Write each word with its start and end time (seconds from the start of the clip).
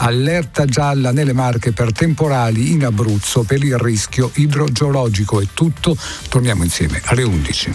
Allerta 0.00 0.64
gialla 0.64 1.10
nelle 1.10 1.32
Marche 1.32 1.72
per 1.72 1.90
temporali 1.90 2.70
in 2.70 2.84
Abruzzo 2.84 3.42
per 3.42 3.64
il 3.64 3.76
rischio 3.76 4.30
idrogeologico. 4.34 5.40
È 5.40 5.46
tutto, 5.52 5.96
torniamo 6.28 6.62
insieme 6.62 7.02
alle 7.06 7.24
11. 7.24 7.74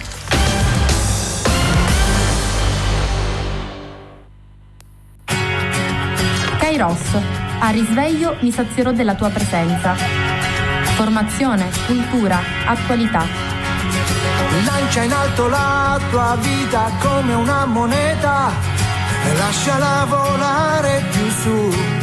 Kairos, 6.59 6.99
a 7.59 7.69
risveglio 7.71 8.37
mi 8.39 8.51
sazierò 8.53 8.93
della 8.93 9.15
tua 9.15 9.29
presenza. 9.29 9.93
Formazione, 10.95 11.69
cultura, 11.85 12.39
attualità. 12.65 13.25
Lancia 14.63 15.03
in 15.03 15.11
alto 15.11 15.49
la 15.49 15.99
tua 16.09 16.37
vita 16.39 16.89
come 17.01 17.33
una 17.33 17.65
moneta 17.65 18.49
e 19.25 19.35
lasciala 19.35 20.05
volare 20.05 21.03
più 21.11 21.29
su. 21.29 22.02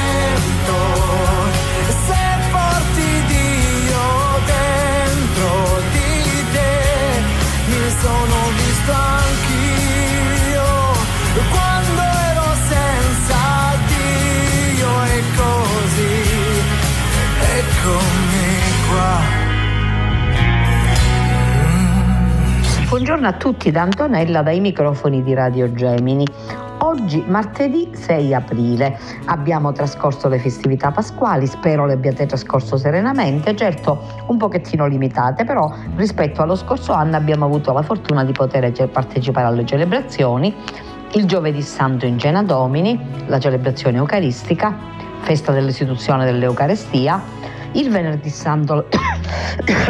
Buongiorno 22.91 23.27
a 23.27 23.33
tutti 23.33 23.71
da 23.71 23.81
Antonella 23.81 24.41
dai 24.41 24.59
microfoni 24.59 25.23
di 25.23 25.33
Radio 25.33 25.73
Gemini. 25.73 26.25
Oggi, 26.83 27.23
martedì 27.27 27.91
6 27.93 28.33
aprile, 28.33 28.97
abbiamo 29.25 29.71
trascorso 29.71 30.27
le 30.29 30.39
festività 30.39 30.89
pasquali, 30.89 31.45
spero 31.45 31.85
le 31.85 31.93
abbiate 31.93 32.25
trascorso 32.25 32.75
serenamente, 32.75 33.55
certo 33.55 34.01
un 34.25 34.37
pochettino 34.37 34.87
limitate, 34.87 35.43
però 35.43 35.71
rispetto 35.95 36.41
allo 36.41 36.55
scorso 36.55 36.93
anno 36.93 37.17
abbiamo 37.17 37.45
avuto 37.45 37.71
la 37.71 37.83
fortuna 37.83 38.23
di 38.23 38.31
poter 38.31 38.89
partecipare 38.89 39.45
alle 39.45 39.63
celebrazioni. 39.63 40.55
Il 41.11 41.25
giovedì 41.25 41.61
santo 41.61 42.07
in 42.07 42.17
Cena 42.17 42.41
Domini, 42.41 42.99
la 43.27 43.39
celebrazione 43.39 43.97
eucaristica, 43.97 44.75
festa 45.19 45.51
dell'istituzione 45.51 46.25
dell'Eucarestia, 46.25 47.21
il 47.73 47.91
venerdì 47.91 48.29
santo 48.29 48.87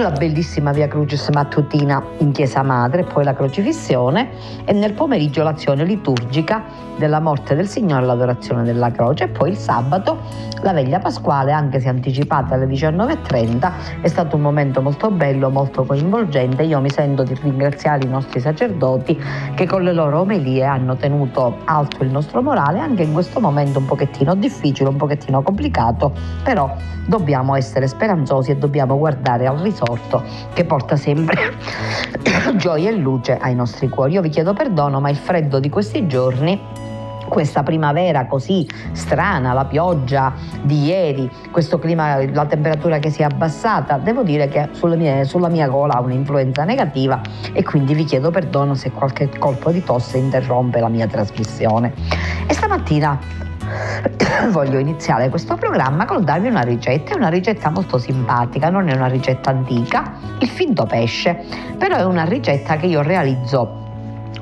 la 0.01 0.11
bellissima 0.11 0.71
Via 0.71 0.87
Crucis 0.87 1.29
mattutina 1.29 2.03
in 2.17 2.31
Chiesa 2.31 2.63
Madre, 2.63 3.03
poi 3.03 3.23
la 3.23 3.33
crocifissione 3.33 4.29
e 4.65 4.73
nel 4.73 4.93
pomeriggio 4.93 5.43
l'azione 5.43 5.83
liturgica 5.83 6.63
della 6.97 7.19
morte 7.19 7.55
del 7.55 7.67
Signore, 7.67 8.05
l'adorazione 8.05 8.63
della 8.63 8.91
croce 8.91 9.25
e 9.25 9.27
poi 9.29 9.51
il 9.51 9.57
sabato 9.57 10.49
la 10.61 10.73
veglia 10.73 10.99
pasquale, 10.99 11.51
anche 11.51 11.79
se 11.79 11.89
anticipata 11.89 12.53
alle 12.53 12.67
19.30, 12.67 13.71
è 14.01 14.07
stato 14.07 14.35
un 14.35 14.43
momento 14.43 14.81
molto 14.81 15.09
bello, 15.09 15.49
molto 15.49 15.83
coinvolgente. 15.83 16.63
Io 16.63 16.79
mi 16.79 16.91
sento 16.91 17.23
di 17.23 17.35
ringraziare 17.41 18.05
i 18.05 18.09
nostri 18.09 18.39
sacerdoti 18.39 19.19
che 19.55 19.65
con 19.65 19.81
le 19.81 19.93
loro 19.93 20.19
omelie 20.19 20.65
hanno 20.65 20.95
tenuto 20.95 21.57
alto 21.65 22.03
il 22.03 22.11
nostro 22.11 22.43
morale 22.43 22.79
anche 22.79 23.03
in 23.03 23.13
questo 23.13 23.39
momento 23.39 23.79
un 23.79 23.85
pochettino 23.85 24.35
difficile, 24.35 24.89
un 24.89 24.97
pochettino 24.97 25.41
complicato, 25.41 26.13
però 26.43 26.75
dobbiamo 27.07 27.55
essere 27.55 27.87
speranzosi 27.87 28.51
e 28.51 28.57
dobbiamo 28.57 28.97
guardare 28.97 29.20
al 29.29 29.57
risorto 29.57 30.23
che 30.53 30.65
porta 30.65 30.95
sempre 30.95 31.53
gioia 32.55 32.89
e 32.89 32.95
luce 32.95 33.37
ai 33.37 33.55
nostri 33.55 33.89
cuori. 33.89 34.13
Io 34.13 34.21
vi 34.21 34.29
chiedo 34.29 34.53
perdono, 34.53 34.99
ma 34.99 35.09
il 35.09 35.17
freddo 35.17 35.59
di 35.59 35.69
questi 35.69 36.07
giorni 36.07 36.59
questa 37.31 37.63
primavera 37.63 38.25
così 38.25 38.67
strana, 38.91 39.53
la 39.53 39.63
pioggia 39.63 40.33
di 40.63 40.83
ieri, 40.83 41.31
questo 41.49 41.79
clima, 41.79 42.21
la 42.25 42.45
temperatura 42.45 42.99
che 42.99 43.09
si 43.09 43.21
è 43.21 43.23
abbassata, 43.23 43.97
devo 43.97 44.23
dire 44.23 44.49
che 44.49 44.67
sulla 44.71 44.95
mia, 44.95 45.23
sulla 45.23 45.47
mia 45.47 45.69
gola 45.69 45.93
ha 45.93 46.01
un'influenza 46.01 46.65
negativa 46.65 47.21
e 47.53 47.63
quindi 47.63 47.93
vi 47.93 48.03
chiedo 48.03 48.31
perdono 48.31 48.73
se 48.75 48.91
qualche 48.91 49.29
colpo 49.39 49.71
di 49.71 49.81
tosse 49.81 50.17
interrompe 50.17 50.81
la 50.81 50.89
mia 50.89 51.07
trasmissione. 51.07 51.93
E 52.47 52.53
stamattina 52.53 53.49
voglio 54.51 54.79
iniziare 54.79 55.29
questo 55.29 55.55
programma 55.55 56.05
col 56.05 56.23
darvi 56.23 56.47
una 56.47 56.61
ricetta, 56.61 57.13
è 57.13 57.15
una 57.15 57.29
ricetta 57.29 57.69
molto 57.69 57.97
simpatica, 57.97 58.69
non 58.69 58.87
è 58.87 58.95
una 58.95 59.07
ricetta 59.07 59.49
antica, 59.49 60.13
il 60.39 60.47
finto 60.47 60.85
pesce, 60.85 61.43
però 61.77 61.97
è 61.97 62.05
una 62.05 62.23
ricetta 62.23 62.77
che 62.77 62.87
io 62.87 63.01
realizzo 63.01 63.80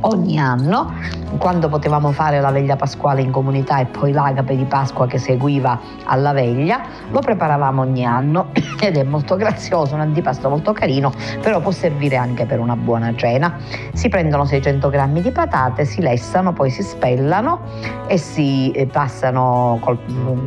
ogni 0.02 0.38
anno, 0.40 0.94
quando 1.38 1.68
potevamo 1.70 2.12
fare 2.12 2.40
la 2.40 2.52
veglia 2.52 2.76
pasquale 2.76 3.22
in 3.22 3.32
comunità 3.32 3.80
e 3.80 3.86
poi 3.86 4.12
l'agape 4.12 4.56
di 4.56 4.66
Pasqua 4.66 5.08
che 5.08 5.18
seguiva 5.18 5.80
alla 6.06 6.32
veglia, 6.32 6.82
lo 7.10 7.20
preparavamo 7.20 7.82
ogni 7.82 8.06
anno 8.06 8.50
ed 8.80 8.98
è 8.98 9.04
molto 9.04 9.36
grazioso, 9.36 9.96
un 9.96 10.02
antipasto 10.02 10.50
molto 10.50 10.74
carino, 10.74 11.12
però 11.42 11.60
può 11.60 11.72
servire 11.72 12.16
anche 12.16 12.46
per 12.46 12.60
una 12.60 12.76
buona 12.76 13.14
cena. 13.16 13.58
Si 13.94 14.10
prendono 14.10 14.46
600 14.46 14.90
g 14.90 15.22
di 15.22 15.32
patate, 15.32 15.86
si 15.86 16.02
lessano, 16.02 16.54
poi 16.54 16.70
si 16.70 16.84
spellano 16.84 17.62
e 18.08 18.18
si 18.18 18.72
eh, 18.72 18.86
passano 18.88 19.78
col, 19.82 19.98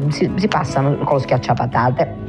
si, 0.09 0.31
si 0.37 0.49
passano 0.49 0.97
con 0.99 1.15
lo 1.15 1.19
schiacciapatate 1.19 2.22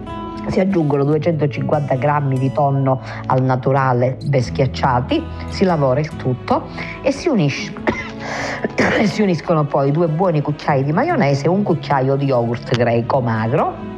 si 0.48 0.60
aggiungono 0.60 1.04
250 1.04 1.96
g 1.96 2.38
di 2.38 2.52
tonno 2.52 3.02
al 3.28 3.42
naturale 3.42 4.18
ben 4.26 4.42
schiacciati, 4.42 5.24
si 5.50 5.64
lavora 5.64 6.00
il 6.00 6.16
tutto 6.16 6.68
e 7.02 7.12
si 7.12 7.28
unisce. 7.28 7.74
si 9.06 9.22
uniscono 9.22 9.66
poi 9.66 9.92
due 9.92 10.08
buoni 10.08 10.42
cucchiai 10.42 10.84
di 10.84 10.92
maionese 10.92 11.46
e 11.46 11.50
un 11.50 11.64
cucchiaio 11.64 12.16
di 12.16 12.26
yogurt 12.26 12.76
greco 12.76 13.20
magro 13.20 13.93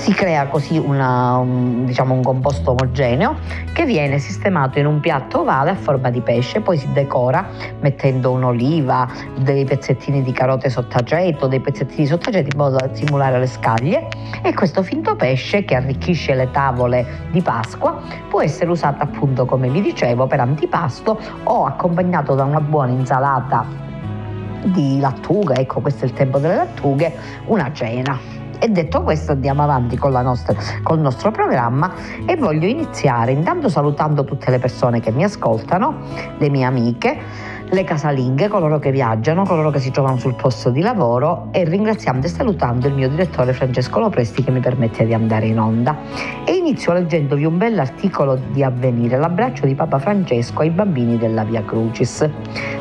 si 0.00 0.14
crea 0.14 0.46
così 0.46 0.78
una, 0.78 1.36
un, 1.36 1.84
diciamo, 1.84 2.14
un 2.14 2.22
composto 2.22 2.70
omogeneo 2.70 3.36
che 3.74 3.84
viene 3.84 4.18
sistemato 4.18 4.78
in 4.78 4.86
un 4.86 4.98
piatto 4.98 5.40
ovale 5.40 5.70
a 5.70 5.74
forma 5.74 6.08
di 6.08 6.22
pesce, 6.22 6.62
poi 6.62 6.78
si 6.78 6.90
decora 6.92 7.46
mettendo 7.80 8.30
un'oliva, 8.30 9.06
dei 9.40 9.66
pezzettini 9.66 10.22
di 10.22 10.32
carote 10.32 10.70
sottaceto, 10.70 11.48
dei 11.48 11.60
pezzettini 11.60 12.06
sottaceto 12.06 12.48
in 12.50 12.56
modo 12.56 12.76
da 12.76 12.88
simulare 12.94 13.38
le 13.38 13.46
scaglie 13.46 14.08
e 14.42 14.54
questo 14.54 14.82
finto 14.82 15.14
pesce 15.16 15.66
che 15.66 15.74
arricchisce 15.74 16.34
le 16.34 16.50
tavole 16.50 17.28
di 17.30 17.42
Pasqua 17.42 18.00
può 18.30 18.40
essere 18.40 18.70
usato 18.70 19.02
appunto 19.02 19.44
come 19.44 19.68
vi 19.68 19.82
dicevo 19.82 20.26
per 20.26 20.40
antipasto 20.40 21.20
o 21.42 21.66
accompagnato 21.66 22.34
da 22.34 22.44
una 22.44 22.60
buona 22.62 22.92
insalata 22.92 23.66
di 24.62 24.98
lattuga, 24.98 25.56
ecco 25.56 25.80
questo 25.80 26.06
è 26.06 26.08
il 26.08 26.14
tempo 26.14 26.38
delle 26.38 26.56
lattughe, 26.56 27.14
una 27.46 27.70
cena. 27.72 28.48
E 28.62 28.68
detto 28.68 29.02
questo 29.02 29.32
andiamo 29.32 29.62
avanti 29.62 29.96
con 29.96 30.12
nostra, 30.20 30.54
col 30.82 30.98
nostro 30.98 31.30
programma 31.30 31.94
e 32.26 32.36
voglio 32.36 32.66
iniziare 32.66 33.32
intanto 33.32 33.70
salutando 33.70 34.22
tutte 34.22 34.50
le 34.50 34.58
persone 34.58 35.00
che 35.00 35.10
mi 35.10 35.24
ascoltano, 35.24 35.94
le 36.36 36.50
mie 36.50 36.64
amiche 36.64 37.18
le 37.72 37.84
casalinghe, 37.84 38.48
coloro 38.48 38.80
che 38.80 38.90
viaggiano, 38.90 39.44
coloro 39.44 39.70
che 39.70 39.78
si 39.78 39.92
trovano 39.92 40.16
sul 40.16 40.34
posto 40.34 40.70
di 40.70 40.80
lavoro 40.80 41.48
e 41.52 41.64
ringraziando 41.64 42.26
e 42.26 42.28
salutando 42.28 42.88
il 42.88 42.94
mio 42.94 43.08
direttore 43.08 43.52
Francesco 43.52 44.00
Lopresti 44.00 44.42
che 44.42 44.50
mi 44.50 44.58
permette 44.58 45.06
di 45.06 45.14
andare 45.14 45.46
in 45.46 45.60
onda. 45.60 45.96
E 46.44 46.52
inizio 46.54 46.92
leggendovi 46.92 47.44
un 47.44 47.58
bell'articolo 47.58 48.38
di 48.50 48.64
Avvenire, 48.64 49.16
l'abbraccio 49.18 49.66
di 49.66 49.74
Papa 49.74 49.98
Francesco 49.98 50.62
ai 50.62 50.70
bambini 50.70 51.16
della 51.16 51.44
Via 51.44 51.62
Crucis. 51.62 52.28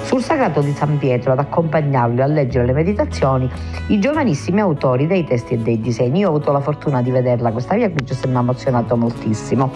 Sul 0.01 0.23
sagrato 0.23 0.61
di 0.61 0.71
San 0.71 0.97
Pietro 0.97 1.33
ad 1.33 1.39
accompagnarlo 1.39 2.21
e 2.21 2.23
a 2.23 2.27
leggere 2.27 2.65
le 2.65 2.73
meditazioni 2.73 3.49
i 3.87 3.99
giovanissimi 3.99 4.59
autori 4.59 5.05
dei 5.05 5.23
testi 5.23 5.53
e 5.53 5.57
dei 5.57 5.79
disegni. 5.79 6.19
Io 6.19 6.27
ho 6.27 6.35
avuto 6.35 6.51
la 6.51 6.61
fortuna 6.61 7.03
di 7.03 7.11
vederla 7.11 7.51
questa 7.51 7.75
Via 7.75 7.91
Crucis 7.91 8.23
e 8.23 8.27
mi 8.27 8.37
ha 8.37 8.39
emozionato 8.39 8.97
moltissimo. 8.97 9.71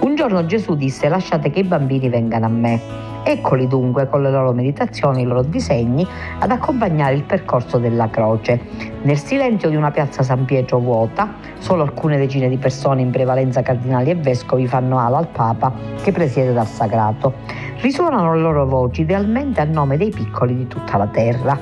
Un 0.00 0.14
giorno 0.14 0.46
Gesù 0.46 0.74
disse 0.74 1.08
lasciate 1.08 1.50
che 1.50 1.58
i 1.58 1.64
bambini 1.64 2.08
vengano 2.08 2.46
a 2.46 2.48
me. 2.48 3.07
Eccoli 3.22 3.66
dunque 3.66 4.08
con 4.08 4.22
le 4.22 4.30
loro 4.30 4.52
meditazioni, 4.52 5.22
i 5.22 5.24
loro 5.24 5.42
disegni 5.42 6.06
ad 6.38 6.50
accompagnare 6.50 7.14
il 7.14 7.24
percorso 7.24 7.78
della 7.78 8.08
croce. 8.08 8.60
Nel 9.02 9.18
silenzio 9.18 9.68
di 9.68 9.76
una 9.76 9.90
piazza 9.90 10.22
San 10.22 10.44
Pietro 10.44 10.78
vuota, 10.78 11.34
solo 11.58 11.82
alcune 11.82 12.16
decine 12.16 12.48
di 12.48 12.56
persone, 12.56 13.02
in 13.02 13.10
prevalenza 13.10 13.62
cardinali 13.62 14.10
e 14.10 14.14
vescovi, 14.14 14.66
fanno 14.66 14.98
ala 14.98 15.18
al 15.18 15.28
Papa 15.28 15.72
che 16.02 16.12
presiede 16.12 16.52
dal 16.52 16.66
sagrato. 16.66 17.34
Risuonano 17.80 18.34
le 18.34 18.40
loro 18.40 18.66
voci 18.66 19.02
idealmente 19.02 19.60
a 19.60 19.64
nome 19.64 19.96
dei 19.96 20.10
piccoli 20.10 20.56
di 20.56 20.66
tutta 20.66 20.96
la 20.96 21.06
terra. 21.06 21.58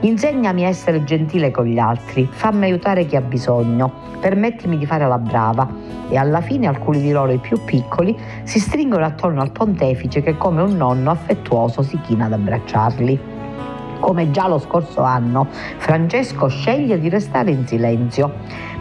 Insegnami 0.00 0.64
a 0.64 0.68
essere 0.68 1.04
gentile 1.04 1.50
con 1.50 1.64
gli 1.64 1.78
altri, 1.78 2.28
fammi 2.30 2.64
aiutare 2.64 3.06
chi 3.06 3.16
ha 3.16 3.22
bisogno, 3.22 3.90
permettimi 4.20 4.76
di 4.76 4.84
fare 4.84 5.08
la 5.08 5.18
brava. 5.18 5.66
E 6.08 6.16
alla 6.18 6.42
fine 6.42 6.66
alcuni 6.66 7.00
di 7.00 7.10
loro, 7.10 7.32
i 7.32 7.38
più 7.38 7.58
piccoli, 7.64 8.16
si 8.42 8.60
stringono 8.60 9.06
attorno 9.06 9.40
al 9.40 9.52
pontefice 9.52 10.20
che 10.20 10.36
come 10.36 10.60
un 10.60 10.76
nonno 10.76 11.10
affettuoso 11.10 11.82
si 11.82 11.98
china 12.00 12.26
ad 12.26 12.34
abbracciarli. 12.34 13.34
Come 13.98 14.30
già 14.30 14.46
lo 14.46 14.58
scorso 14.58 15.00
anno, 15.00 15.48
Francesco 15.78 16.48
sceglie 16.48 17.00
di 17.00 17.08
restare 17.08 17.50
in 17.50 17.66
silenzio, 17.66 18.34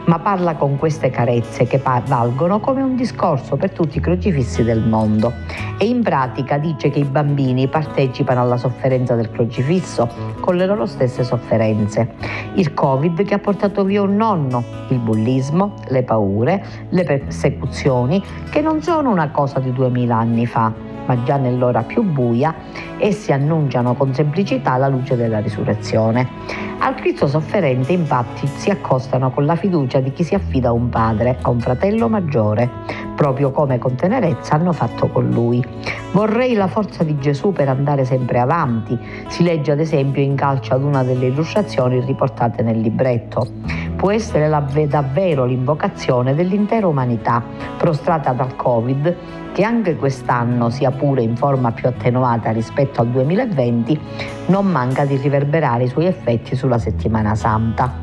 ma 0.05 0.19
parla 0.19 0.55
con 0.55 0.77
queste 0.77 1.09
carezze 1.09 1.65
che 1.65 1.81
valgono 1.83 2.59
come 2.59 2.81
un 2.81 2.95
discorso 2.95 3.55
per 3.55 3.71
tutti 3.71 3.97
i 3.97 4.01
crocifissi 4.01 4.63
del 4.63 4.81
mondo 4.81 5.33
e 5.77 5.85
in 5.85 6.03
pratica 6.03 6.57
dice 6.57 6.89
che 6.89 6.99
i 6.99 7.03
bambini 7.05 7.67
partecipano 7.67 8.41
alla 8.41 8.57
sofferenza 8.57 9.15
del 9.15 9.31
crocifisso 9.31 10.07
con 10.39 10.55
le 10.55 10.65
loro 10.65 10.85
stesse 10.85 11.23
sofferenze. 11.23 12.13
Il 12.53 12.73
Covid 12.73 13.23
che 13.23 13.33
ha 13.33 13.39
portato 13.39 13.83
via 13.83 14.01
un 14.01 14.15
nonno, 14.15 14.63
il 14.89 14.99
bullismo, 14.99 15.73
le 15.87 16.03
paure, 16.03 16.63
le 16.89 17.03
persecuzioni 17.03 18.23
che 18.49 18.61
non 18.61 18.81
sono 18.81 19.09
una 19.09 19.31
cosa 19.31 19.59
di 19.59 19.71
duemila 19.71 20.17
anni 20.17 20.45
fa, 20.45 20.94
ma 21.05 21.23
già 21.23 21.37
nell'ora 21.37 21.83
più 21.83 22.03
buia, 22.03 22.53
essi 22.97 23.31
annunciano 23.31 23.95
con 23.95 24.13
semplicità 24.13 24.77
la 24.77 24.87
luce 24.87 25.15
della 25.15 25.39
risurrezione. 25.39 26.27
Al 26.79 26.95
Cristo 26.95 27.27
sofferente 27.27 27.93
infatti 27.93 28.47
si 28.47 28.69
accostano 28.69 29.31
con 29.31 29.45
la 29.45 29.55
fiducia 29.55 29.99
di 29.99 30.11
chi 30.11 30.23
si 30.23 30.35
affida 30.35 30.69
a 30.69 30.73
un 30.73 30.89
padre, 30.89 31.37
a 31.41 31.49
un 31.49 31.59
fratello 31.59 32.09
maggiore, 32.09 32.69
proprio 33.15 33.51
come 33.51 33.79
con 33.79 33.95
tenerezza 33.95 34.55
hanno 34.55 34.71
fatto 34.71 35.07
con 35.07 35.29
lui. 35.29 35.63
Vorrei 36.11 36.53
la 36.53 36.67
forza 36.67 37.03
di 37.03 37.17
Gesù 37.17 37.51
per 37.51 37.69
andare 37.69 38.05
sempre 38.05 38.39
avanti, 38.39 38.97
si 39.27 39.43
legge 39.43 39.71
ad 39.71 39.79
esempio 39.79 40.21
in 40.21 40.35
calcio 40.35 40.73
ad 40.73 40.83
una 40.83 41.03
delle 41.03 41.27
illustrazioni 41.27 41.99
riportate 42.01 42.61
nel 42.61 42.79
libretto. 42.79 43.47
Può 43.95 44.11
essere 44.11 44.47
la, 44.47 44.63
davvero 44.87 45.45
l'invocazione 45.45 46.35
dell'intera 46.35 46.87
umanità, 46.87 47.41
prostrata 47.77 48.33
dal 48.33 48.55
Covid, 48.55 49.15
che 49.53 49.63
anche 49.63 49.95
quest'anno, 49.95 50.69
sia 50.69 50.91
pure 50.91 51.21
in 51.21 51.35
forma 51.37 51.71
più 51.71 51.87
attenuata 51.87 52.51
rispetto 52.51 53.01
al 53.01 53.07
2020, 53.07 53.99
non 54.47 54.67
manca 54.67 55.05
di 55.05 55.15
riverberare 55.15 55.85
i 55.85 55.87
suoi 55.87 56.07
effetti 56.07 56.55
sulla 56.55 56.77
settimana 56.77 57.35
santa. 57.35 57.93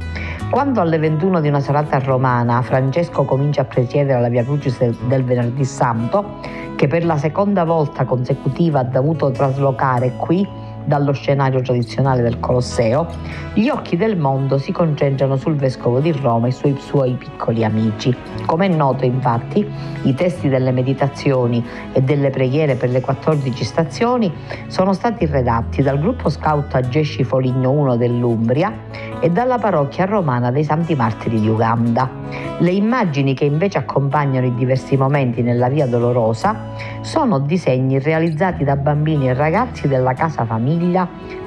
Quando 0.51 0.81
alle 0.81 0.99
21 0.99 1.41
di 1.41 1.49
una 1.49 1.61
serata 1.61 1.99
romana 1.99 2.61
Francesco 2.63 3.25
comincia 3.25 3.63
a 3.63 3.65
presiedere 3.65 4.21
la 4.21 4.29
Via 4.29 4.45
Crucis 4.45 4.79
del 5.07 5.25
Venerdì 5.25 5.65
Santo, 5.65 6.41
che 6.77 6.89
per 6.89 7.05
la 7.05 7.17
seconda 7.17 7.65
volta 7.65 8.05
consecutiva 8.05 8.81
ha 8.81 8.85
dovuto 8.85 9.31
traslocare 9.31 10.15
qui 10.17 10.47
dallo 10.85 11.13
scenario 11.13 11.61
tradizionale 11.61 12.23
del 12.23 12.41
Colosseo, 12.41 13.07
gli 13.55 13.69
occhi 13.69 13.97
del 13.97 14.17
mondo 14.17 14.59
si 14.59 14.73
concentrano 14.73 15.37
sul 15.37 15.57
vescovo 15.57 16.01
di 16.01 16.13
Roma 16.13 16.49
e 16.49 16.51
sui 16.51 16.77
suoi 16.79 17.13
piccoli 17.15 17.65
amici. 17.65 18.15
Come 18.47 18.67
è 18.67 18.69
noto, 18.69 19.05
infatti, 19.05 19.67
i 20.03 20.15
testi 20.15 20.49
delle 20.49 20.73
meditazioni 20.73 21.65
e 21.93 22.01
delle 22.03 22.31
preghiere 22.31 22.75
per 22.75 22.91
le 22.91 23.01
14 23.01 23.65
stazioni 23.65 24.33
sono 24.67 24.93
stati 24.93 25.27
redatti 25.27 25.83
dal 25.83 25.99
gruppo 26.01 26.29
scout 26.29 26.89
Gesci 26.89 27.25
Foligno 27.25 27.71
1 27.71 27.97
dell'Umbria 27.97 28.73
e 29.21 29.31
dalla 29.31 29.59
parrocchia 29.59 30.05
romana 30.05 30.51
dei 30.51 30.65
Santi 30.65 30.95
Martiri 30.95 31.41
di 31.41 31.49
Uganda. 31.49 32.11
Le 32.59 32.71
immagini 32.71 33.35
che 33.35 33.45
invece 33.45 33.79
accompagnano 33.79 34.47
i 34.47 34.55
diversi 34.55 34.97
momenti 34.97 35.43
nella 35.43 35.69
Via 35.69 35.87
Dolorosa 35.87 36.71
sono 37.03 37.39
disegni 37.39 37.99
realizzati 37.99 38.65
da 38.65 38.77
bambini 38.77 39.29
e 39.29 39.35
ragazzi 39.35 39.87
della 39.89 40.15
casa 40.15 40.45
famiglia 40.45 40.72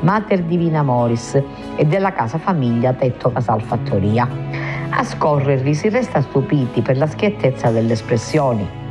Mater 0.01 0.44
Divina 0.44 0.83
Moris 0.83 1.42
e 1.75 1.86
della 1.86 2.13
casa 2.13 2.38
famiglia 2.38 2.94
Tetto 2.94 3.31
Casal 3.31 3.62
Fattoria. 3.62 4.27
A 4.89 5.04
scorrerli 5.04 5.74
si 5.74 5.89
resta 5.89 6.22
stupiti 6.22 6.81
per 6.81 6.98
la 6.98 7.07
schiettezza 7.07 7.69
delle 7.69 7.94
espressioni 7.94 8.83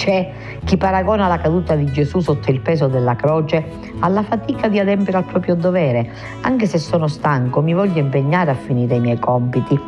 c'è 0.00 0.32
chi 0.64 0.76
paragona 0.76 1.26
la 1.26 1.38
caduta 1.38 1.74
di 1.74 1.86
Gesù 1.86 2.20
sotto 2.20 2.50
il 2.50 2.60
peso 2.60 2.86
della 2.86 3.16
croce 3.16 3.64
alla 4.00 4.22
fatica 4.22 4.68
di 4.68 4.78
adempiere 4.78 5.18
al 5.18 5.24
proprio 5.24 5.54
dovere. 5.54 6.10
Anche 6.42 6.66
se 6.66 6.78
sono 6.78 7.08
stanco, 7.08 7.60
mi 7.60 7.74
voglio 7.74 7.98
impegnare 7.98 8.50
a 8.50 8.54
finire 8.54 8.96
i 8.96 9.00
miei 9.00 9.18
compiti. 9.18 9.78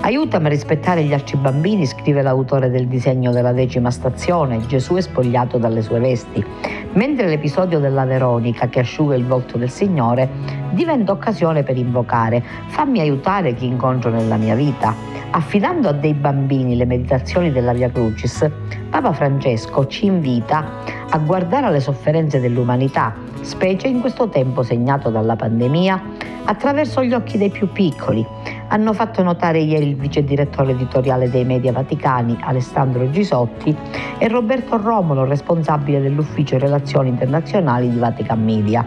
Aiutami 0.00 0.46
a 0.46 0.50
rispettare 0.50 1.02
gli 1.04 1.12
altri 1.12 1.36
bambini, 1.36 1.86
scrive 1.86 2.22
l'autore 2.22 2.70
del 2.70 2.86
disegno 2.86 3.30
della 3.32 3.52
decima 3.52 3.90
stazione. 3.90 4.66
Gesù 4.66 4.94
è 4.94 5.00
spogliato 5.00 5.58
dalle 5.58 5.82
sue 5.82 6.00
vesti. 6.00 6.44
Mentre 6.92 7.28
l'episodio 7.28 7.78
della 7.78 8.04
Veronica 8.04 8.68
che 8.68 8.80
asciuga 8.80 9.14
il 9.14 9.24
volto 9.24 9.58
del 9.58 9.70
Signore 9.70 10.63
diventa 10.74 11.12
occasione 11.12 11.62
per 11.62 11.78
invocare 11.78 12.42
fammi 12.66 13.00
aiutare 13.00 13.54
chi 13.54 13.66
incontro 13.66 14.10
nella 14.10 14.36
mia 14.36 14.54
vita. 14.54 14.94
Affidando 15.30 15.88
a 15.88 15.92
dei 15.92 16.14
bambini 16.14 16.76
le 16.76 16.84
meditazioni 16.84 17.50
della 17.50 17.72
Via 17.72 17.90
Crucis, 17.90 18.48
Papa 18.90 19.12
Francesco 19.12 19.86
ci 19.86 20.06
invita 20.06 20.64
a 21.14 21.18
guardare 21.18 21.66
alle 21.66 21.78
sofferenze 21.78 22.40
dell'umanità, 22.40 23.14
specie 23.40 23.86
in 23.86 24.00
questo 24.00 24.28
tempo 24.28 24.64
segnato 24.64 25.10
dalla 25.10 25.36
pandemia, 25.36 26.02
attraverso 26.46 27.04
gli 27.04 27.14
occhi 27.14 27.38
dei 27.38 27.50
più 27.50 27.70
piccoli. 27.70 28.26
Hanno 28.66 28.92
fatto 28.92 29.22
notare 29.22 29.60
ieri 29.60 29.86
il 29.90 29.94
vice 29.94 30.24
direttore 30.24 30.72
editoriale 30.72 31.30
dei 31.30 31.44
media 31.44 31.70
vaticani 31.70 32.36
Alessandro 32.40 33.08
Gisotti 33.12 33.74
e 34.18 34.26
Roberto 34.26 34.76
Romolo, 34.76 35.24
responsabile 35.24 36.00
dell'ufficio 36.00 36.58
relazioni 36.58 37.10
internazionali 37.10 37.88
di 37.88 37.98
Vatican 37.98 38.42
Media. 38.42 38.84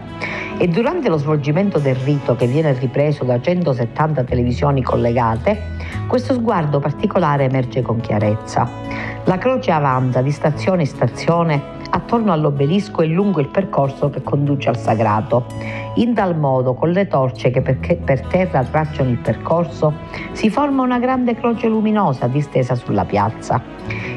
E 0.58 0.68
durante 0.68 1.08
lo 1.08 1.16
svolgimento 1.16 1.78
del 1.78 1.96
rito 1.96 2.36
che 2.36 2.46
viene 2.46 2.74
ripreso 2.74 3.24
da 3.24 3.40
170 3.40 4.24
televisioni 4.24 4.82
collegate, 4.82 5.76
questo 6.06 6.34
sguardo 6.34 6.78
particolare 6.78 7.44
emerge 7.44 7.80
con 7.80 8.00
chiarezza. 8.00 8.68
La 9.24 9.38
croce 9.38 9.70
avanza 9.70 10.20
di 10.20 10.30
stazione 10.30 10.82
in 10.82 10.88
stazione 10.88 11.76
attorno 11.90 12.32
all'obelisco 12.32 13.02
e 13.02 13.06
lungo 13.06 13.40
il 13.40 13.48
percorso 13.48 14.10
che 14.10 14.22
conduce 14.22 14.68
al 14.68 14.76
sagrato. 14.76 15.46
In 15.94 16.14
tal 16.14 16.36
modo, 16.36 16.74
con 16.74 16.90
le 16.90 17.06
torce 17.06 17.50
che 17.50 17.60
per 17.60 18.20
terra 18.26 18.62
tracciano 18.62 19.10
il 19.10 19.18
percorso, 19.18 19.92
si 20.32 20.50
forma 20.50 20.82
una 20.82 20.98
grande 20.98 21.34
croce 21.34 21.68
luminosa 21.68 22.26
distesa 22.26 22.74
sulla 22.74 23.04
piazza. 23.04 23.60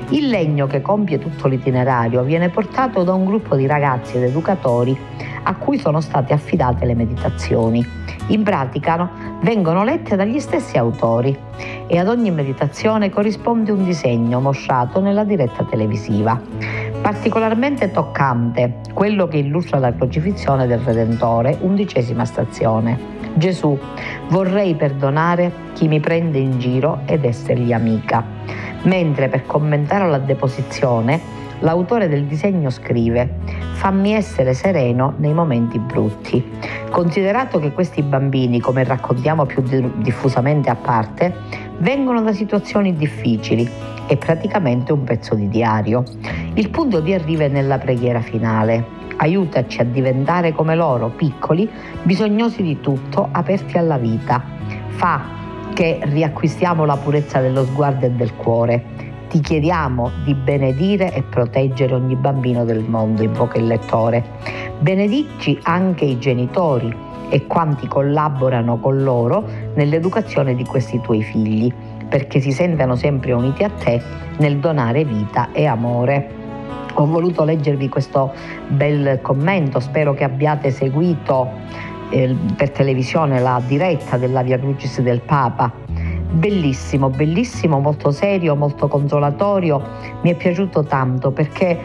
Il 0.09 0.27
legno 0.27 0.67
che 0.67 0.81
compie 0.81 1.19
tutto 1.19 1.47
l'itinerario 1.47 2.23
viene 2.23 2.49
portato 2.49 3.03
da 3.03 3.13
un 3.13 3.25
gruppo 3.25 3.55
di 3.55 3.65
ragazzi 3.65 4.17
ed 4.17 4.23
educatori 4.23 4.97
a 5.43 5.55
cui 5.55 5.79
sono 5.79 6.01
state 6.01 6.33
affidate 6.33 6.85
le 6.85 6.93
meditazioni. 6.93 7.83
In 8.27 8.43
pratica 8.43 9.09
vengono 9.41 9.83
lette 9.83 10.15
dagli 10.15 10.39
stessi 10.39 10.77
autori 10.77 11.35
e 11.87 11.97
ad 11.97 12.07
ogni 12.07 12.29
meditazione 12.29 13.09
corrisponde 13.09 13.71
un 13.71 13.83
disegno 13.83 14.39
mostrato 14.39 14.99
nella 14.99 15.23
diretta 15.23 15.63
televisiva. 15.63 16.39
Particolarmente 17.01 17.91
toccante 17.91 18.81
quello 18.93 19.27
che 19.27 19.37
illustra 19.37 19.79
la 19.79 19.91
crocifissione 19.91 20.67
del 20.67 20.79
Redentore, 20.79 21.57
undicesima 21.59 22.25
stazione. 22.25 23.19
Gesù, 23.33 23.77
vorrei 24.29 24.75
perdonare 24.75 25.51
chi 25.73 25.87
mi 25.87 25.99
prende 25.99 26.37
in 26.37 26.59
giro 26.59 27.01
ed 27.07 27.25
essergli 27.25 27.73
amica. 27.73 28.23
Mentre 28.83 29.29
per 29.29 29.47
commentare 29.47 30.07
la 30.09 30.19
deposizione, 30.19 31.19
l'autore 31.59 32.07
del 32.07 32.25
disegno 32.25 32.69
scrive 32.69 33.37
fammi 33.73 34.13
essere 34.13 34.53
sereno 34.53 35.13
nei 35.17 35.33
momenti 35.33 35.79
brutti. 35.79 36.51
Considerato 36.91 37.59
che 37.59 37.71
questi 37.71 38.03
bambini, 38.03 38.59
come 38.59 38.83
raccontiamo 38.83 39.45
più 39.45 39.63
diffusamente 39.97 40.69
a 40.69 40.75
parte, 40.75 41.33
vengono 41.81 42.21
da 42.21 42.33
situazioni 42.33 42.95
difficili, 42.95 43.69
è 44.07 44.15
praticamente 44.15 44.91
un 44.91 45.03
pezzo 45.03 45.35
di 45.35 45.47
diario. 45.49 46.03
Il 46.53 46.69
punto 46.69 46.99
di 46.99 47.13
arrivo 47.13 47.43
è 47.43 47.47
nella 47.47 47.77
preghiera 47.77 48.21
finale. 48.21 48.99
Aiutaci 49.17 49.81
a 49.81 49.83
diventare 49.83 50.51
come 50.51 50.75
loro, 50.75 51.09
piccoli, 51.09 51.69
bisognosi 52.03 52.63
di 52.63 52.79
tutto, 52.79 53.27
aperti 53.31 53.77
alla 53.77 53.97
vita. 53.97 54.43
Fa 54.87 55.39
che 55.73 55.99
riacquistiamo 56.01 56.85
la 56.85 56.97
purezza 56.97 57.39
dello 57.39 57.63
sguardo 57.65 58.05
e 58.05 58.11
del 58.11 58.33
cuore 58.35 59.09
ti 59.29 59.39
chiediamo 59.39 60.11
di 60.25 60.33
benedire 60.33 61.13
e 61.13 61.23
proteggere 61.23 61.93
ogni 61.93 62.15
bambino 62.15 62.65
del 62.65 62.83
mondo, 62.83 63.23
invoca 63.23 63.57
il 63.57 63.65
lettore. 63.65 64.21
Benedici 64.79 65.57
anche 65.63 66.03
i 66.03 66.19
genitori 66.19 66.93
e 67.31 67.47
quanti 67.47 67.87
collaborano 67.87 68.77
con 68.77 69.01
loro 69.01 69.43
nell'educazione 69.73 70.53
di 70.53 70.65
questi 70.65 70.99
tuoi 70.99 71.23
figli, 71.23 71.73
perché 72.09 72.41
si 72.41 72.51
sentano 72.51 72.95
sempre 72.95 73.31
uniti 73.31 73.63
a 73.63 73.69
te 73.69 74.01
nel 74.37 74.57
donare 74.57 75.05
vita 75.05 75.49
e 75.53 75.65
amore. 75.65 76.39
Ho 76.95 77.05
voluto 77.05 77.45
leggervi 77.45 77.87
questo 77.87 78.33
bel 78.67 79.19
commento, 79.21 79.79
spero 79.79 80.13
che 80.13 80.25
abbiate 80.25 80.71
seguito 80.71 81.49
eh, 82.09 82.35
per 82.57 82.71
televisione 82.71 83.39
la 83.39 83.61
diretta 83.65 84.17
della 84.17 84.41
Via 84.41 84.59
Crucis 84.59 84.99
del 84.99 85.21
Papa 85.21 85.90
bellissimo, 86.31 87.09
bellissimo, 87.09 87.79
molto 87.79 88.11
serio, 88.11 88.55
molto 88.55 88.87
consolatorio, 88.87 89.81
mi 90.21 90.31
è 90.31 90.35
piaciuto 90.35 90.83
tanto 90.83 91.31
perché 91.31 91.79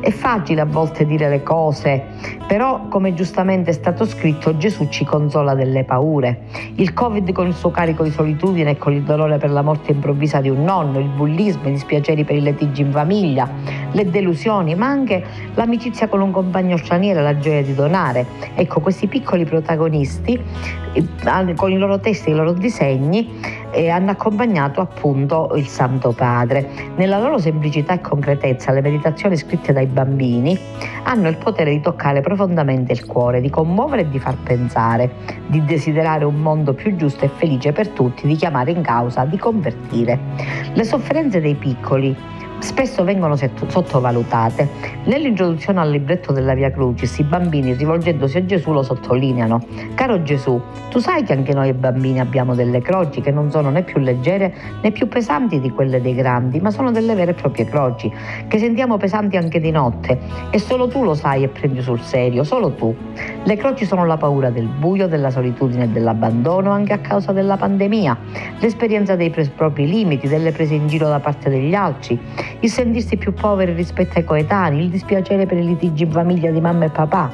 è 0.00 0.10
facile 0.10 0.60
a 0.60 0.64
volte 0.64 1.06
dire 1.06 1.28
le 1.28 1.42
cose, 1.42 2.04
però 2.46 2.88
come 2.88 3.14
giustamente 3.14 3.70
è 3.70 3.72
stato 3.72 4.04
scritto 4.04 4.56
Gesù 4.56 4.88
ci 4.88 5.04
consola 5.04 5.54
delle 5.54 5.84
paure. 5.84 6.46
Il 6.74 6.92
Covid 6.92 7.30
con 7.32 7.46
il 7.46 7.54
suo 7.54 7.70
carico 7.70 8.02
di 8.02 8.10
solitudine 8.10 8.72
e 8.72 8.78
con 8.78 8.92
il 8.92 9.02
dolore 9.02 9.38
per 9.38 9.50
la 9.50 9.62
morte 9.62 9.92
improvvisa 9.92 10.40
di 10.40 10.48
un 10.48 10.64
nonno, 10.64 10.98
il 10.98 11.08
bullismo, 11.08 11.68
i 11.68 11.72
dispiaceri 11.72 12.24
per 12.24 12.36
i 12.36 12.42
litigi 12.42 12.82
in 12.82 12.90
famiglia, 12.90 13.48
le 13.92 14.10
delusioni, 14.10 14.74
ma 14.74 14.86
anche 14.86 15.24
l'amicizia 15.54 16.08
con 16.08 16.20
un 16.20 16.32
compagno 16.32 16.76
straniero, 16.76 17.22
la 17.22 17.38
gioia 17.38 17.62
di 17.62 17.74
donare. 17.74 18.26
Ecco, 18.54 18.80
questi 18.80 19.06
piccoli 19.06 19.44
protagonisti 19.44 20.40
eh, 20.94 21.54
con 21.54 21.70
i 21.70 21.78
loro 21.78 22.00
testi 22.00 22.30
i 22.30 22.34
loro 22.34 22.52
disegni 22.52 23.60
e 23.82 23.90
hanno 23.90 24.12
accompagnato 24.12 24.80
appunto 24.80 25.52
il 25.56 25.66
Santo 25.66 26.12
Padre. 26.12 26.68
Nella 26.96 27.18
loro 27.18 27.38
semplicità 27.38 27.94
e 27.94 28.00
concretezza 28.00 28.72
le 28.72 28.80
meditazioni 28.80 29.36
scritte 29.36 29.72
dai 29.72 29.86
bambini 29.86 30.58
hanno 31.04 31.28
il 31.28 31.36
potere 31.36 31.70
di 31.70 31.80
toccare 31.80 32.20
profondamente 32.20 32.92
il 32.92 33.04
cuore, 33.06 33.40
di 33.40 33.50
commuovere 33.50 34.02
e 34.02 34.08
di 34.08 34.18
far 34.18 34.36
pensare, 34.36 35.10
di 35.46 35.64
desiderare 35.64 36.24
un 36.24 36.36
mondo 36.36 36.74
più 36.74 36.94
giusto 36.96 37.24
e 37.24 37.28
felice 37.28 37.72
per 37.72 37.88
tutti, 37.88 38.26
di 38.26 38.36
chiamare 38.36 38.70
in 38.70 38.82
causa, 38.82 39.24
di 39.24 39.36
convertire. 39.36 40.18
Le 40.72 40.84
sofferenze 40.84 41.40
dei 41.40 41.54
piccoli 41.54 42.16
spesso 42.62 43.02
vengono 43.04 43.36
sottovalutate. 43.36 44.68
Nell'introduzione 45.04 45.80
al 45.80 45.90
libretto 45.90 46.32
della 46.32 46.54
Via 46.54 46.70
Crucis, 46.70 47.18
i 47.18 47.24
bambini, 47.24 47.74
rivolgendosi 47.74 48.38
a 48.38 48.46
Gesù, 48.46 48.72
lo 48.72 48.82
sottolineano. 48.82 49.60
Caro 49.94 50.22
Gesù, 50.22 50.60
tu 50.88 50.98
sai 51.00 51.24
che 51.24 51.32
anche 51.32 51.52
noi 51.52 51.72
bambini 51.72 52.20
abbiamo 52.20 52.54
delle 52.54 52.80
croci 52.80 53.20
che 53.20 53.30
non 53.30 53.50
sono 53.50 53.70
né 53.70 53.82
più 53.82 53.98
leggere 53.98 54.54
né 54.80 54.92
più 54.92 55.08
pesanti 55.08 55.60
di 55.60 55.70
quelle 55.70 56.00
dei 56.00 56.14
grandi, 56.14 56.60
ma 56.60 56.70
sono 56.70 56.92
delle 56.92 57.14
vere 57.14 57.32
e 57.32 57.34
proprie 57.34 57.64
croci, 57.64 58.10
che 58.46 58.58
sentiamo 58.58 58.96
pesanti 58.96 59.36
anche 59.36 59.60
di 59.60 59.70
notte. 59.70 60.18
E 60.50 60.58
solo 60.58 60.86
tu 60.86 61.02
lo 61.02 61.14
sai 61.14 61.42
e 61.42 61.48
prendi 61.48 61.82
sul 61.82 62.00
serio, 62.00 62.44
solo 62.44 62.72
tu. 62.72 62.94
Le 63.42 63.56
croci 63.56 63.84
sono 63.84 64.06
la 64.06 64.16
paura 64.16 64.50
del 64.50 64.66
buio, 64.66 65.08
della 65.08 65.30
solitudine 65.30 65.84
e 65.84 65.88
dell'abbandono, 65.88 66.70
anche 66.70 66.92
a 66.92 66.98
causa 66.98 67.32
della 67.32 67.56
pandemia, 67.56 68.16
l'esperienza 68.60 69.16
dei 69.16 69.30
propri 69.30 69.88
limiti, 69.88 70.28
delle 70.28 70.52
prese 70.52 70.74
in 70.74 70.86
giro 70.86 71.08
da 71.08 71.18
parte 71.18 71.50
degli 71.50 71.74
altri 71.74 72.20
il 72.60 72.70
sentirsi 72.70 73.16
più 73.16 73.32
poveri 73.32 73.72
rispetto 73.72 74.18
ai 74.18 74.24
coetanei, 74.24 74.84
il 74.84 74.90
dispiacere 74.90 75.46
per 75.46 75.58
i 75.58 75.64
litigi 75.64 76.04
in 76.04 76.10
famiglia 76.10 76.50
di 76.50 76.60
mamma 76.60 76.86
e 76.86 76.90
papà. 76.90 77.30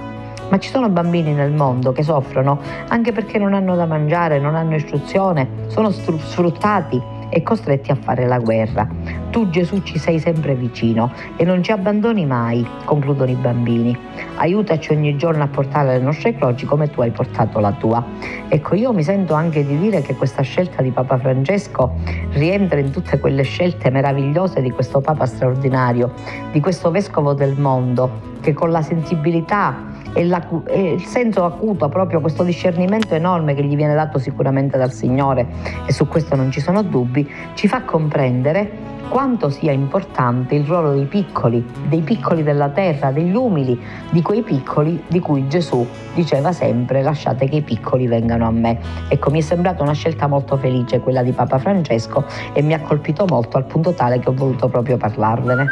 Ma 0.49 0.59
ci 0.59 0.71
sono 0.71 0.89
bambini 0.89 1.33
nel 1.33 1.53
mondo 1.53 1.93
che 1.93 2.03
soffrono 2.03 2.59
anche 2.89 3.13
perché 3.13 3.39
non 3.39 3.53
hanno 3.53 3.77
da 3.77 3.85
mangiare, 3.85 4.39
non 4.39 4.55
hanno 4.55 4.77
istruzione, 4.77 5.47
sono 5.67 5.91
sfruttati 5.91 7.01
e 7.31 7.43
costretti 7.43 7.91
a 7.91 7.95
fare 7.95 8.27
la 8.27 8.39
guerra. 8.39 8.89
Tu 9.31 9.51
Gesù 9.51 9.83
ci 9.83 9.99
sei 9.99 10.19
sempre 10.19 10.55
vicino 10.55 11.13
e 11.37 11.45
non 11.45 11.63
ci 11.63 11.71
abbandoni 11.71 12.25
mai, 12.25 12.67
concludono 12.85 13.31
i 13.31 13.35
bambini. 13.35 13.97
Aiutaci 14.37 14.93
ogni 14.93 15.17
giorno 15.17 15.43
a 15.43 15.49
portare 15.49 15.99
le 15.99 16.03
nostre 16.03 16.35
croci 16.35 16.65
come 16.65 16.89
tu 16.89 17.03
hai 17.03 17.11
portato 17.11 17.61
la 17.61 17.73
tua. 17.73 18.05
Ecco, 18.49 18.75
io 18.75 18.93
mi 18.93 19.03
sento 19.03 19.35
anche 19.35 19.67
di 19.67 19.79
dire 19.79 20.01
che 20.01 20.15
questa 20.15 20.43
scelta 20.43 20.81
di 20.81 20.91
Papa 20.91 21.19
Francesco 21.19 21.93
rientra 22.33 22.79
in 22.79 22.91
tutte 22.91 23.19
quelle 23.19 23.43
scelte 23.43 23.91
meravigliose 23.91 24.63
di 24.63 24.71
questo 24.71 25.01
Papa 25.01 25.27
straordinario, 25.27 26.13
di 26.51 26.61
questo 26.61 26.91
Vescovo 26.91 27.35
del 27.35 27.59
mondo, 27.59 28.37
che 28.41 28.55
con 28.55 28.71
la 28.71 28.83
sensibilità 28.83 29.97
e, 30.15 30.29
e, 30.67 30.93
il 30.93 31.05
senso 31.05 31.45
acuto, 31.45 31.89
proprio 31.89 32.21
questo 32.21 32.43
discernimento 32.43 33.15
enorme 33.15 33.55
che 33.55 33.63
gli 33.63 33.77
viene 33.77 33.95
dato 33.95 34.19
sicuramente 34.19 34.79
dal 34.79 34.93
Signore, 34.93 35.47
e 35.87 35.93
su 35.93 36.09
questo 36.09 36.35
non 36.35 36.51
ci 36.51 36.61
sono 36.61 36.83
dubbi, 36.83 37.31
ci 37.55 37.69
fa 37.69 37.83
comprendere 37.83 38.97
quanto 39.09 39.49
sia 39.49 39.73
importante 39.73 40.55
il 40.55 40.65
ruolo 40.65 40.93
dei 40.93 41.07
piccoli, 41.07 41.65
dei 41.89 42.03
piccoli 42.03 42.43
della 42.43 42.69
terra, 42.69 43.11
degli 43.11 43.35
umili, 43.35 43.81
di 44.11 44.23
quei 44.23 44.43
piccoli 44.43 45.03
di 45.07 45.19
cui 45.21 45.49
Gesù 45.49 45.87
diceva 46.15 46.53
sempre 46.53 47.03
lasciate 47.03 47.49
che 47.49 47.57
i 47.57 47.63
piccoli 47.63 48.07
vengano 48.07 48.47
a 48.47 48.51
me. 48.51 48.79
Ecco, 49.09 49.31
mi 49.31 49.39
è 49.39 49.43
sembrata 49.43 49.83
una 49.83 49.93
scelta 49.93 50.27
molto 50.27 50.57
felice 50.57 51.01
quella 51.01 51.23
di 51.23 51.33
Papa 51.33 51.59
Francesco 51.59 52.25
e 52.53 52.63
mi 52.63 52.75
ha 52.75 52.81
colpito 52.81 53.25
molto 53.27 53.57
al 53.57 53.65
punto 53.65 53.93
tale 53.93 54.19
che 54.19 54.29
ho 54.29 54.35
voluto 54.35 54.69
proprio 54.69 54.97
parlarvene. 54.97 55.67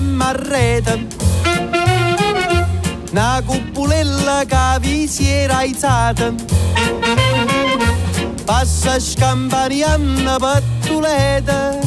Con 0.00 0.06
un 0.06 0.16
stemma 0.20 0.28
a 0.28 0.32
rete. 0.32 1.06
Una 3.10 3.42
cupulella 3.44 4.44
che 4.46 4.78
vi 4.80 5.06
si 5.06 5.28
era 5.28 5.58
alzata. 5.58 6.32
Passa 8.44 8.98
scampanianna 8.98 10.38
pattuleta. 10.38 11.78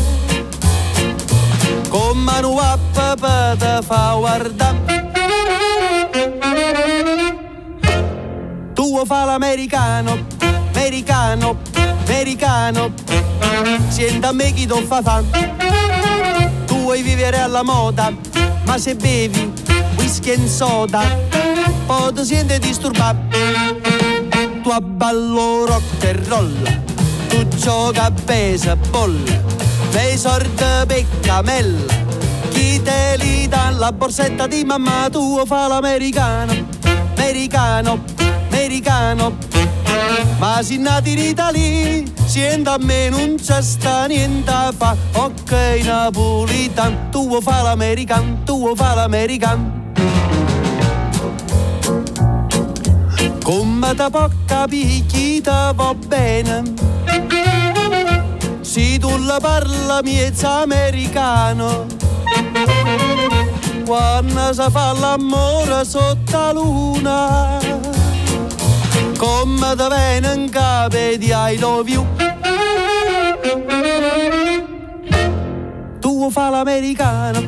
Con 1.90 2.18
mano 2.18 2.58
a 2.60 2.78
papà 2.94 3.56
te 3.58 3.80
fa 3.86 4.16
guardare. 4.18 5.02
Tu 8.74 9.06
fa 9.06 9.26
l'americano, 9.26 10.26
americano, 10.74 11.58
americano. 12.06 12.94
Senta 13.90 14.30
a 14.30 14.32
me 14.32 14.52
chi 14.52 14.66
ti 14.66 14.86
fa 14.88 15.02
fare 15.02 16.13
vuoi 16.94 17.02
vivere 17.02 17.40
alla 17.40 17.64
moda, 17.64 18.14
ma 18.66 18.78
se 18.78 18.94
bevi 18.94 19.52
whisky 19.98 20.30
e 20.30 20.48
soda, 20.48 21.02
poi 21.88 22.14
ti 22.14 22.60
disturbato. 22.60 23.36
Tu 24.62 24.70
abballo 24.70 25.66
rock 25.66 26.04
e 26.04 26.24
roll, 26.28 26.54
tu 27.30 27.48
gioca 27.48 28.04
a 28.04 28.12
baseball, 28.12 29.18
le 29.92 30.18
sorte 30.18 30.86
peccamella, 30.86 31.94
chi 32.52 32.80
te 32.84 33.16
li 33.18 33.48
dà 33.48 33.72
la 33.72 33.92
borsetta 33.92 34.46
di 34.46 34.64
mamma 34.64 35.10
tua 35.10 35.46
fa 35.48 35.68
l'americano, 35.68 36.54
americano, 37.16 38.04
americano, 38.52 39.36
ma 40.40 40.62
si 40.62 40.78
nati 40.78 41.12
in 41.12 41.20
Italia 41.20 42.04
Siendo 42.26 42.72
a 42.72 42.78
me 42.80 43.10
non 43.10 43.36
c'è 43.36 43.62
sta 43.62 44.06
niente 44.06 44.52
fa. 44.78 44.96
Ok 45.14 45.52
napolitan 45.84 47.10
Tu 47.12 47.42
fa 47.42 47.62
l'american 47.62 48.44
Tu 48.44 48.76
fa 48.76 48.94
l'american 48.96 49.82
Come 53.44 53.94
te 53.94 54.10
può 54.10 54.30
capire 54.46 55.06
chi 55.06 55.42
va 55.42 55.94
bene? 56.08 56.64
Se 58.62 58.98
tu 58.98 59.18
la 59.18 59.38
parla 59.42 60.02
miezza 60.02 60.62
americano. 60.62 61.86
Quando 63.86 64.54
si 64.54 64.72
fa 64.72 64.94
l'amore 64.94 65.84
sotto 65.84 66.38
la 66.38 66.52
luna 66.54 67.60
come 69.18 69.76
te 69.76 69.88
viene 69.88 70.34
in 70.34 70.50
capo 70.50 70.98
di 71.18 71.32
I 71.32 71.58
love 71.60 71.90
you. 71.90 72.06
Tu 76.00 76.30
fa 76.32 76.50
l'americana 76.50 77.40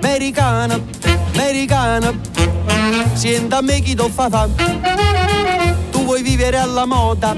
americana 0.00 0.80
americana. 1.32 2.12
Senta 3.14 3.58
a 3.58 3.62
me 3.62 3.80
chi 3.80 3.94
ti 3.94 4.10
fa 4.10 4.28
fa. 4.28 4.48
Tu 5.90 6.04
vuoi 6.04 6.22
vivere 6.22 6.58
alla 6.58 6.84
moda 6.84 7.34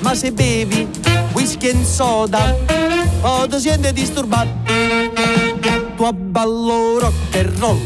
ma 0.00 0.14
se 0.14 0.32
bevi 0.32 0.86
whisky 1.32 1.68
e 1.68 1.84
soda 1.84 2.54
o 3.22 3.46
ti 3.46 3.58
senti 3.60 3.92
disturbato. 3.92 4.48
Tu 5.96 6.04
abballo 6.04 6.98
rock 7.00 7.34
and 7.34 7.58
roll 7.58 7.78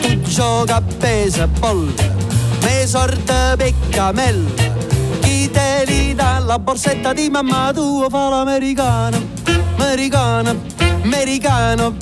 tu 0.00 0.20
gioca 0.22 0.76
a 0.76 0.80
baseball 0.80 2.17
me 2.62 2.86
sorte 2.86 3.54
peccamella 3.56 4.68
chi 5.20 5.50
te 5.50 5.84
li 5.86 6.14
dà 6.14 6.38
la 6.38 6.58
borsetta 6.58 7.12
di 7.12 7.28
mamma 7.28 7.70
tua 7.72 8.08
fa 8.08 8.28
l'americano, 8.28 9.18
americano, 9.76 10.56
americano. 11.02 11.94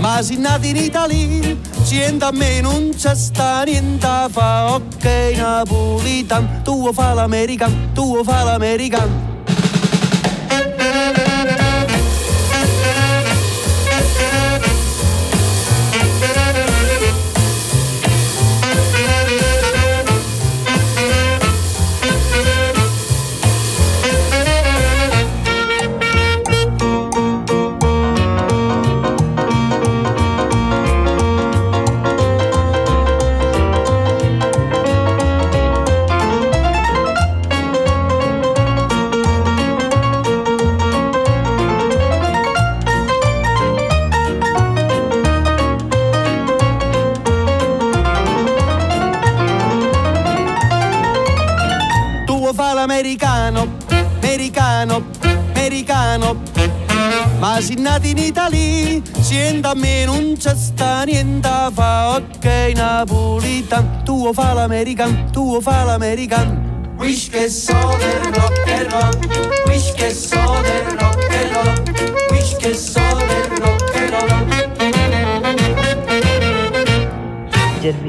Ma 0.00 0.20
si 0.22 0.38
nati 0.38 0.70
in 0.70 0.76
Italia, 0.76 1.56
sienta 1.82 2.28
a 2.28 2.32
me 2.32 2.60
non 2.60 2.90
c'è 2.96 3.14
sta 3.14 3.62
niente 3.62 4.26
fa, 4.30 4.74
ok 4.74 5.04
napolitan, 5.36 6.62
tu 6.64 6.90
fa 6.92 7.12
l'americano, 7.12 7.74
tu 7.92 8.24
fa 8.24 8.42
l'americano. 8.42 9.31
Me 59.74 60.04
non 60.04 60.34
c'è 60.38 60.54
sta 60.54 61.04
niente 61.04 61.48
fa, 61.72 62.16
ok 62.16 62.72
napolitan, 62.74 64.02
tu 64.04 64.32
fa 64.32 64.52
l'american, 64.52 65.30
tu 65.30 65.60
fa 65.60 65.84
l'american. 65.84 66.70
Wish 66.98 67.30
che 67.30 67.48
so 67.48 67.96
del 67.98 68.32
rock 68.34 68.68
and 68.68 68.92
roll, 68.92 69.64
wish 69.66 69.92
che 69.92 70.12
so 70.12 70.41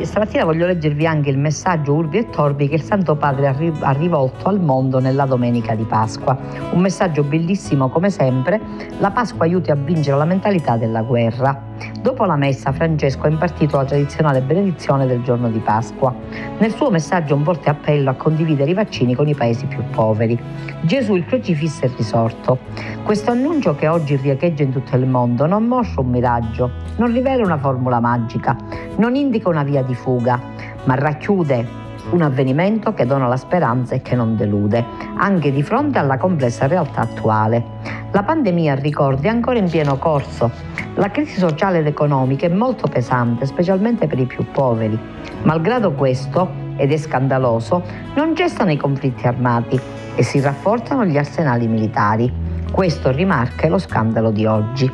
stamattina 0.05 0.43
voglio 0.43 0.65
leggervi 0.65 1.05
anche 1.05 1.29
il 1.29 1.38
messaggio 1.38 1.93
Urbi 1.93 2.17
e 2.17 2.29
Torbi 2.29 2.67
che 2.67 2.75
il 2.75 2.81
Santo 2.81 3.15
Padre 3.15 3.48
ha 3.79 3.91
rivolto 3.91 4.50
al 4.50 4.60
mondo 4.60 5.00
nella 5.00 5.25
domenica 5.25 5.75
di 5.75 5.83
Pasqua. 5.83 6.38
Un 6.72 6.81
messaggio 6.81 7.24
bellissimo 7.24 7.89
come 7.89 8.10
sempre, 8.10 8.60
la 9.00 9.12
Pasqua 9.12 9.45
aiuti 9.45 9.72
a 9.72 9.75
vincere 9.75 10.17
la 10.17 10.25
mentalità 10.25 10.77
della 10.77 11.01
guerra. 11.01 11.92
Dopo 12.03 12.25
la 12.25 12.36
messa 12.36 12.74
Francesco 12.74 13.27
ha 13.27 13.29
impartito 13.29 13.77
la 13.77 13.86
tradizionale 13.86 14.41
benedizione 14.41 15.07
del 15.07 15.24
giorno 15.24 15.48
di 15.48 15.60
Pasqua. 15.60 16.13
Nel 16.57 16.74
suo 16.74 16.89
messaggio 16.89 17.33
un 17.33 17.45
forte 17.45 17.69
appello 17.69 18.10
a 18.10 18.15
condividere 18.15 18.72
i 18.72 18.74
vaccini 18.74 19.15
con 19.15 19.29
i 19.29 19.33
paesi 19.33 19.65
più 19.67 19.81
poveri. 19.89 20.38
Gesù 20.81 21.15
il 21.15 21.25
crocifisso 21.25 21.86
è 21.86 21.89
risorto. 21.95 22.57
Questo 23.03 23.31
annuncio 23.31 23.75
che 23.75 23.88
oggi 23.88 24.17
riecheggia 24.17 24.63
in 24.63 24.74
tutto 24.74 24.98
il 24.98 25.07
mondo 25.07 25.45
non 25.45 25.63
mostra 25.63 26.01
un 26.01 26.10
miraggio, 26.10 26.72
non 26.98 27.10
rivela 27.10 27.45
una 27.45 27.57
formula 27.57 28.01
magica, 28.01 28.53
non 28.98 29.15
indica 29.15 29.48
una 29.48 29.63
via 29.63 29.81
di 29.81 29.95
fuga, 29.95 30.38
ma 30.83 30.95
racchiude 30.95 31.65
un 32.10 32.22
avvenimento 32.22 32.93
che 32.93 33.05
dona 33.05 33.27
la 33.27 33.38
speranza 33.38 33.95
e 33.95 34.01
che 34.01 34.13
non 34.13 34.36
delude, 34.36 34.83
anche 35.15 35.53
di 35.53 35.63
fronte 35.63 36.00
alla 36.00 36.17
complessa 36.17 36.67
realtà 36.67 37.00
attuale. 37.00 38.02
La 38.13 38.22
pandemia, 38.22 38.75
ricordi, 38.75 39.25
è 39.25 39.32
ancora 39.32 39.58
in 39.58 39.67
pieno 39.67 39.98
corso. 39.98 40.51
La 40.93 41.10
crisi 41.10 41.39
sociale 41.39 41.79
ed 41.79 41.88
economica 41.88 42.46
è 42.46 42.50
molto 42.50 42.88
pesante, 42.88 43.48
specialmente 43.48 44.05
per 44.05 44.20
i 44.20 44.27
più 44.27 44.46
poveri. 44.51 44.96
Malgrado 45.41 45.93
questo, 45.93 46.48
ed 46.75 46.91
è 46.91 46.98
scandaloso, 46.98 47.82
non 48.13 48.36
cessano 48.36 48.72
i 48.72 48.77
conflitti 48.77 49.25
armati 49.25 49.79
e 50.13 50.22
si 50.22 50.39
rafforzano 50.39 51.05
gli 51.05 51.17
arsenali 51.17 51.65
militari. 51.65 52.32
Questo 52.72 53.10
rimarca 53.10 53.67
lo 53.67 53.79
scandalo 53.79 54.29
di 54.29 54.46
oggi. 54.46 54.91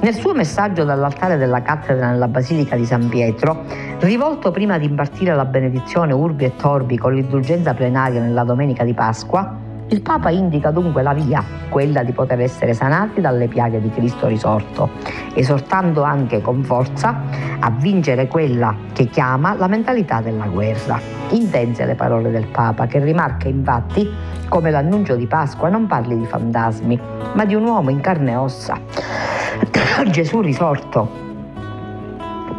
Nel 0.00 0.14
suo 0.14 0.32
messaggio 0.32 0.84
dall'altare 0.84 1.36
della 1.36 1.60
cattedra 1.60 2.08
nella 2.08 2.28
Basilica 2.28 2.74
di 2.74 2.86
San 2.86 3.10
Pietro, 3.10 3.64
rivolto 3.98 4.50
prima 4.50 4.78
di 4.78 4.86
impartire 4.86 5.34
la 5.34 5.44
benedizione 5.44 6.14
Urbi 6.14 6.46
e 6.46 6.56
Torbi 6.56 6.96
con 6.96 7.12
l'indulgenza 7.12 7.74
plenaria 7.74 8.22
nella 8.22 8.44
domenica 8.44 8.82
di 8.82 8.94
Pasqua, 8.94 9.71
il 9.92 10.00
Papa 10.00 10.30
indica 10.30 10.70
dunque 10.70 11.02
la 11.02 11.12
via, 11.12 11.44
quella 11.68 12.02
di 12.02 12.12
poter 12.12 12.40
essere 12.40 12.72
sanati 12.72 13.20
dalle 13.20 13.46
piaghe 13.46 13.78
di 13.78 13.90
Cristo 13.90 14.26
risorto, 14.26 14.88
esortando 15.34 16.02
anche 16.02 16.40
con 16.40 16.64
forza 16.64 17.20
a 17.58 17.70
vincere 17.70 18.26
quella 18.26 18.74
che 18.94 19.08
chiama 19.08 19.54
la 19.54 19.66
mentalità 19.66 20.22
della 20.22 20.46
guerra. 20.46 20.98
Intense 21.32 21.84
le 21.84 21.94
parole 21.94 22.30
del 22.30 22.46
Papa, 22.46 22.86
che 22.86 23.00
rimarca 23.00 23.48
infatti 23.48 24.10
come 24.48 24.70
l'annuncio 24.70 25.14
di 25.14 25.26
Pasqua 25.26 25.68
non 25.68 25.86
parli 25.86 26.16
di 26.16 26.24
fantasmi, 26.24 26.98
ma 27.34 27.44
di 27.44 27.54
un 27.54 27.64
uomo 27.64 27.90
in 27.90 28.00
carne 28.00 28.32
e 28.32 28.36
ossa, 28.36 28.80
Gesù 30.08 30.40
risorto, 30.40 31.10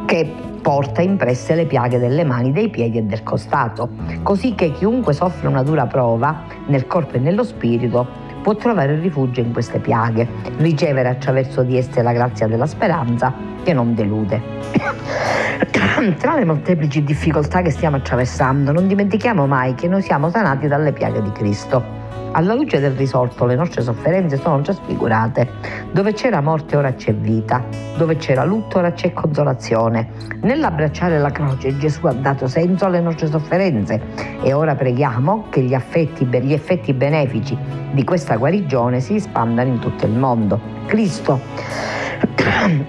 che 0.05 0.51
porta 0.63 1.01
impresse 1.01 1.55
le 1.55 1.65
piaghe 1.65 1.99
delle 1.99 2.23
mani, 2.23 2.53
dei 2.53 2.69
piedi 2.69 2.97
e 2.97 3.03
del 3.03 3.21
costato, 3.21 3.89
così 4.23 4.55
che 4.55 4.71
chiunque 4.71 5.11
soffre 5.11 5.49
una 5.49 5.61
dura 5.61 5.85
prova 5.87 6.45
nel 6.67 6.87
corpo 6.87 7.17
e 7.17 7.19
nello 7.19 7.43
spirito 7.43 8.07
può 8.41 8.55
trovare 8.55 8.97
rifugio 8.97 9.41
in 9.41 9.51
queste 9.51 9.79
piaghe, 9.79 10.25
ricevere 10.57 11.09
attraverso 11.09 11.63
di 11.63 11.77
esse 11.77 12.01
la 12.01 12.13
grazia 12.13 12.47
della 12.47 12.65
speranza 12.65 13.33
che 13.61 13.73
non 13.73 13.93
delude. 13.93 14.41
Tra 16.17 16.35
le 16.35 16.45
molteplici 16.45 17.03
difficoltà 17.03 17.61
che 17.61 17.69
stiamo 17.69 17.97
attraversando, 17.97 18.71
non 18.71 18.87
dimentichiamo 18.87 19.45
mai 19.45 19.75
che 19.75 19.89
noi 19.89 20.01
siamo 20.01 20.29
sanati 20.29 20.67
dalle 20.67 20.93
piaghe 20.93 21.21
di 21.21 21.31
Cristo. 21.33 22.02
Alla 22.31 22.53
luce 22.55 22.79
del 22.79 22.93
risorto 22.93 23.45
le 23.45 23.55
nostre 23.55 23.81
sofferenze 23.81 24.37
sono 24.37 24.61
già 24.61 24.73
sfigurate. 24.73 25.47
Dove 25.91 26.13
c'era 26.13 26.41
morte 26.41 26.75
ora 26.75 26.93
c'è 26.93 27.13
vita, 27.13 27.63
dove 27.95 28.15
c'era 28.15 28.43
lutto 28.43 28.79
ora 28.79 28.91
c'è 28.91 29.13
consolazione. 29.13 30.09
Nell'abbracciare 30.41 31.19
la 31.19 31.29
croce 31.29 31.77
Gesù 31.77 32.07
ha 32.07 32.13
dato 32.13 32.47
senso 32.47 32.85
alle 32.85 33.01
nostre 33.01 33.27
sofferenze 33.27 34.01
e 34.41 34.51
ora 34.53 34.73
preghiamo 34.73 35.45
che 35.49 35.61
gli, 35.61 35.73
affetti, 35.73 36.25
gli 36.25 36.53
effetti 36.53 36.93
benefici 36.93 37.55
di 37.91 38.03
questa 38.03 38.35
guarigione 38.37 38.99
si 38.99 39.15
espandano 39.15 39.69
in 39.69 39.79
tutto 39.79 40.05
il 40.05 40.13
mondo. 40.13 40.59
Cristo 40.87 42.01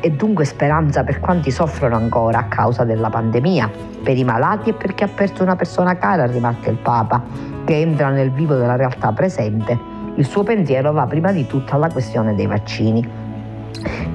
e 0.00 0.10
dunque 0.12 0.44
speranza 0.44 1.02
per 1.02 1.20
quanti 1.20 1.50
soffrono 1.50 1.96
ancora 1.96 2.38
a 2.38 2.44
causa 2.44 2.84
della 2.84 3.10
pandemia, 3.10 3.70
per 4.02 4.16
i 4.16 4.24
malati 4.24 4.70
e 4.70 4.74
per 4.74 4.94
chi 4.94 5.04
ha 5.04 5.08
perso 5.08 5.42
una 5.42 5.56
persona 5.56 5.96
cara, 5.96 6.26
rimarca 6.26 6.70
il 6.70 6.76
Papa, 6.76 7.22
che 7.64 7.80
entra 7.80 8.10
nel 8.10 8.30
vivo 8.30 8.54
della 8.54 8.76
realtà 8.76 9.12
presente. 9.12 9.92
Il 10.16 10.26
suo 10.26 10.44
pensiero 10.44 10.92
va 10.92 11.06
prima 11.06 11.32
di 11.32 11.46
tutto 11.46 11.74
alla 11.74 11.88
questione 11.88 12.34
dei 12.34 12.46
vaccini. 12.46 13.22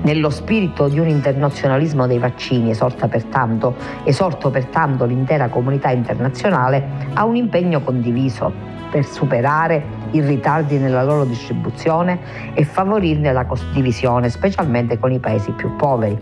Nello 0.02 0.30
spirito 0.30 0.88
di 0.88 0.98
un 0.98 1.08
internazionalismo 1.08 2.08
dei 2.08 2.20
vaccini 2.20 2.74
pertanto, 3.10 3.76
esorto 4.06 4.50
pertanto 4.50 5.06
l'intera 5.06 5.50
comunità 5.50 5.92
internazionale 5.92 7.08
a 7.14 7.26
un 7.26 7.36
impegno 7.36 7.82
condiviso 7.82 8.52
per 8.90 9.06
superare 9.06 9.99
i 10.12 10.22
ritardi 10.22 10.78
nella 10.78 11.04
loro 11.04 11.26
distribuzione 11.26 12.20
e 12.54 12.64
favorirne 12.64 13.32
la 13.32 13.46
condivisione, 13.46 14.30
specialmente 14.30 15.00
con 15.00 15.12
i 15.12 15.20
paesi 15.20 15.52
più 15.52 15.76
poveri. 15.76 16.18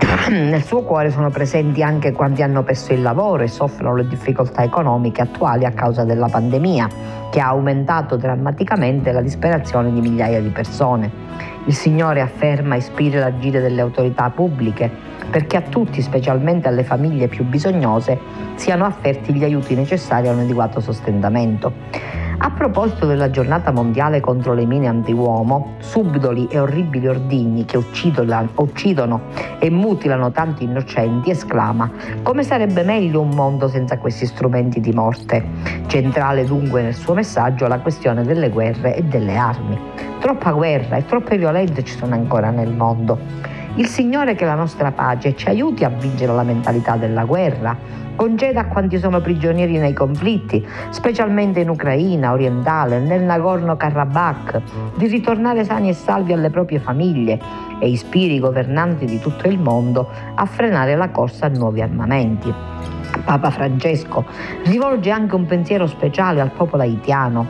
Nel 0.30 0.62
suo 0.62 0.82
cuore 0.82 1.10
sono 1.10 1.30
presenti 1.30 1.82
anche 1.82 2.12
quanti 2.12 2.42
hanno 2.42 2.62
perso 2.62 2.92
il 2.92 3.02
lavoro 3.02 3.42
e 3.42 3.48
soffrono 3.48 3.96
le 3.96 4.08
difficoltà 4.08 4.62
economiche 4.62 5.22
attuali 5.22 5.64
a 5.64 5.70
causa 5.70 6.04
della 6.04 6.28
pandemia, 6.28 6.88
che 7.30 7.40
ha 7.40 7.48
aumentato 7.48 8.16
drammaticamente 8.16 9.12
la 9.12 9.20
disperazione 9.20 9.92
di 9.92 10.00
migliaia 10.00 10.40
di 10.40 10.48
persone. 10.48 11.10
Il 11.66 11.74
Signore 11.74 12.20
afferma 12.20 12.74
e 12.74 12.78
ispira 12.78 13.20
l'agire 13.20 13.60
delle 13.60 13.80
autorità 13.80 14.30
pubbliche 14.30 15.10
perché 15.30 15.56
a 15.56 15.60
tutti, 15.60 16.02
specialmente 16.02 16.68
alle 16.68 16.82
famiglie 16.82 17.28
più 17.28 17.44
bisognose, 17.44 18.18
siano 18.56 18.86
offerti 18.86 19.32
gli 19.32 19.44
aiuti 19.44 19.74
necessari 19.74 20.28
a 20.28 20.32
un 20.32 20.40
adeguato 20.40 20.80
sostentamento. 20.80 21.72
A 22.42 22.50
proposito 22.52 23.04
della 23.04 23.28
giornata 23.28 23.70
mondiale 23.70 24.20
contro 24.20 24.54
le 24.54 24.64
mine 24.64 24.86
anti-uomo, 24.86 25.74
subdoli 25.80 26.46
e 26.50 26.58
orribili 26.58 27.06
ordigni 27.06 27.66
che 27.66 27.76
uccidono, 27.76 29.20
e 29.58 29.68
mutilano 29.68 30.30
tanti 30.30 30.64
innocenti, 30.64 31.28
esclama 31.28 31.90
come 32.22 32.42
sarebbe 32.42 32.82
meglio 32.82 33.20
un 33.20 33.28
mondo 33.34 33.68
senza 33.68 33.98
questi 33.98 34.24
strumenti 34.24 34.80
di 34.80 34.92
morte. 34.92 35.44
Centrale 35.86 36.46
dunque 36.46 36.80
nel 36.80 36.94
suo 36.94 37.12
messaggio 37.12 37.66
la 37.66 37.80
questione 37.80 38.22
delle 38.22 38.48
guerre 38.48 38.96
e 38.96 39.02
delle 39.02 39.36
armi. 39.36 39.78
Troppa 40.18 40.52
guerra 40.52 40.96
e 40.96 41.04
troppe 41.04 41.36
violenze 41.36 41.84
ci 41.84 41.94
sono 41.94 42.14
ancora 42.14 42.48
nel 42.48 42.72
mondo. 42.72 43.18
Il 43.76 43.86
Signore 43.86 44.34
che 44.34 44.44
la 44.44 44.56
nostra 44.56 44.90
pace 44.90 45.36
ci 45.36 45.48
aiuti 45.48 45.84
a 45.84 45.88
vincere 45.88 46.34
la 46.34 46.42
mentalità 46.42 46.96
della 46.96 47.24
guerra, 47.24 47.76
conceda 48.16 48.60
a 48.60 48.66
quanti 48.66 48.98
sono 48.98 49.20
prigionieri 49.20 49.78
nei 49.78 49.94
conflitti, 49.94 50.66
specialmente 50.90 51.60
in 51.60 51.70
Ucraina 51.70 52.32
orientale, 52.32 52.98
nel 52.98 53.22
Nagorno-Karabakh, 53.22 54.96
di 54.96 55.06
ritornare 55.06 55.64
sani 55.64 55.88
e 55.88 55.94
salvi 55.94 56.32
alle 56.32 56.50
proprie 56.50 56.80
famiglie 56.80 57.40
e 57.78 57.88
ispiri 57.88 58.34
i 58.34 58.40
governanti 58.40 59.06
di 59.06 59.20
tutto 59.20 59.48
il 59.48 59.58
mondo 59.58 60.10
a 60.34 60.44
frenare 60.44 60.96
la 60.96 61.08
corsa 61.10 61.46
a 61.46 61.48
nuovi 61.48 61.80
armamenti. 61.80 62.52
Papa 63.24 63.50
Francesco 63.50 64.24
rivolge 64.64 65.10
anche 65.10 65.34
un 65.34 65.46
pensiero 65.46 65.86
speciale 65.86 66.40
al 66.40 66.50
popolo 66.50 66.82
haitiano. 66.82 67.46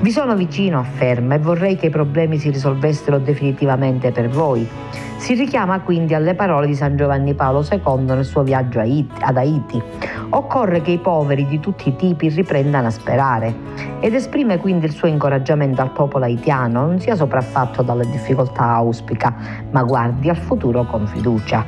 Vi 0.00 0.10
sono 0.10 0.34
vicino, 0.34 0.78
afferma, 0.78 1.34
e 1.34 1.38
vorrei 1.38 1.76
che 1.76 1.86
i 1.86 1.90
problemi 1.90 2.38
si 2.38 2.50
risolvessero 2.50 3.18
definitivamente 3.18 4.10
per 4.10 4.28
voi. 4.28 4.68
Si 5.16 5.34
richiama 5.34 5.80
quindi 5.80 6.12
alle 6.12 6.34
parole 6.34 6.66
di 6.66 6.74
San 6.74 6.96
Giovanni 6.96 7.32
Paolo 7.34 7.64
II 7.70 8.04
nel 8.04 8.24
suo 8.24 8.42
viaggio 8.42 8.80
ad 8.80 9.36
Haiti. 9.36 9.82
Occorre 10.30 10.82
che 10.82 10.90
i 10.90 10.98
poveri 10.98 11.46
di 11.46 11.60
tutti 11.60 11.88
i 11.88 11.96
tipi 11.96 12.28
riprendano 12.28 12.88
a 12.88 12.90
sperare 12.90 13.54
ed 14.00 14.14
esprime 14.14 14.58
quindi 14.58 14.84
il 14.84 14.92
suo 14.92 15.08
incoraggiamento 15.08 15.80
al 15.80 15.92
popolo 15.92 16.24
haitiano, 16.24 16.84
non 16.84 17.00
sia 17.00 17.14
sopraffatto 17.14 17.82
dalle 17.82 18.04
difficoltà 18.10 18.64
auspica, 18.74 19.34
ma 19.70 19.82
guardi 19.82 20.28
al 20.28 20.36
futuro 20.36 20.84
con 20.84 21.06
fiducia. 21.06 21.64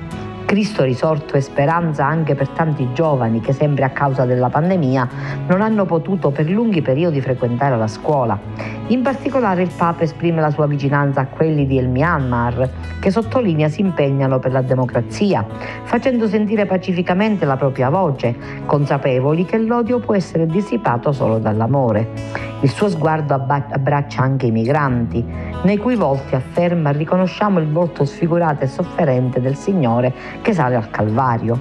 Cristo 0.46 0.85
risorto 0.85 1.37
e 1.37 1.40
speranza 1.40 2.06
anche 2.06 2.37
per 2.37 2.48
tanti 2.50 2.92
giovani 2.92 3.40
che 3.40 3.52
sempre 3.52 3.85
a 3.85 3.90
causa 3.90 4.24
della 4.24 4.48
pandemia 4.48 5.09
non 5.48 5.61
hanno 5.61 5.85
potuto 5.87 6.30
per 6.30 6.48
lunghi 6.48 6.82
periodi 6.82 7.20
frequentare 7.20 7.76
la 7.76 7.88
scuola. 7.88 8.38
In 8.88 9.03
particolare 9.03 9.62
il 9.62 9.72
Papa 9.77 10.05
esprime 10.05 10.40
la 10.40 10.51
sua 10.51 10.68
vicinanza 10.68 11.22
a 11.22 11.27
quelli 11.27 11.66
di 11.66 11.77
El 11.77 11.88
Myanmar, 11.88 12.70
che 13.01 13.11
sottolinea 13.11 13.68
si 13.68 13.81
impegnano 13.81 14.38
per 14.38 14.53
la 14.53 14.62
democrazia, 14.62 15.44
facendo 15.83 16.29
sentire 16.29 16.66
pacificamente 16.66 17.44
la 17.44 17.57
propria 17.57 17.88
voce, 17.90 18.37
consapevoli 18.64 19.44
che 19.44 19.59
l'odio 19.59 19.99
può 19.99 20.14
essere 20.14 20.46
dissipato 20.46 21.11
solo 21.11 21.38
dall'amore. 21.38 22.11
Il 22.61 22.70
suo 22.70 22.88
sguardo 22.88 23.35
abbraccia 23.35 24.22
anche 24.22 24.46
i 24.46 24.53
migranti, 24.53 25.25
nei 25.64 25.79
cui 25.79 25.96
volti 25.96 26.37
afferma 26.37 26.90
riconosciamo 26.90 27.59
il 27.59 27.68
volto 27.68 28.05
sfigurato 28.05 28.62
e 28.62 28.68
sofferente 28.68 29.40
del 29.40 29.57
Signore 29.57 30.14
che 30.42 30.53
sale 30.53 30.77
al 30.77 30.90
Calvario. 30.90 31.59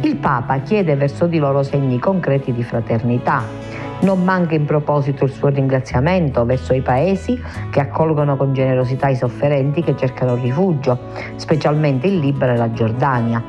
Il 0.00 0.16
Papa 0.16 0.58
chiede 0.58 0.96
verso 0.96 1.26
di 1.28 1.38
loro 1.38 1.62
segni 1.62 2.00
concreti 2.00 2.52
di 2.52 2.64
fraternità. 2.64 3.63
Non 4.00 4.22
manca 4.22 4.54
in 4.54 4.64
proposito 4.64 5.24
il 5.24 5.30
suo 5.30 5.48
ringraziamento 5.48 6.44
verso 6.44 6.74
i 6.74 6.82
paesi 6.82 7.40
che 7.70 7.80
accolgono 7.80 8.36
con 8.36 8.52
generosità 8.52 9.08
i 9.08 9.16
sofferenti 9.16 9.82
che 9.82 9.96
cercano 9.96 10.34
rifugio, 10.34 10.98
specialmente 11.36 12.06
il 12.06 12.18
Libano 12.18 12.52
e 12.52 12.56
la 12.56 12.70
Giordania. 12.72 13.42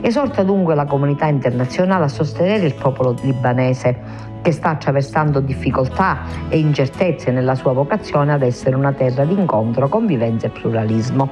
Esorta 0.00 0.42
dunque 0.42 0.74
la 0.74 0.86
comunità 0.86 1.26
internazionale 1.26 2.04
a 2.04 2.08
sostenere 2.08 2.66
il 2.66 2.74
popolo 2.74 3.14
libanese 3.20 4.28
che 4.42 4.52
sta 4.52 4.70
attraversando 4.70 5.40
difficoltà 5.40 6.18
e 6.48 6.58
incertezze 6.58 7.30
nella 7.30 7.54
sua 7.54 7.72
vocazione 7.72 8.32
ad 8.32 8.42
essere 8.42 8.76
una 8.76 8.92
terra 8.92 9.24
di 9.24 9.34
incontro, 9.34 9.88
convivenza 9.88 10.46
e 10.46 10.50
pluralismo. 10.50 11.28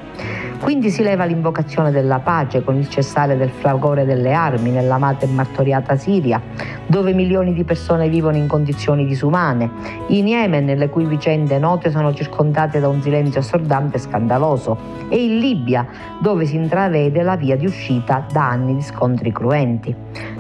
Quindi 0.61 0.91
si 0.91 1.03
leva 1.03 1.25
l'invocazione 1.25 1.93
della 1.93 2.19
pace 2.19 2.65
con 2.65 2.75
il 2.77 2.89
cessare 2.89 3.37
del 3.37 3.51
fragore 3.51 4.05
delle 4.05 4.33
armi 4.33 4.71
nell'amata 4.71 5.25
e 5.25 5.29
martoriata 5.29 5.97
Siria, 5.97 6.43
dove 6.87 7.13
milioni 7.13 7.55
di 7.55 7.63
persone 7.63 8.09
vivono 8.09 8.37
in 8.37 8.49
condizioni 8.49 9.07
disumane, 9.07 9.71
in 10.09 10.27
Yemen, 10.27 10.67
le 10.67 10.89
cui 10.89 11.05
vicende 11.05 11.59
note 11.59 11.91
sono 11.91 12.13
circondate 12.13 12.81
da 12.81 12.89
un 12.89 13.01
silenzio 13.01 13.41
assordante 13.41 13.97
e 13.97 14.01
scandaloso, 14.01 14.77
e 15.09 15.23
in 15.23 15.39
Libia, 15.39 15.87
dove 16.21 16.45
si 16.45 16.57
intravede 16.57 17.23
la 17.23 17.37
via 17.37 17.57
di 17.57 17.67
uscita 17.67 18.27
da 18.31 18.49
anni 18.49 18.75
di 18.75 18.83
scontri 18.83 19.31
cruenti. 19.33 19.95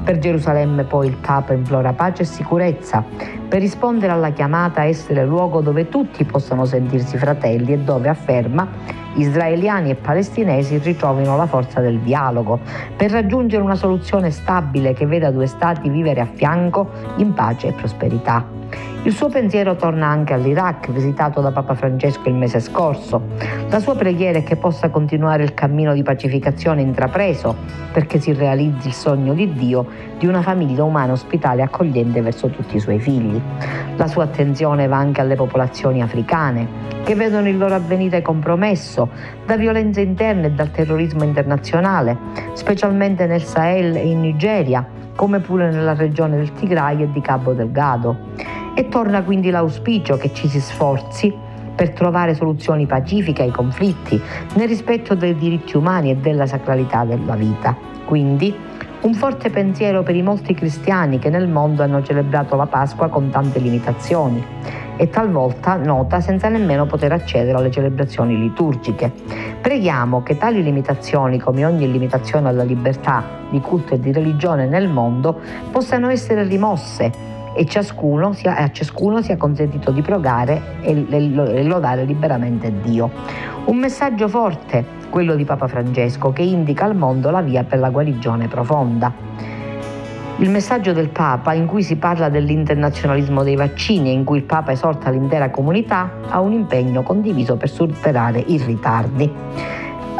Per 0.08 0.20
Gerusalemme 0.20 0.84
poi 0.84 1.08
il 1.08 1.16
Papa 1.20 1.52
implora 1.52 1.92
pace 1.92 2.22
e 2.22 2.24
sicurezza, 2.24 3.04
per 3.46 3.60
rispondere 3.60 4.10
alla 4.10 4.30
chiamata 4.30 4.80
a 4.80 4.84
essere 4.86 5.22
luogo 5.26 5.60
dove 5.60 5.90
tutti 5.90 6.24
possano 6.24 6.64
sentirsi 6.64 7.18
fratelli 7.18 7.74
e 7.74 7.78
dove 7.80 8.08
afferma 8.08 8.66
israeliani 9.20 9.90
e 9.90 9.94
palestinesi 9.94 10.78
ritrovino 10.78 11.36
la 11.36 11.46
forza 11.46 11.80
del 11.80 11.98
dialogo 11.98 12.58
per 12.96 13.10
raggiungere 13.10 13.62
una 13.62 13.74
soluzione 13.74 14.30
stabile 14.30 14.94
che 14.94 15.06
veda 15.06 15.30
due 15.30 15.46
stati 15.46 15.88
vivere 15.88 16.20
a 16.20 16.26
fianco 16.26 16.90
in 17.16 17.34
pace 17.34 17.68
e 17.68 17.72
prosperità. 17.72 18.56
Il 19.04 19.14
suo 19.14 19.28
pensiero 19.28 19.76
torna 19.76 20.08
anche 20.08 20.34
all'Iraq, 20.34 20.90
visitato 20.90 21.40
da 21.40 21.52
Papa 21.52 21.74
Francesco 21.74 22.28
il 22.28 22.34
mese 22.34 22.60
scorso. 22.60 23.22
La 23.70 23.78
sua 23.78 23.94
preghiera 23.94 24.38
è 24.38 24.42
che 24.42 24.56
possa 24.56 24.90
continuare 24.90 25.44
il 25.44 25.54
cammino 25.54 25.94
di 25.94 26.02
pacificazione 26.02 26.82
intrapreso 26.82 27.54
perché 27.92 28.18
si 28.18 28.32
realizzi 28.32 28.88
il 28.88 28.94
sogno 28.94 29.34
di 29.34 29.52
Dio 29.52 29.86
di 30.18 30.26
una 30.26 30.42
famiglia 30.42 30.82
umana 30.82 31.12
ospitale 31.12 31.60
e 31.60 31.64
accogliente 31.64 32.20
verso 32.20 32.48
tutti 32.48 32.76
i 32.76 32.80
suoi 32.80 32.98
figli. 32.98 33.40
La 33.96 34.08
sua 34.08 34.24
attenzione 34.24 34.88
va 34.88 34.96
anche 34.96 35.20
alle 35.20 35.36
popolazioni 35.36 36.02
africane 36.02 36.88
che 37.04 37.14
vedono 37.14 37.48
il 37.48 37.56
loro 37.56 37.74
avvenire 37.74 38.20
compromesso 38.20 39.07
da 39.44 39.56
violenze 39.56 40.00
interne 40.00 40.46
e 40.46 40.50
dal 40.50 40.70
terrorismo 40.70 41.24
internazionale, 41.24 42.16
specialmente 42.52 43.26
nel 43.26 43.42
Sahel 43.42 43.96
e 43.96 44.08
in 44.08 44.20
Nigeria, 44.20 44.86
come 45.14 45.40
pure 45.40 45.70
nella 45.70 45.94
regione 45.94 46.36
del 46.36 46.52
Tigray 46.52 47.02
e 47.02 47.10
di 47.10 47.20
Cabo 47.20 47.52
Delgado. 47.52 48.16
E 48.74 48.88
torna 48.88 49.22
quindi 49.22 49.50
l'auspicio 49.50 50.16
che 50.16 50.32
ci 50.32 50.48
si 50.48 50.60
sforzi 50.60 51.34
per 51.74 51.90
trovare 51.90 52.34
soluzioni 52.34 52.86
pacifiche 52.86 53.42
ai 53.42 53.50
conflitti, 53.50 54.20
nel 54.54 54.66
rispetto 54.66 55.14
dei 55.14 55.34
diritti 55.36 55.76
umani 55.76 56.10
e 56.10 56.16
della 56.16 56.46
sacralità 56.46 57.04
della 57.04 57.36
vita. 57.36 57.76
Quindi 58.04 58.52
un 59.00 59.14
forte 59.14 59.48
pensiero 59.48 60.02
per 60.02 60.16
i 60.16 60.22
molti 60.22 60.54
cristiani 60.54 61.20
che 61.20 61.30
nel 61.30 61.46
mondo 61.46 61.84
hanno 61.84 62.02
celebrato 62.02 62.56
la 62.56 62.66
Pasqua 62.66 63.08
con 63.08 63.30
tante 63.30 63.60
limitazioni 63.60 64.44
e 64.98 65.08
talvolta 65.08 65.76
nota 65.76 66.20
senza 66.20 66.48
nemmeno 66.48 66.84
poter 66.84 67.12
accedere 67.12 67.56
alle 67.56 67.70
celebrazioni 67.70 68.36
liturgiche. 68.36 69.10
Preghiamo 69.60 70.22
che 70.22 70.36
tali 70.36 70.62
limitazioni, 70.62 71.38
come 71.38 71.64
ogni 71.64 71.90
limitazione 71.90 72.48
alla 72.48 72.64
libertà 72.64 73.22
di 73.48 73.60
culto 73.60 73.94
e 73.94 74.00
di 74.00 74.12
religione 74.12 74.66
nel 74.66 74.88
mondo, 74.88 75.38
possano 75.70 76.08
essere 76.08 76.42
rimosse 76.42 77.36
e 77.54 77.64
ciascuno 77.64 78.32
sia, 78.32 78.56
a 78.56 78.70
ciascuno 78.70 79.22
sia 79.22 79.36
consentito 79.36 79.92
di 79.92 80.02
pregare 80.02 80.80
e, 80.80 81.06
e 81.08 81.62
lodare 81.62 82.04
liberamente 82.04 82.72
Dio. 82.82 83.10
Un 83.66 83.76
messaggio 83.76 84.28
forte, 84.28 84.84
quello 85.10 85.36
di 85.36 85.44
Papa 85.44 85.68
Francesco, 85.68 86.32
che 86.32 86.42
indica 86.42 86.84
al 86.84 86.96
mondo 86.96 87.30
la 87.30 87.40
via 87.40 87.62
per 87.62 87.78
la 87.78 87.90
guarigione 87.90 88.48
profonda. 88.48 89.57
Il 90.40 90.50
messaggio 90.50 90.92
del 90.92 91.08
Papa, 91.08 91.52
in 91.52 91.66
cui 91.66 91.82
si 91.82 91.96
parla 91.96 92.28
dell'internazionalismo 92.28 93.42
dei 93.42 93.56
vaccini 93.56 94.10
e 94.10 94.12
in 94.12 94.22
cui 94.22 94.38
il 94.38 94.44
Papa 94.44 94.70
esorta 94.70 95.10
l'intera 95.10 95.50
comunità, 95.50 96.12
ha 96.28 96.38
un 96.38 96.52
impegno 96.52 97.02
condiviso 97.02 97.56
per 97.56 97.68
superare 97.68 98.38
i 98.46 98.56
ritardi 98.56 99.28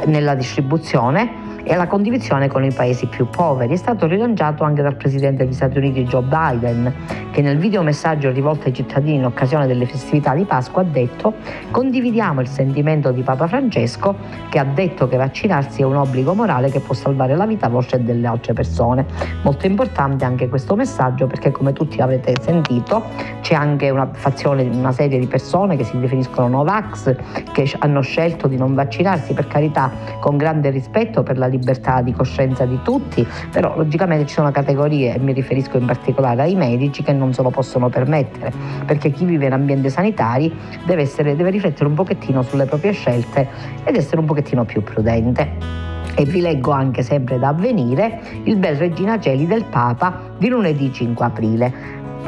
nella 0.06 0.34
distribuzione 0.34 1.47
e 1.68 1.76
la 1.76 1.86
condivisione 1.86 2.48
con 2.48 2.64
i 2.64 2.72
paesi 2.72 3.06
più 3.06 3.28
poveri. 3.28 3.74
È 3.74 3.76
stato 3.76 4.06
rilanciato 4.06 4.64
anche 4.64 4.80
dal 4.80 4.96
presidente 4.96 5.44
degli 5.44 5.52
Stati 5.52 5.76
Uniti 5.76 6.02
Joe 6.04 6.22
Biden, 6.22 6.92
che 7.30 7.42
nel 7.42 7.58
videomessaggio 7.58 8.30
rivolto 8.30 8.68
ai 8.68 8.72
cittadini 8.72 9.16
in 9.16 9.26
occasione 9.26 9.66
delle 9.66 9.84
festività 9.84 10.34
di 10.34 10.44
Pasqua 10.44 10.80
ha 10.80 10.84
detto 10.86 11.34
condividiamo 11.70 12.40
il 12.40 12.48
sentimento 12.48 13.10
di 13.10 13.20
Papa 13.20 13.46
Francesco 13.46 14.16
che 14.48 14.58
ha 14.58 14.64
detto 14.64 15.08
che 15.08 15.18
vaccinarsi 15.18 15.82
è 15.82 15.84
un 15.84 15.96
obbligo 15.96 16.32
morale 16.34 16.70
che 16.70 16.80
può 16.80 16.94
salvare 16.94 17.36
la 17.36 17.44
vita 17.44 17.68
vostra 17.68 17.98
e 17.98 18.00
delle 18.00 18.26
altre 18.26 18.54
persone. 18.54 19.04
Molto 19.42 19.66
importante 19.66 20.24
anche 20.24 20.48
questo 20.48 20.74
messaggio 20.74 21.26
perché 21.26 21.50
come 21.50 21.74
tutti 21.74 22.00
avrete 22.00 22.32
sentito 22.40 23.04
c'è 23.42 23.54
anche 23.54 23.90
una 23.90 24.08
fazione, 24.10 24.62
una 24.62 24.92
serie 24.92 25.18
di 25.18 25.26
persone 25.26 25.76
che 25.76 25.84
si 25.84 25.98
definiscono 26.00 26.48
Novax 26.48 27.14
che 27.52 27.70
hanno 27.80 28.00
scelto 28.00 28.48
di 28.48 28.56
non 28.56 28.72
vaccinarsi 28.74 29.34
per 29.34 29.46
carità 29.48 29.90
con 30.18 30.38
grande 30.38 30.70
rispetto 30.70 31.22
per 31.22 31.36
la 31.36 31.44
libertà 31.44 31.56
libertà 31.58 32.00
di 32.00 32.12
coscienza 32.12 32.64
di 32.64 32.78
tutti, 32.82 33.26
però 33.50 33.76
logicamente 33.76 34.26
ci 34.26 34.34
sono 34.34 34.50
categorie, 34.50 35.14
e 35.14 35.18
mi 35.18 35.32
riferisco 35.32 35.76
in 35.76 35.86
particolare 35.86 36.42
ai 36.42 36.54
medici, 36.54 37.02
che 37.02 37.12
non 37.12 37.32
se 37.32 37.42
lo 37.42 37.50
possono 37.50 37.88
permettere, 37.88 38.52
perché 38.86 39.10
chi 39.10 39.24
vive 39.24 39.46
in 39.46 39.52
ambienti 39.52 39.90
sanitari 39.90 40.54
deve, 40.86 41.02
essere, 41.02 41.36
deve 41.36 41.50
riflettere 41.50 41.88
un 41.88 41.94
pochettino 41.94 42.42
sulle 42.42 42.64
proprie 42.64 42.92
scelte 42.92 43.48
ed 43.84 43.96
essere 43.96 44.20
un 44.20 44.26
pochettino 44.26 44.64
più 44.64 44.82
prudente. 44.82 45.86
E 46.14 46.24
vi 46.24 46.40
leggo 46.40 46.72
anche 46.72 47.02
sempre 47.02 47.38
da 47.38 47.48
avvenire 47.48 48.20
il 48.44 48.56
bel 48.56 48.74
Regina 48.74 49.20
Celi 49.20 49.46
del 49.46 49.64
Papa 49.64 50.32
di 50.36 50.48
lunedì 50.48 50.92
5 50.92 51.24
aprile. 51.24 51.72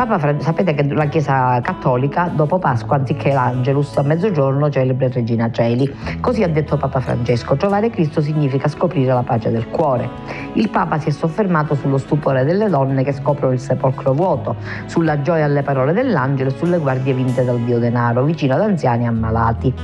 Papa 0.07 0.41
sapete 0.41 0.73
che 0.73 0.89
la 0.95 1.09
Chiesa 1.09 1.61
Cattolica 1.61 2.31
dopo 2.35 2.59
Pasqua, 2.59 2.97
anziché 2.97 3.35
l'Angelus 3.35 3.99
a 3.99 4.03
mezzogiorno, 4.03 4.71
celebra 4.71 5.09
Regina 5.09 5.51
Celi. 5.51 5.95
Così 6.21 6.43
ha 6.43 6.49
detto 6.49 6.79
Papa 6.79 7.01
Francesco, 7.01 7.55
trovare 7.55 7.91
Cristo 7.91 8.23
significa 8.23 8.67
scoprire 8.67 9.13
la 9.13 9.23
pace 9.23 9.51
del 9.51 9.69
cuore. 9.69 10.09
Il 10.55 10.71
Papa 10.71 10.99
si 10.99 11.11
è 11.11 11.13
soffermato 11.13 11.75
sullo 11.75 11.99
stupore 11.99 12.47
delle 12.47 12.71
donne 12.71 13.05
che 13.05 13.13
scoprono 13.13 13.53
il 13.53 13.61
sepolcro 13.61 14.15
vuoto, 14.15 14.57
sulla 14.87 15.21
gioia 15.21 15.45
alle 15.45 15.61
parole 15.61 15.93
dell'angelo 15.93 16.49
e 16.49 16.55
sulle 16.57 16.79
guardie 16.79 17.13
vinte 17.13 17.45
dal 17.45 17.61
dio 17.61 17.79
denaro, 17.79 18.25
vicino 18.25 18.55
ad 18.55 18.63
anziani 18.63 19.05
e 19.05 19.09
ammalati. 19.09 19.75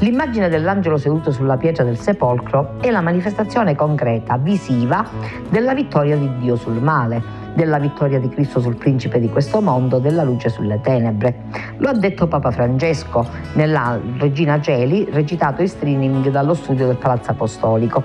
L'immagine 0.00 0.50
dell'angelo 0.50 0.98
seduto 0.98 1.30
sulla 1.30 1.56
pietra 1.56 1.82
del 1.82 1.96
sepolcro 1.96 2.74
è 2.78 2.90
la 2.90 3.00
manifestazione 3.00 3.74
concreta, 3.74 4.36
visiva, 4.36 5.02
della 5.48 5.72
vittoria 5.72 6.18
di 6.18 6.30
Dio 6.40 6.56
sul 6.56 6.74
male 6.74 7.41
della 7.54 7.78
vittoria 7.78 8.18
di 8.18 8.28
Cristo 8.28 8.60
sul 8.60 8.76
principe 8.76 9.20
di 9.20 9.28
questo 9.28 9.60
mondo, 9.60 9.98
della 9.98 10.22
luce 10.22 10.48
sulle 10.48 10.80
tenebre. 10.80 11.34
Lo 11.78 11.88
ha 11.88 11.94
detto 11.94 12.26
Papa 12.26 12.50
Francesco 12.50 13.26
nella 13.54 13.98
Regina 14.18 14.60
Celi, 14.60 15.06
recitato 15.10 15.62
in 15.62 15.68
streaming 15.68 16.28
dallo 16.30 16.54
studio 16.54 16.86
del 16.86 16.96
Palazzo 16.96 17.30
Apostolico. 17.30 18.02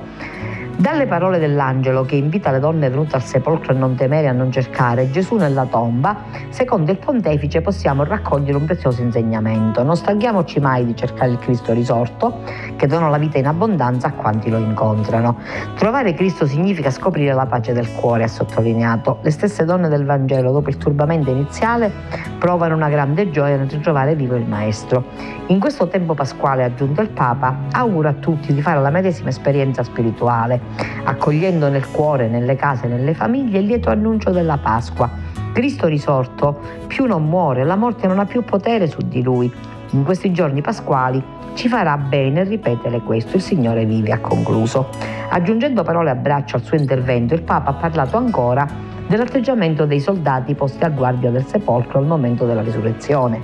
Dalle 0.79 1.07
parole 1.07 1.39
dell'angelo 1.39 2.05
che 2.05 2.17
invita 2.17 2.51
le 2.51 2.59
donne 2.59 2.87
venute 2.87 3.15
al 3.15 3.23
sepolcro 3.23 3.73
a 3.73 3.75
non 3.75 3.95
temere 3.95 4.25
e 4.25 4.29
a 4.29 4.31
non 4.31 4.51
cercare 4.51 5.09
Gesù 5.09 5.35
nella 5.35 5.65
tomba, 5.65 6.17
secondo 6.49 6.91
il 6.91 6.99
pontefice 6.99 7.61
possiamo 7.61 8.03
raccogliere 8.03 8.55
un 8.55 8.65
prezioso 8.65 9.01
insegnamento. 9.01 9.81
Non 9.81 9.95
stanchiamoci 9.95 10.59
mai 10.59 10.85
di 10.85 10.95
cercare 10.95 11.31
il 11.31 11.39
Cristo 11.39 11.73
risorto, 11.73 12.41
che 12.75 12.85
dona 12.85 13.09
la 13.09 13.17
vita 13.17 13.39
in 13.39 13.47
abbondanza 13.47 14.09
a 14.09 14.11
quanti 14.11 14.51
lo 14.51 14.59
incontrano. 14.59 15.37
Trovare 15.75 16.13
Cristo 16.13 16.45
significa 16.45 16.91
scoprire 16.91 17.33
la 17.33 17.47
pace 17.47 17.73
del 17.73 17.91
cuore, 17.93 18.25
ha 18.25 18.27
sottolineato. 18.27 19.17
Le 19.23 19.31
stesse 19.31 19.65
donne 19.65 19.89
del 19.89 20.05
Vangelo, 20.05 20.51
dopo 20.51 20.69
il 20.69 20.77
turbamento 20.77 21.31
iniziale, 21.31 21.91
provano 22.37 22.75
una 22.75 22.89
grande 22.89 23.31
gioia 23.31 23.57
nel 23.57 23.67
ritrovare 23.67 24.13
vivo 24.13 24.35
il 24.35 24.45
Maestro. 24.45 25.05
In 25.47 25.59
questo 25.59 25.87
tempo 25.87 26.13
pasquale, 26.13 26.61
ha 26.61 26.67
aggiunto 26.67 27.01
il 27.01 27.09
Papa, 27.09 27.61
auguro 27.71 28.09
a 28.09 28.13
tutti 28.13 28.53
di 28.53 28.61
fare 28.61 28.79
la 28.79 28.91
medesima 28.91 29.29
esperienza 29.29 29.81
spirituale 29.81 30.66
accogliendo 31.03 31.69
nel 31.69 31.89
cuore, 31.89 32.27
nelle 32.27 32.55
case, 32.55 32.87
nelle 32.87 33.13
famiglie 33.13 33.59
il 33.59 33.65
lieto 33.65 33.89
annuncio 33.89 34.31
della 34.31 34.57
Pasqua. 34.57 35.09
Cristo 35.53 35.87
risorto 35.87 36.59
più 36.87 37.05
non 37.05 37.27
muore, 37.27 37.63
la 37.63 37.75
morte 37.75 38.07
non 38.07 38.19
ha 38.19 38.25
più 38.25 38.43
potere 38.43 38.87
su 38.87 38.99
di 39.05 39.23
lui. 39.23 39.51
In 39.91 40.03
questi 40.03 40.31
giorni 40.31 40.61
pasquali 40.61 41.23
ci 41.53 41.67
farà 41.67 41.97
bene 41.97 42.43
ripetere 42.43 42.99
questo, 43.01 43.37
il 43.37 43.41
Signore 43.41 43.85
vive, 43.85 44.11
ha 44.11 44.19
concluso. 44.19 44.89
Aggiungendo 45.29 45.83
parole 45.83 46.11
a 46.11 46.15
braccio 46.15 46.57
al 46.57 46.63
suo 46.63 46.77
intervento, 46.77 47.33
il 47.33 47.41
Papa 47.41 47.71
ha 47.71 47.73
parlato 47.73 48.17
ancora 48.17 48.67
dell'atteggiamento 49.07 49.85
dei 49.85 49.99
soldati 49.99 50.53
posti 50.53 50.83
a 50.83 50.89
guardia 50.89 51.31
del 51.31 51.45
sepolcro 51.45 51.99
al 51.99 52.05
momento 52.05 52.45
della 52.45 52.61
risurrezione. 52.61 53.41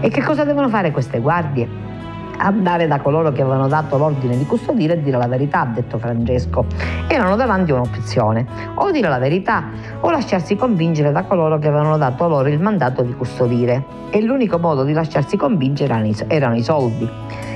E 0.00 0.08
che 0.08 0.22
cosa 0.22 0.44
devono 0.44 0.68
fare 0.68 0.90
queste 0.90 1.20
guardie? 1.20 1.91
Andare 2.38 2.86
da 2.86 3.00
coloro 3.00 3.32
che 3.32 3.42
avevano 3.42 3.68
dato 3.68 3.96
l'ordine 3.96 4.36
di 4.36 4.46
custodire 4.46 4.94
e 4.94 5.02
dire 5.02 5.16
la 5.16 5.26
verità, 5.26 5.60
ha 5.60 5.66
detto 5.66 5.98
Francesco. 5.98 6.66
Erano 7.06 7.36
davanti 7.36 7.70
a 7.70 7.74
un'opzione, 7.74 8.46
o 8.74 8.90
dire 8.90 9.08
la 9.08 9.18
verità 9.18 9.64
o 10.00 10.10
lasciarsi 10.10 10.56
convincere 10.56 11.12
da 11.12 11.24
coloro 11.24 11.58
che 11.58 11.68
avevano 11.68 11.96
dato 11.96 12.26
loro 12.28 12.48
il 12.48 12.60
mandato 12.60 13.02
di 13.02 13.14
custodire. 13.14 14.00
E 14.10 14.20
l'unico 14.20 14.58
modo 14.58 14.84
di 14.84 14.92
lasciarsi 14.92 15.36
convincere 15.36 16.14
erano 16.28 16.56
i 16.56 16.62
soldi. 16.62 17.08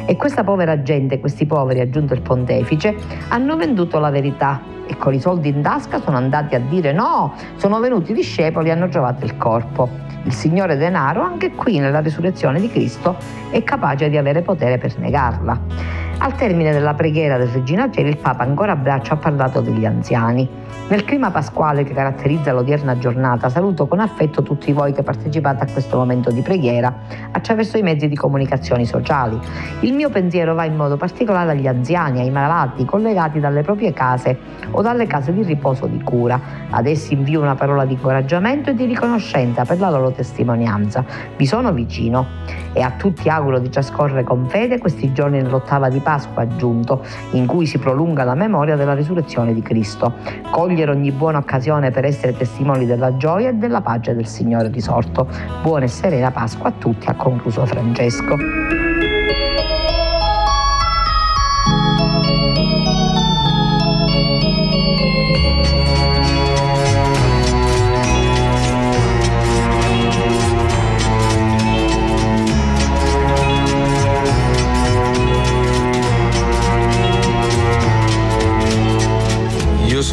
E 0.07 0.17
questa 0.17 0.45
povera 0.45 0.83
gente, 0.83 1.19
questi 1.19 1.47
poveri, 1.47 1.81
aggiunto 1.81 2.15
il 2.15 2.23
pontefice, 2.23 2.95
hanno 3.29 3.57
venduto 3.57 3.99
la 3.99 4.11
verità 4.11 4.61
e 4.87 4.97
con 4.97 5.13
i 5.13 5.21
soldi 5.21 5.49
in 5.49 5.63
tasca 5.63 6.01
sono 6.01 6.17
andati 6.17 6.55
a 6.55 6.61
dire 6.61 6.93
no, 6.93 7.35
sono 7.57 7.81
venuti 7.81 8.13
i 8.13 8.15
discepoli 8.15 8.69
e 8.69 8.73
hanno 8.73 8.89
trovato 8.89 9.25
il 9.25 9.37
corpo. 9.37 10.06
Il 10.27 10.33
Signore 10.33 10.77
denaro, 10.77 11.23
anche 11.23 11.53
qui 11.53 11.79
nella 11.79 12.01
risurrezione 12.01 12.61
di 12.61 12.69
Cristo, 12.69 13.17
è 13.51 13.63
capace 13.63 14.11
di 14.11 14.17
avere 14.17 14.43
potere 14.43 14.77
per 14.77 14.99
negarla. 14.99 16.06
Al 16.19 16.35
termine 16.35 16.73
della 16.73 16.95
preghiera 16.95 17.37
del 17.37 17.49
Regina 17.49 17.91
Cieli, 17.91 18.09
il 18.09 18.17
Papa 18.17 18.43
ancora 18.43 18.73
a 18.73 18.77
braccio 18.77 19.13
ha 19.13 19.17
parlato 19.17 19.61
degli 19.61 19.85
anziani. 19.85 20.49
Nel 20.89 21.05
clima 21.05 21.31
pasquale 21.31 21.85
che 21.85 21.93
caratterizza 21.93 22.53
l'odierna 22.53 22.97
giornata, 22.97 23.49
saluto 23.49 23.87
con 23.87 24.01
affetto 24.01 24.43
tutti 24.43 24.73
voi 24.73 24.93
che 24.93 25.03
partecipate 25.03 25.65
a 25.65 25.67
questo 25.71 25.97
momento 25.97 26.31
di 26.31 26.41
preghiera 26.41 26.95
attraverso 27.33 27.77
i 27.77 27.83
mezzi 27.83 28.09
di 28.09 28.17
comunicazione 28.17 28.85
sociali. 28.85 29.39
Il 29.81 29.93
mio 29.93 30.09
pensiero 30.11 30.55
va 30.55 30.65
in 30.65 30.75
modo 30.75 30.97
particolare 30.97 31.51
agli 31.51 31.67
anziani, 31.67 32.21
ai 32.21 32.31
malati, 32.31 32.85
collegati 32.85 33.39
dalle 33.39 33.63
proprie 33.63 33.93
case 33.93 34.39
o 34.71 34.81
dalle 34.81 35.07
case 35.07 35.33
di 35.33 35.43
riposo 35.43 35.87
di 35.87 36.01
cura. 36.03 36.41
Ad 36.71 36.87
essi 36.87 37.15
invio 37.15 37.41
una 37.41 37.57
parola 37.57 37.85
di 37.85 37.95
incoraggiamento 37.95 38.71
e 38.71 38.75
di 38.75 38.87
riconoscenza 38.87 39.65
per 39.65 39.79
la 39.79 39.91
loro 39.91 40.13
testimonianza. 40.13 41.05
Vi 41.37 41.47
sono 41.47 41.73
vicino 41.73 42.27
e 42.73 42.81
a 42.81 42.93
tutti 42.93 43.29
auguro 43.29 43.59
di 43.59 43.69
trascorrere 43.69 44.23
con 44.23 44.47
fede 44.49 44.79
questi 44.79 45.13
giorni 45.13 45.43
nell'ottava 45.43 45.89
di 45.89 46.01
Pasqua 46.07 46.43
aggiunto, 46.43 47.05
in 47.33 47.47
cui 47.47 47.67
si 47.67 47.79
prolunga 47.79 48.23
la 48.23 48.37
memoria 48.37 48.77
della 48.77 48.95
risurrezione 48.95 49.53
di 49.53 49.61
Cristo. 49.61 50.13
Cogliere 50.53 50.93
ogni 50.93 51.11
buona 51.11 51.39
occasione 51.39 51.91
per 51.91 52.05
essere 52.05 52.37
testimoni 52.37 52.87
della 52.87 53.17
gioia 53.17 53.49
e 53.49 53.55
della 53.55 53.81
pace 53.81 54.15
del 54.15 54.29
Signore 54.29 54.69
risorto. 54.69 55.27
Buona 55.63 55.87
e 55.87 55.89
serena 55.89 56.31
Pasqua 56.31 56.69
a 56.69 56.73
tutti, 56.79 57.09
ha 57.09 57.15
concluso 57.15 57.67
Francesco. 57.67 58.96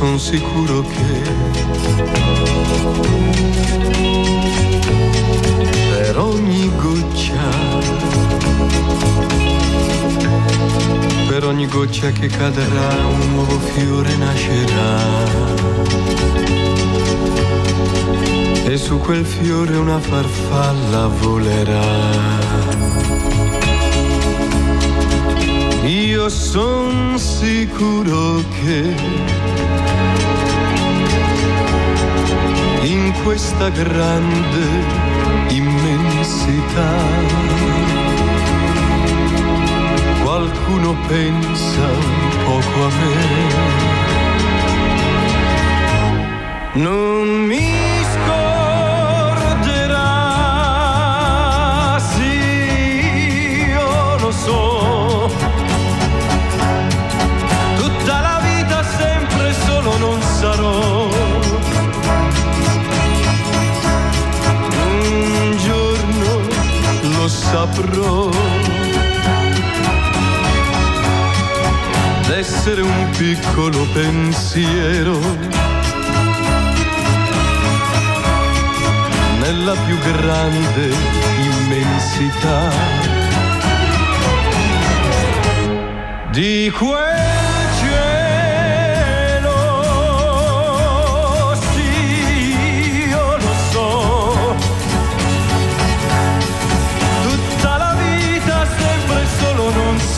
Sono 0.04 0.18
sicuro 0.18 0.82
che 0.82 1.22
per 5.92 6.18
ogni 6.18 6.70
goccia, 6.76 7.48
per 11.30 11.46
ogni 11.46 11.68
goccia 11.68 12.12
che 12.12 12.28
cadrà 12.28 13.06
un 13.08 13.32
nuovo 13.32 13.58
fiore 13.60 14.14
nascerà. 14.18 15.00
E 18.66 18.78
su 18.78 18.98
quel 18.98 19.26
fiore 19.26 19.78
una 19.78 20.00
farfalla 20.00 21.08
volerà. 21.08 22.63
Io 25.86 26.30
sono 26.30 27.18
sicuro 27.18 28.42
che 28.62 28.96
in 32.84 33.14
questa 33.24 33.70
grande 33.70 34.66
immensità. 35.50 36.96
Qualcuno 40.24 40.96
pensa 41.08 41.82
un 41.82 42.30
poco 42.46 42.86
a 42.86 42.90
me. 42.90 43.92
Non 46.76 47.28
mi 47.46 47.73
saprò 67.64 68.30
d'essere 72.28 72.82
un 72.82 73.10
piccolo 73.18 73.88
pensiero 73.94 75.18
nella 79.40 79.76
più 79.86 79.98
grande 80.00 80.94
immensità. 81.40 82.70
Di 86.32 86.70
quel 86.78 87.13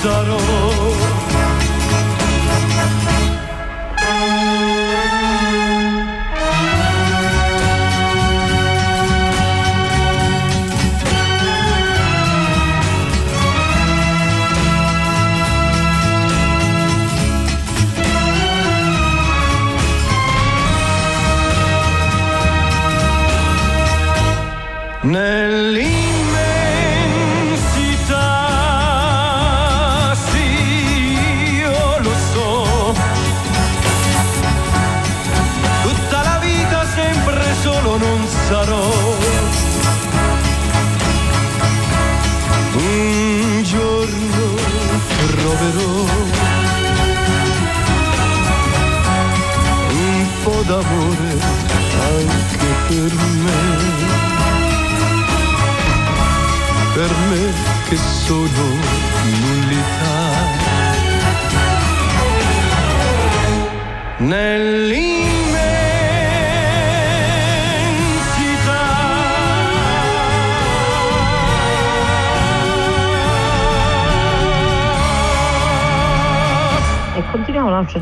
sorrow 0.06 0.65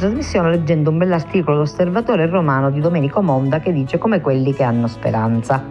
trasmissione 0.03 0.49
leggendo 0.49 0.89
un 0.89 0.97
bell'articolo 0.97 1.55
dell'Osservatore 1.55 2.25
Romano 2.25 2.69
di 2.69 2.81
Domenico 2.81 3.21
Monda 3.21 3.61
che 3.61 3.71
dice 3.71 3.97
come 3.97 4.19
quelli 4.19 4.53
che 4.53 4.63
hanno 4.63 4.87
speranza. 4.87 5.63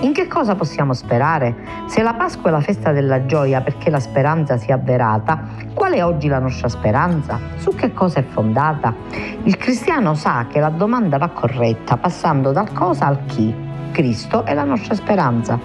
In 0.00 0.12
che 0.12 0.28
cosa 0.28 0.54
possiamo 0.54 0.92
sperare? 0.92 1.56
Se 1.86 2.00
la 2.00 2.14
Pasqua 2.14 2.50
è 2.50 2.52
la 2.52 2.60
festa 2.60 2.92
della 2.92 3.26
gioia 3.26 3.60
perché 3.62 3.90
la 3.90 3.98
speranza 3.98 4.56
sia 4.58 4.76
avverata, 4.76 5.42
qual 5.74 5.94
è 5.94 6.04
oggi 6.04 6.28
la 6.28 6.38
nostra 6.38 6.68
speranza? 6.68 7.40
Su 7.56 7.74
che 7.74 7.92
cosa 7.92 8.20
è 8.20 8.22
fondata? 8.22 8.94
Il 9.42 9.56
cristiano 9.56 10.14
sa 10.14 10.46
che 10.48 10.60
la 10.60 10.70
domanda 10.70 11.18
va 11.18 11.28
corretta 11.28 11.96
passando 11.96 12.52
dal 12.52 12.72
cosa 12.72 13.06
al 13.06 13.24
chi. 13.26 13.69
Cristo 13.90 14.44
è 14.44 14.54
la 14.54 14.64
nostra 14.64 14.94
speranza. 14.94 15.58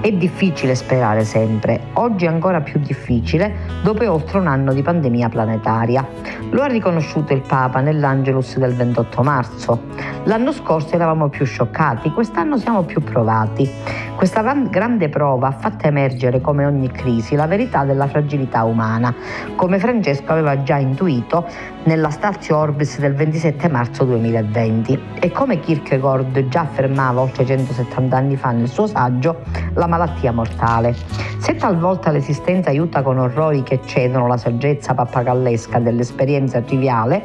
È 0.00 0.10
difficile 0.12 0.74
sperare 0.74 1.24
sempre, 1.24 1.80
oggi 1.94 2.24
è 2.24 2.28
ancora 2.28 2.60
più 2.60 2.80
difficile 2.80 3.54
dopo 3.82 4.10
oltre 4.10 4.38
un 4.38 4.46
anno 4.46 4.72
di 4.72 4.82
pandemia 4.82 5.28
planetaria. 5.28 6.06
Lo 6.50 6.62
ha 6.62 6.66
riconosciuto 6.66 7.32
il 7.32 7.42
Papa 7.42 7.80
nell'Angelus 7.80 8.56
del 8.58 8.74
28 8.74 9.22
marzo. 9.22 9.82
L'anno 10.24 10.52
scorso 10.52 10.94
eravamo 10.94 11.28
più 11.28 11.44
scioccati, 11.44 12.10
quest'anno 12.12 12.56
siamo 12.56 12.82
più 12.82 13.00
provati. 13.02 13.68
Questa 14.14 14.42
grande 14.70 15.08
prova 15.08 15.48
ha 15.48 15.52
fatto 15.52 15.86
emergere, 15.86 16.40
come 16.40 16.64
ogni 16.64 16.90
crisi, 16.90 17.34
la 17.34 17.46
verità 17.46 17.84
della 17.84 18.06
fragilità 18.06 18.62
umana, 18.62 19.12
come 19.56 19.78
Francesco 19.78 20.30
aveva 20.30 20.62
già 20.62 20.76
intuito 20.76 21.44
nella 21.84 22.10
Statio 22.10 22.56
Orbis 22.56 22.98
del 22.98 23.14
27 23.14 23.68
marzo 23.68 24.04
2020 24.04 25.00
e 25.20 25.30
come 25.32 25.58
Kierkegaard 25.58 26.48
già 26.48 26.60
affermava 26.60 27.20
oltre 27.20 27.44
170 27.44 28.16
anni 28.16 28.36
fa 28.36 28.50
nel 28.52 28.68
suo 28.68 28.86
saggio 28.86 29.40
La 29.74 29.86
malattia 29.86 30.32
mortale. 30.32 30.94
Se 31.38 31.54
talvolta 31.56 32.10
l'esistenza 32.10 32.70
aiuta 32.70 33.02
con 33.02 33.18
orrori 33.18 33.62
che 33.62 33.80
cedono 33.84 34.26
la 34.26 34.36
saggezza 34.36 34.94
pappagallesca 34.94 35.80
dell'esperienza 35.80 36.60
triviale, 36.60 37.22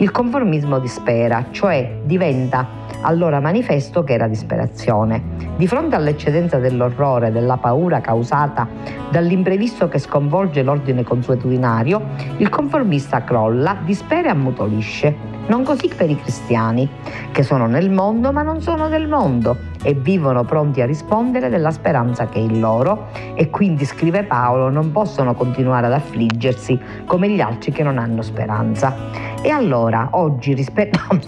il 0.00 0.10
conformismo 0.10 0.78
dispera, 0.78 1.46
cioè 1.50 1.98
diventa 2.04 2.66
allora 3.02 3.38
manifesto 3.38 4.02
che 4.02 4.14
era 4.14 4.28
disperazione. 4.28 5.22
Di 5.56 5.66
fronte 5.66 5.94
all'eccedenza 5.94 6.58
dell'orrore, 6.58 7.30
della 7.30 7.58
paura 7.58 8.00
causata 8.00 8.66
dall'imprevisto 9.10 9.88
che 9.88 9.98
sconvolge 9.98 10.62
l'ordine 10.62 11.02
consuetudinario, 11.02 12.00
il 12.38 12.48
conformista 12.48 13.24
crolla, 13.24 13.76
dispera 13.84 14.28
e 14.28 14.32
ammutolisce. 14.32 15.14
Non 15.48 15.64
così 15.64 15.90
per 15.94 16.08
i 16.08 16.16
cristiani, 16.16 16.88
che 17.30 17.42
sono 17.42 17.66
nel 17.66 17.90
mondo 17.90 18.32
ma 18.32 18.42
non 18.42 18.62
sono 18.62 18.88
del 18.88 19.06
mondo 19.06 19.69
e 19.82 19.94
vivono 19.94 20.44
pronti 20.44 20.80
a 20.80 20.86
rispondere 20.86 21.48
della 21.48 21.70
speranza 21.70 22.28
che 22.28 22.38
è 22.38 22.42
il 22.42 22.58
loro 22.58 23.08
e 23.34 23.50
quindi, 23.50 23.84
scrive 23.84 24.24
Paolo, 24.24 24.68
non 24.70 24.92
possono 24.92 25.34
continuare 25.34 25.86
ad 25.86 25.92
affliggersi 25.92 26.78
come 27.06 27.28
gli 27.28 27.40
altri 27.40 27.72
che 27.72 27.82
non 27.82 27.98
hanno 27.98 28.22
speranza. 28.22 28.94
E 29.42 29.50
allora, 29.50 30.08
oggi, 30.12 30.54
rispetto 30.54 30.98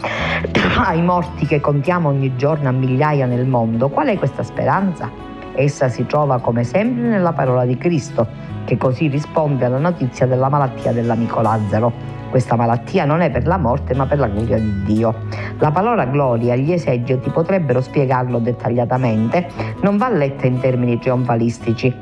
ai 0.85 1.03
morti 1.03 1.47
che 1.47 1.61
contiamo 1.61 2.09
ogni 2.09 2.37
giorno 2.37 2.69
a 2.69 2.73
migliaia 2.73 3.27
nel 3.27 3.47
mondo, 3.47 3.89
qual 3.89 4.09
è 4.09 4.19
questa 4.19 4.43
speranza? 4.43 5.32
Essa 5.55 5.89
si 5.89 6.07
trova 6.07 6.41
come 6.41 6.65
sempre 6.65 7.03
nella 7.03 7.33
parola 7.33 7.65
di 7.65 7.77
Cristo, 7.77 8.27
che 8.65 8.77
così 8.77 9.09
risponde 9.09 9.65
alla 9.65 9.79
notizia 9.79 10.27
della 10.27 10.49
malattia 10.49 10.93
dell'amico 10.93 11.41
Lazzaro 11.41 12.13
questa 12.33 12.57
malattia 12.57 13.05
non 13.05 13.21
è 13.21 13.31
per 13.31 13.47
la 13.47 13.59
morte 13.59 13.95
ma 13.95 14.07
per 14.07 14.19
la 14.19 14.27
gloria 14.27 14.57
di 14.57 14.85
Dio. 14.85 15.15
La 15.59 15.71
parola 15.71 16.07
gloria, 16.07 16.57
gli 16.57 16.73
esegeti 16.73 17.29
potrebbero 17.29 17.83
spiegarlo 17.83 18.39
dettagliatamente, 18.39 19.49
non 19.83 19.99
va 19.99 20.09
letta 20.09 20.47
in 20.47 20.59
termini 20.59 20.99
trionfalistici. 20.99 21.95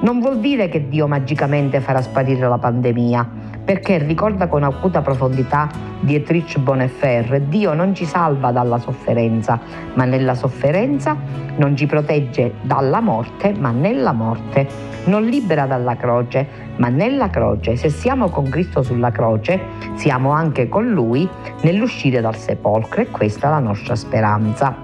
Non 0.00 0.20
vuol 0.20 0.40
dire 0.40 0.70
che 0.70 0.88
Dio 0.88 1.06
magicamente 1.06 1.80
farà 1.80 2.00
sparire 2.00 2.48
la 2.48 2.56
pandemia, 2.56 3.28
perché 3.66 3.98
ricorda 3.98 4.46
con 4.46 4.62
acuta 4.62 5.02
profondità 5.02 5.68
Dietrich 5.98 6.56
Bonhoeffer, 6.60 7.40
Dio 7.42 7.74
non 7.74 7.96
ci 7.96 8.04
salva 8.04 8.52
dalla 8.52 8.78
sofferenza, 8.78 9.58
ma 9.94 10.04
nella 10.04 10.36
sofferenza 10.36 11.16
non 11.56 11.76
ci 11.76 11.86
protegge 11.86 12.54
dalla 12.62 13.00
morte, 13.00 13.52
ma 13.58 13.72
nella 13.72 14.12
morte 14.12 14.68
non 15.06 15.24
libera 15.24 15.66
dalla 15.66 15.96
croce, 15.96 16.46
ma 16.76 16.88
nella 16.88 17.28
croce. 17.28 17.74
Se 17.74 17.88
siamo 17.88 18.28
con 18.28 18.48
Cristo 18.48 18.82
sulla 18.82 19.10
croce, 19.10 19.60
siamo 19.94 20.30
anche 20.30 20.68
con 20.68 20.88
Lui 20.88 21.28
nell'uscire 21.62 22.20
dal 22.20 22.36
sepolcro 22.36 23.00
e 23.00 23.10
questa 23.10 23.48
è 23.48 23.50
la 23.50 23.58
nostra 23.58 23.96
speranza. 23.96 24.76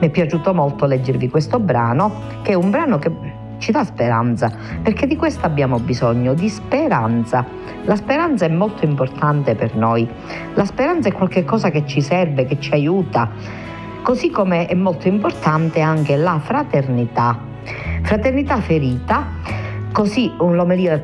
Mi 0.00 0.08
è 0.08 0.10
piaciuto 0.10 0.52
molto 0.52 0.86
leggervi 0.86 1.28
questo 1.28 1.60
brano, 1.60 2.10
che 2.42 2.50
è 2.50 2.54
un 2.54 2.70
brano 2.70 2.98
che 2.98 3.12
ci 3.58 3.72
dà 3.72 3.84
speranza, 3.84 4.52
perché 4.82 5.06
di 5.06 5.16
questo 5.16 5.46
abbiamo 5.46 5.78
bisogno, 5.78 6.34
di 6.34 6.48
speranza. 6.48 7.44
La 7.84 7.96
speranza 7.96 8.44
è 8.44 8.50
molto 8.50 8.84
importante 8.84 9.54
per 9.54 9.74
noi. 9.74 10.08
La 10.54 10.64
speranza 10.64 11.08
è 11.08 11.12
qualcosa 11.12 11.70
che 11.70 11.86
ci 11.86 12.00
serve, 12.00 12.46
che 12.46 12.58
ci 12.60 12.72
aiuta, 12.72 13.30
così 14.02 14.30
come 14.30 14.66
è 14.66 14.74
molto 14.74 15.08
importante 15.08 15.80
anche 15.80 16.16
la 16.16 16.38
fraternità 16.38 17.54
Fraternità 18.02 18.60
ferita 18.60 19.26
Così 19.96 20.30
l'omelia 20.36 21.00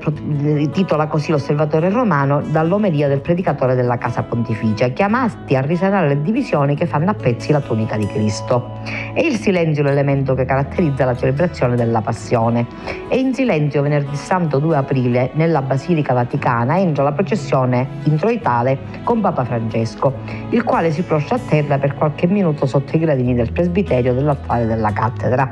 titola 0.70 1.06
così 1.06 1.30
l'osservatore 1.30 1.88
romano 1.88 2.42
dall'omelia 2.42 3.08
del 3.08 3.22
predicatore 3.22 3.74
della 3.74 3.96
casa 3.96 4.22
pontificia, 4.22 4.88
chiamati 4.88 5.56
a 5.56 5.62
risanare 5.62 6.08
le 6.08 6.20
divisioni 6.20 6.76
che 6.76 6.84
fanno 6.84 7.08
a 7.08 7.14
pezzi 7.14 7.52
la 7.52 7.60
tunica 7.60 7.96
di 7.96 8.06
Cristo. 8.06 8.80
È 9.14 9.20
il 9.20 9.36
silenzio 9.36 9.82
l'elemento 9.82 10.34
che 10.34 10.44
caratterizza 10.44 11.06
la 11.06 11.16
celebrazione 11.16 11.74
della 11.74 12.02
passione. 12.02 12.66
E 13.08 13.18
in 13.18 13.32
silenzio 13.32 13.80
venerdì 13.80 14.14
santo 14.14 14.58
2 14.58 14.76
aprile 14.76 15.30
nella 15.36 15.62
Basilica 15.62 16.12
Vaticana 16.12 16.78
entra 16.78 17.02
la 17.02 17.12
processione 17.12 17.88
introitale 18.02 18.76
con 19.04 19.22
Papa 19.22 19.44
Francesco, 19.44 20.12
il 20.50 20.64
quale 20.64 20.90
si 20.90 21.00
proscia 21.00 21.36
a 21.36 21.38
terra 21.38 21.78
per 21.78 21.94
qualche 21.94 22.26
minuto 22.26 22.66
sotto 22.66 22.94
i 22.94 22.98
gradini 22.98 23.34
del 23.34 23.52
presbiterio 23.52 24.12
dell'altare 24.12 24.66
della 24.66 24.92
cattedra. 24.92 25.50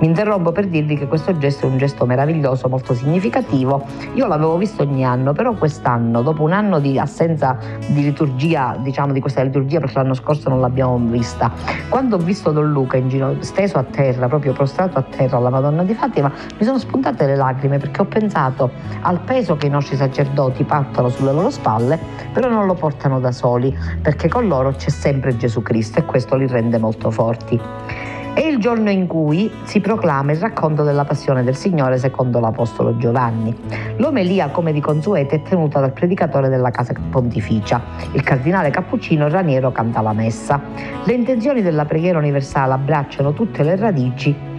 Mi 0.00 0.06
interrompo 0.06 0.50
per 0.50 0.66
dirvi 0.66 0.96
che 0.96 1.06
questo 1.06 1.38
gesto 1.38 1.66
è 1.66 1.70
un 1.70 1.78
gesto 1.78 2.04
meraviglioso, 2.04 2.68
molto 2.80 2.94
significativo. 2.94 3.84
Io 4.14 4.26
l'avevo 4.26 4.56
visto 4.56 4.82
ogni 4.82 5.04
anno, 5.04 5.32
però 5.32 5.52
quest'anno, 5.52 6.22
dopo 6.22 6.42
un 6.42 6.52
anno 6.52 6.80
di 6.80 6.98
assenza 6.98 7.58
di 7.88 8.02
liturgia, 8.02 8.76
diciamo 8.78 9.12
di 9.12 9.20
questa 9.20 9.42
liturgia, 9.42 9.78
perché 9.78 9.98
l'anno 9.98 10.14
scorso 10.14 10.48
non 10.48 10.60
l'abbiamo 10.60 10.96
vista, 10.96 11.52
quando 11.88 12.16
ho 12.16 12.18
visto 12.18 12.50
Don 12.50 12.70
Luca 12.72 12.96
in 12.96 13.08
giro, 13.08 13.36
steso 13.40 13.78
a 13.78 13.84
terra, 13.84 14.28
proprio 14.28 14.52
prostrato 14.52 14.98
a 14.98 15.02
terra 15.02 15.36
alla 15.36 15.50
Madonna 15.50 15.84
di 15.84 15.94
Fatima, 15.94 16.32
mi 16.58 16.64
sono 16.64 16.78
spuntate 16.78 17.26
le 17.26 17.36
lacrime 17.36 17.78
perché 17.78 18.00
ho 18.00 18.06
pensato 18.06 18.70
al 19.02 19.20
peso 19.20 19.56
che 19.56 19.66
i 19.66 19.70
nostri 19.70 19.96
sacerdoti 19.96 20.64
portano 20.64 21.10
sulle 21.10 21.32
loro 21.32 21.50
spalle, 21.50 21.98
però 22.32 22.48
non 22.48 22.66
lo 22.66 22.74
portano 22.74 23.20
da 23.20 23.32
soli, 23.32 23.76
perché 24.00 24.28
con 24.28 24.48
loro 24.48 24.72
c'è 24.72 24.88
sempre 24.88 25.36
Gesù 25.36 25.62
Cristo 25.62 25.98
e 25.98 26.04
questo 26.04 26.36
li 26.36 26.46
rende 26.46 26.78
molto 26.78 27.10
forti. 27.10 28.19
È 28.32 28.40
il 28.40 28.58
giorno 28.58 28.90
in 28.90 29.06
cui 29.06 29.50
si 29.64 29.80
proclama 29.80 30.32
il 30.32 30.38
racconto 30.38 30.84
della 30.84 31.04
passione 31.04 31.42
del 31.42 31.56
Signore 31.56 31.98
secondo 31.98 32.38
l'Apostolo 32.38 32.96
Giovanni. 32.96 33.54
L'omelia, 33.96 34.48
come 34.48 34.72
di 34.72 34.80
consueto, 34.80 35.34
è 35.34 35.42
tenuta 35.42 35.80
dal 35.80 35.92
predicatore 35.92 36.48
della 36.48 36.70
casa 36.70 36.94
pontificia. 37.10 37.82
Il 38.12 38.22
cardinale 38.22 38.70
cappuccino 38.70 39.28
Raniero 39.28 39.72
canta 39.72 40.00
la 40.00 40.12
messa. 40.12 40.60
Le 41.04 41.12
intenzioni 41.12 41.60
della 41.60 41.84
preghiera 41.84 42.18
universale 42.18 42.72
abbracciano 42.72 43.32
tutte 43.32 43.62
le 43.64 43.76
radici 43.76 44.49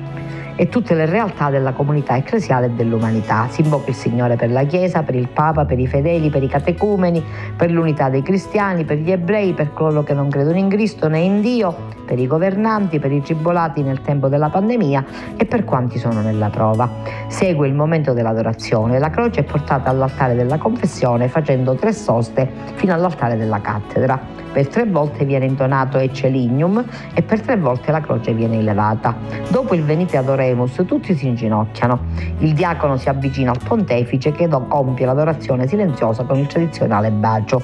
e 0.62 0.70
tutte 0.70 0.94
le 0.94 1.08
realtà 1.08 1.50
della 1.50 1.72
comunità 1.72 2.16
ecclesiale 2.16 2.68
e 2.68 2.70
dell'umanità. 2.70 3.48
Si 3.50 3.62
invoca 3.62 3.90
il 3.90 3.96
Signore 3.96 4.36
per 4.36 4.52
la 4.52 4.64
Chiesa, 4.64 5.02
per 5.02 5.16
il 5.16 5.28
Papa, 5.28 5.66
per 5.66 5.80
i 5.80 5.88
fedeli, 5.88 6.30
per 6.30 6.44
i 6.44 6.48
catecumeni, 6.48 7.24
per 7.58 7.72
l'unità 7.72 8.10
dei 8.10 8.22
cristiani, 8.22 8.86
per 8.86 8.98
gli 8.98 9.10
ebrei, 9.10 9.54
per 9.54 9.74
coloro 9.74 10.04
che 10.04 10.14
non 10.14 10.30
credono 10.30 10.60
in 10.60 10.70
Cristo 10.70 11.08
né 11.08 11.18
in 11.18 11.42
Dio, 11.42 11.76
per 12.06 12.20
i 12.20 12.28
governanti, 12.28 13.00
per 13.00 13.12
i 13.12 13.24
tribolati 13.24 13.82
nel 13.82 14.02
tempo 14.02 14.28
della 14.28 14.50
pandemia 14.50 15.06
e 15.36 15.46
per 15.46 15.64
quanti 15.64 15.98
sono 15.98 16.22
nella 16.22 16.52
prova. 16.52 16.88
Segue 17.28 17.68
il 17.68 17.74
momento 17.74 18.14
dell'adorazione. 18.14 19.00
La 19.00 19.10
croce 19.10 19.40
è 19.40 19.44
portata 19.44 19.90
all'altare 19.90 20.36
della 20.36 20.60
confessione 20.60 21.28
facendo 21.28 21.74
tre 21.74 21.92
soste 21.92 22.48
fino 22.76 22.94
all'altare 22.94 23.36
della 23.36 23.62
cattedra. 23.62 24.42
Per 24.52 24.68
tre 24.68 24.86
volte 24.86 25.24
viene 25.24 25.46
intonato 25.46 25.98
Ecce 25.98 26.28
Lignum 26.28 26.84
e 27.14 27.22
per 27.22 27.42
tre 27.42 27.58
volte 27.58 27.92
la 27.92 28.02
croce 28.02 28.34
viene 28.34 28.60
elevata. 28.60 29.16
Dopo 29.50 29.74
il 29.76 29.84
Venite 29.84 30.18
Adoremus 30.18 30.84
tutti 30.86 31.16
si 31.16 31.28
inginocchiano. 31.28 32.00
Il 32.40 32.54
diacono 32.54 32.98
si 32.98 33.08
avvicina 33.08 33.52
al 33.52 33.60
pontefice 33.64 34.32
che 34.32 34.48
compie 34.68 35.06
l'adorazione 35.06 35.68
silenziosa 35.68 36.24
con 36.24 36.38
il 36.38 36.48
tradizionale 36.48 37.12
bacio. 37.12 37.62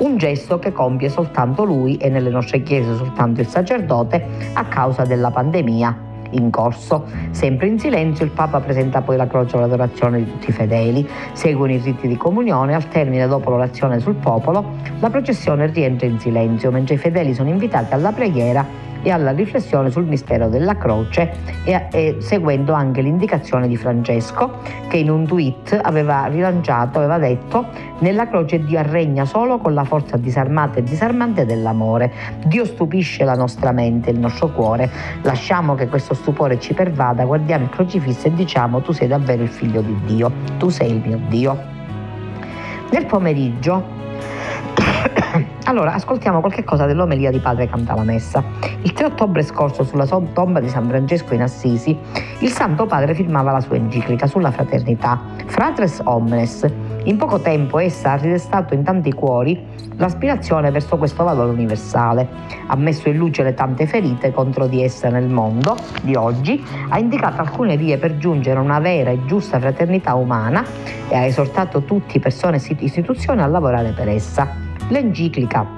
Un 0.00 0.16
gesto 0.16 0.58
che 0.58 0.72
compie 0.72 1.08
soltanto 1.08 1.64
lui 1.64 1.96
e 1.96 2.08
nelle 2.08 2.30
nostre 2.30 2.62
chiese 2.62 2.94
soltanto 2.94 3.40
il 3.40 3.48
sacerdote 3.48 4.24
a 4.52 4.64
causa 4.66 5.04
della 5.04 5.30
pandemia 5.30 6.06
in 6.30 6.50
corso. 6.50 7.06
Sempre 7.30 7.68
in 7.68 7.78
silenzio 7.78 8.24
il 8.24 8.30
Papa 8.30 8.60
presenta 8.60 9.00
poi 9.00 9.16
la 9.16 9.26
croce 9.26 9.56
all'adorazione 9.56 10.18
di 10.18 10.30
tutti 10.30 10.50
i 10.50 10.52
fedeli, 10.52 11.08
seguono 11.32 11.72
i 11.72 11.78
riti 11.78 12.08
di 12.08 12.16
comunione, 12.16 12.74
al 12.74 12.88
termine 12.88 13.26
dopo 13.26 13.50
l'orazione 13.50 14.00
sul 14.00 14.14
popolo, 14.14 14.76
la 15.00 15.10
processione 15.10 15.66
rientra 15.66 16.06
in 16.06 16.18
silenzio, 16.18 16.70
mentre 16.70 16.94
i 16.94 16.98
fedeli 16.98 17.34
sono 17.34 17.48
invitati 17.48 17.94
alla 17.94 18.12
preghiera 18.12 18.87
e 19.02 19.10
alla 19.10 19.30
riflessione 19.30 19.90
sul 19.90 20.04
mistero 20.04 20.48
della 20.48 20.76
croce 20.76 21.32
e, 21.64 21.88
e 21.90 22.16
seguendo 22.20 22.72
anche 22.72 23.00
l'indicazione 23.00 23.68
di 23.68 23.76
Francesco 23.76 24.58
che 24.88 24.96
in 24.96 25.10
un 25.10 25.26
tweet 25.26 25.78
aveva 25.82 26.26
rilanciato, 26.26 26.98
aveva 26.98 27.18
detto 27.18 27.66
nella 28.00 28.28
croce 28.28 28.64
Dio 28.64 28.80
regna 28.82 29.24
solo 29.24 29.58
con 29.58 29.74
la 29.74 29.84
forza 29.84 30.16
disarmata 30.16 30.78
e 30.78 30.82
disarmante 30.82 31.44
dell'amore. 31.44 32.12
Dio 32.46 32.64
stupisce 32.64 33.24
la 33.24 33.34
nostra 33.34 33.72
mente, 33.72 34.10
il 34.10 34.18
nostro 34.18 34.48
cuore. 34.48 34.90
Lasciamo 35.22 35.74
che 35.74 35.88
questo 35.88 36.14
stupore 36.14 36.58
ci 36.58 36.74
pervada, 36.74 37.24
guardiamo 37.24 37.64
il 37.64 37.70
crocifisso 37.70 38.26
e 38.28 38.34
diciamo 38.34 38.80
tu 38.80 38.92
sei 38.92 39.08
davvero 39.08 39.42
il 39.42 39.48
figlio 39.48 39.80
di 39.80 39.96
Dio, 40.06 40.30
tu 40.58 40.68
sei 40.68 40.90
il 40.90 41.02
mio 41.04 41.20
Dio. 41.28 41.76
Nel 42.90 43.04
pomeriggio 43.04 43.97
allora, 45.68 45.92
ascoltiamo 45.92 46.40
qualche 46.40 46.64
cosa 46.64 46.86
dell'omelia 46.86 47.30
di 47.30 47.40
Padre 47.40 47.68
Cantalamessa. 47.68 48.42
Il 48.80 48.94
3 48.94 49.04
ottobre 49.04 49.42
scorso, 49.42 49.84
sulla 49.84 50.06
tomba 50.06 50.60
di 50.60 50.68
San 50.70 50.88
Francesco 50.88 51.34
in 51.34 51.42
Assisi, 51.42 51.94
il 52.38 52.48
Santo 52.48 52.86
Padre 52.86 53.12
firmava 53.12 53.52
la 53.52 53.60
sua 53.60 53.76
enciclica 53.76 54.26
sulla 54.26 54.50
fraternità, 54.50 55.20
Fratres 55.44 56.00
Omnes. 56.04 56.66
In 57.04 57.18
poco 57.18 57.40
tempo 57.40 57.78
essa 57.78 58.12
ha 58.12 58.16
ridestato 58.16 58.72
in 58.72 58.82
tanti 58.82 59.12
cuori 59.12 59.62
l'aspirazione 59.96 60.70
verso 60.70 60.96
questo 60.96 61.22
valore 61.22 61.50
universale, 61.50 62.26
ha 62.66 62.76
messo 62.76 63.10
in 63.10 63.18
luce 63.18 63.42
le 63.42 63.52
tante 63.52 63.86
ferite 63.86 64.32
contro 64.32 64.66
di 64.66 64.82
essa 64.82 65.10
nel 65.10 65.28
mondo 65.28 65.76
di 66.00 66.14
oggi, 66.14 66.64
ha 66.88 66.98
indicato 66.98 67.42
alcune 67.42 67.76
vie 67.76 67.98
per 67.98 68.16
giungere 68.16 68.58
a 68.58 68.62
una 68.62 68.80
vera 68.80 69.10
e 69.10 69.22
giusta 69.26 69.60
fraternità 69.60 70.14
umana 70.14 70.64
e 71.10 71.14
ha 71.14 71.26
esortato 71.26 71.82
tutti, 71.82 72.18
persone 72.18 72.56
e 72.56 72.76
istituzioni, 72.78 73.42
a 73.42 73.46
lavorare 73.46 73.92
per 73.92 74.08
essa. 74.08 74.67
L'enciclica 74.90 75.77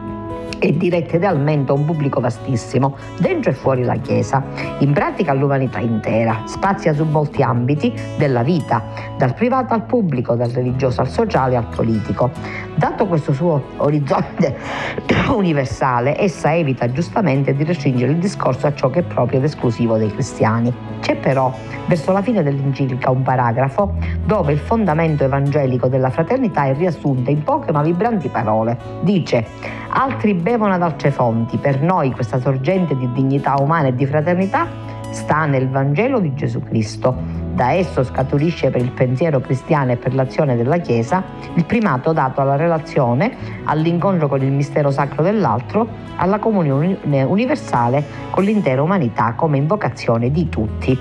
è 0.58 0.72
diretta 0.72 1.16
idealmente 1.16 1.72
a 1.72 1.74
un 1.74 1.84
pubblico 1.84 2.20
vastissimo, 2.20 2.96
dentro 3.18 3.50
e 3.50 3.54
fuori 3.54 3.82
la 3.82 3.96
Chiesa, 3.96 4.42
in 4.78 4.92
pratica 4.92 5.32
all'umanità 5.32 5.78
intera, 5.78 6.42
spazia 6.44 6.92
su 6.92 7.04
molti 7.04 7.42
ambiti 7.42 7.92
della 8.16 8.42
vita, 8.42 8.82
dal 9.16 9.34
privato 9.34 9.74
al 9.74 9.84
pubblico, 9.84 10.34
dal 10.34 10.50
religioso 10.50 11.00
al 11.00 11.08
sociale 11.08 11.56
al 11.56 11.66
politico. 11.66 12.30
Dato 12.74 13.06
questo 13.06 13.32
suo 13.32 13.62
orizzonte 13.78 14.56
universale, 15.28 16.20
essa 16.20 16.54
evita 16.54 16.90
giustamente 16.90 17.54
di 17.54 17.64
restringere 17.64 18.12
il 18.12 18.18
discorso 18.18 18.66
a 18.66 18.74
ciò 18.74 18.90
che 18.90 19.00
è 19.00 19.02
proprio 19.02 19.38
ed 19.38 19.44
esclusivo 19.44 19.96
dei 19.96 20.12
cristiani. 20.12 20.72
C'è 21.00 21.16
però, 21.16 21.52
verso 21.86 22.12
la 22.12 22.22
fine 22.22 22.42
dell'enciclica, 22.42 23.10
un 23.10 23.22
paragrafo 23.22 23.94
dove 24.24 24.52
il 24.52 24.58
fondamento 24.58 25.24
evangelico 25.24 25.88
della 25.88 26.10
fraternità 26.10 26.64
è 26.64 26.74
riassunto 26.74 27.30
in 27.30 27.42
poche 27.42 27.72
ma 27.72 27.82
vibranti 27.82 28.28
parole. 28.28 28.76
Dice, 29.02 29.46
altri 29.90 30.34
bevono 30.34 30.74
ad 30.74 30.82
altre 30.82 31.10
fonti, 31.10 31.56
per 31.58 31.82
noi 31.82 32.12
questa 32.12 32.40
sorgente 32.40 32.96
di 32.96 33.10
dignità 33.12 33.54
umana 33.58 33.88
e 33.88 33.94
di 33.94 34.06
fraternità 34.06 34.66
sta 35.10 35.44
nel 35.44 35.68
Vangelo 35.68 36.20
di 36.20 36.34
Gesù 36.34 36.62
Cristo. 36.62 37.38
Da 37.52 37.72
esso 37.72 38.04
scaturisce 38.04 38.70
per 38.70 38.80
il 38.80 38.92
pensiero 38.92 39.40
cristiano 39.40 39.92
e 39.92 39.96
per 39.96 40.14
l'azione 40.14 40.56
della 40.56 40.78
Chiesa 40.78 41.22
il 41.54 41.64
primato 41.64 42.12
dato 42.12 42.40
alla 42.40 42.56
relazione, 42.56 43.36
all'incontro 43.64 44.28
con 44.28 44.40
il 44.42 44.52
mistero 44.52 44.90
sacro 44.90 45.22
dell'altro, 45.22 45.86
alla 46.16 46.38
comunione 46.38 47.22
universale 47.24 48.02
con 48.30 48.44
l'intera 48.44 48.82
umanità 48.82 49.34
come 49.34 49.58
invocazione 49.58 50.30
di 50.30 50.48
tutti. 50.48 50.98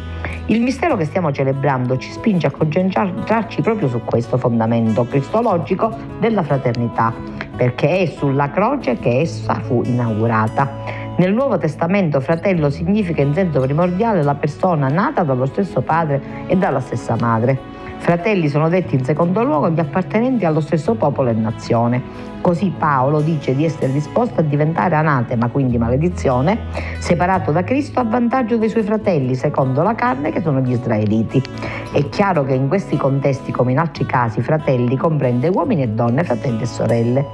Il 0.47 0.61
mistero 0.61 0.95
che 0.95 1.05
stiamo 1.05 1.32
celebrando 1.32 1.97
ci 1.97 2.11
spinge 2.11 2.47
a 2.47 2.51
concentrarci 2.51 3.61
proprio 3.61 3.88
su 3.88 4.01
questo 4.03 4.38
fondamento 4.38 5.05
cristologico 5.05 5.95
della 6.19 6.43
fraternità, 6.43 7.13
perché 7.55 7.99
è 7.99 8.05
sulla 8.05 8.49
croce 8.49 8.97
che 8.97 9.19
essa 9.19 9.55
fu 9.59 9.82
inaugurata. 9.86 11.07
Nel 11.17 11.34
Nuovo 11.34 11.57
Testamento 11.57 12.21
fratello 12.21 12.69
significa 12.69 13.21
in 13.21 13.34
senso 13.34 13.59
primordiale 13.59 14.23
la 14.23 14.36
persona 14.36 14.88
nata 14.88 15.23
dallo 15.23 15.45
stesso 15.45 15.82
padre 15.82 16.21
e 16.47 16.55
dalla 16.55 16.80
stessa 16.80 17.15
madre. 17.19 17.59
Fratelli 17.99 18.47
sono 18.47 18.69
detti 18.69 18.95
in 18.95 19.03
secondo 19.03 19.43
luogo 19.43 19.69
gli 19.69 19.79
appartenenti 19.79 20.45
allo 20.45 20.61
stesso 20.61 20.95
popolo 20.95 21.29
e 21.29 21.33
nazione. 21.33 22.01
Così 22.41 22.73
Paolo 22.75 23.19
dice 23.19 23.53
di 23.53 23.65
essere 23.65 23.91
disposto 23.91 24.39
a 24.39 24.43
diventare 24.43 24.95
anatema, 24.95 25.49
quindi 25.49 25.77
maledizione, 25.77 26.57
separato 26.97 27.51
da 27.51 27.63
Cristo 27.63 27.99
a 27.99 28.05
vantaggio 28.05 28.57
dei 28.57 28.69
suoi 28.69 28.83
fratelli, 28.83 29.35
secondo 29.35 29.83
la 29.83 29.93
carne, 29.93 30.31
che 30.31 30.41
sono 30.41 30.61
gli 30.61 30.71
israeliti. 30.71 31.43
È 31.91 32.07
chiaro 32.09 32.45
che 32.45 32.53
in 32.53 32.69
questi 32.69 32.97
contesti, 32.97 33.51
come 33.51 33.73
in 33.73 33.77
altri 33.77 34.05
casi, 34.05 34.41
fratelli 34.41 34.95
comprende 34.95 35.49
uomini 35.49 35.83
e 35.83 35.89
donne, 35.89 36.23
fratelli 36.23 36.61
e 36.61 36.65
sorelle. 36.65 37.25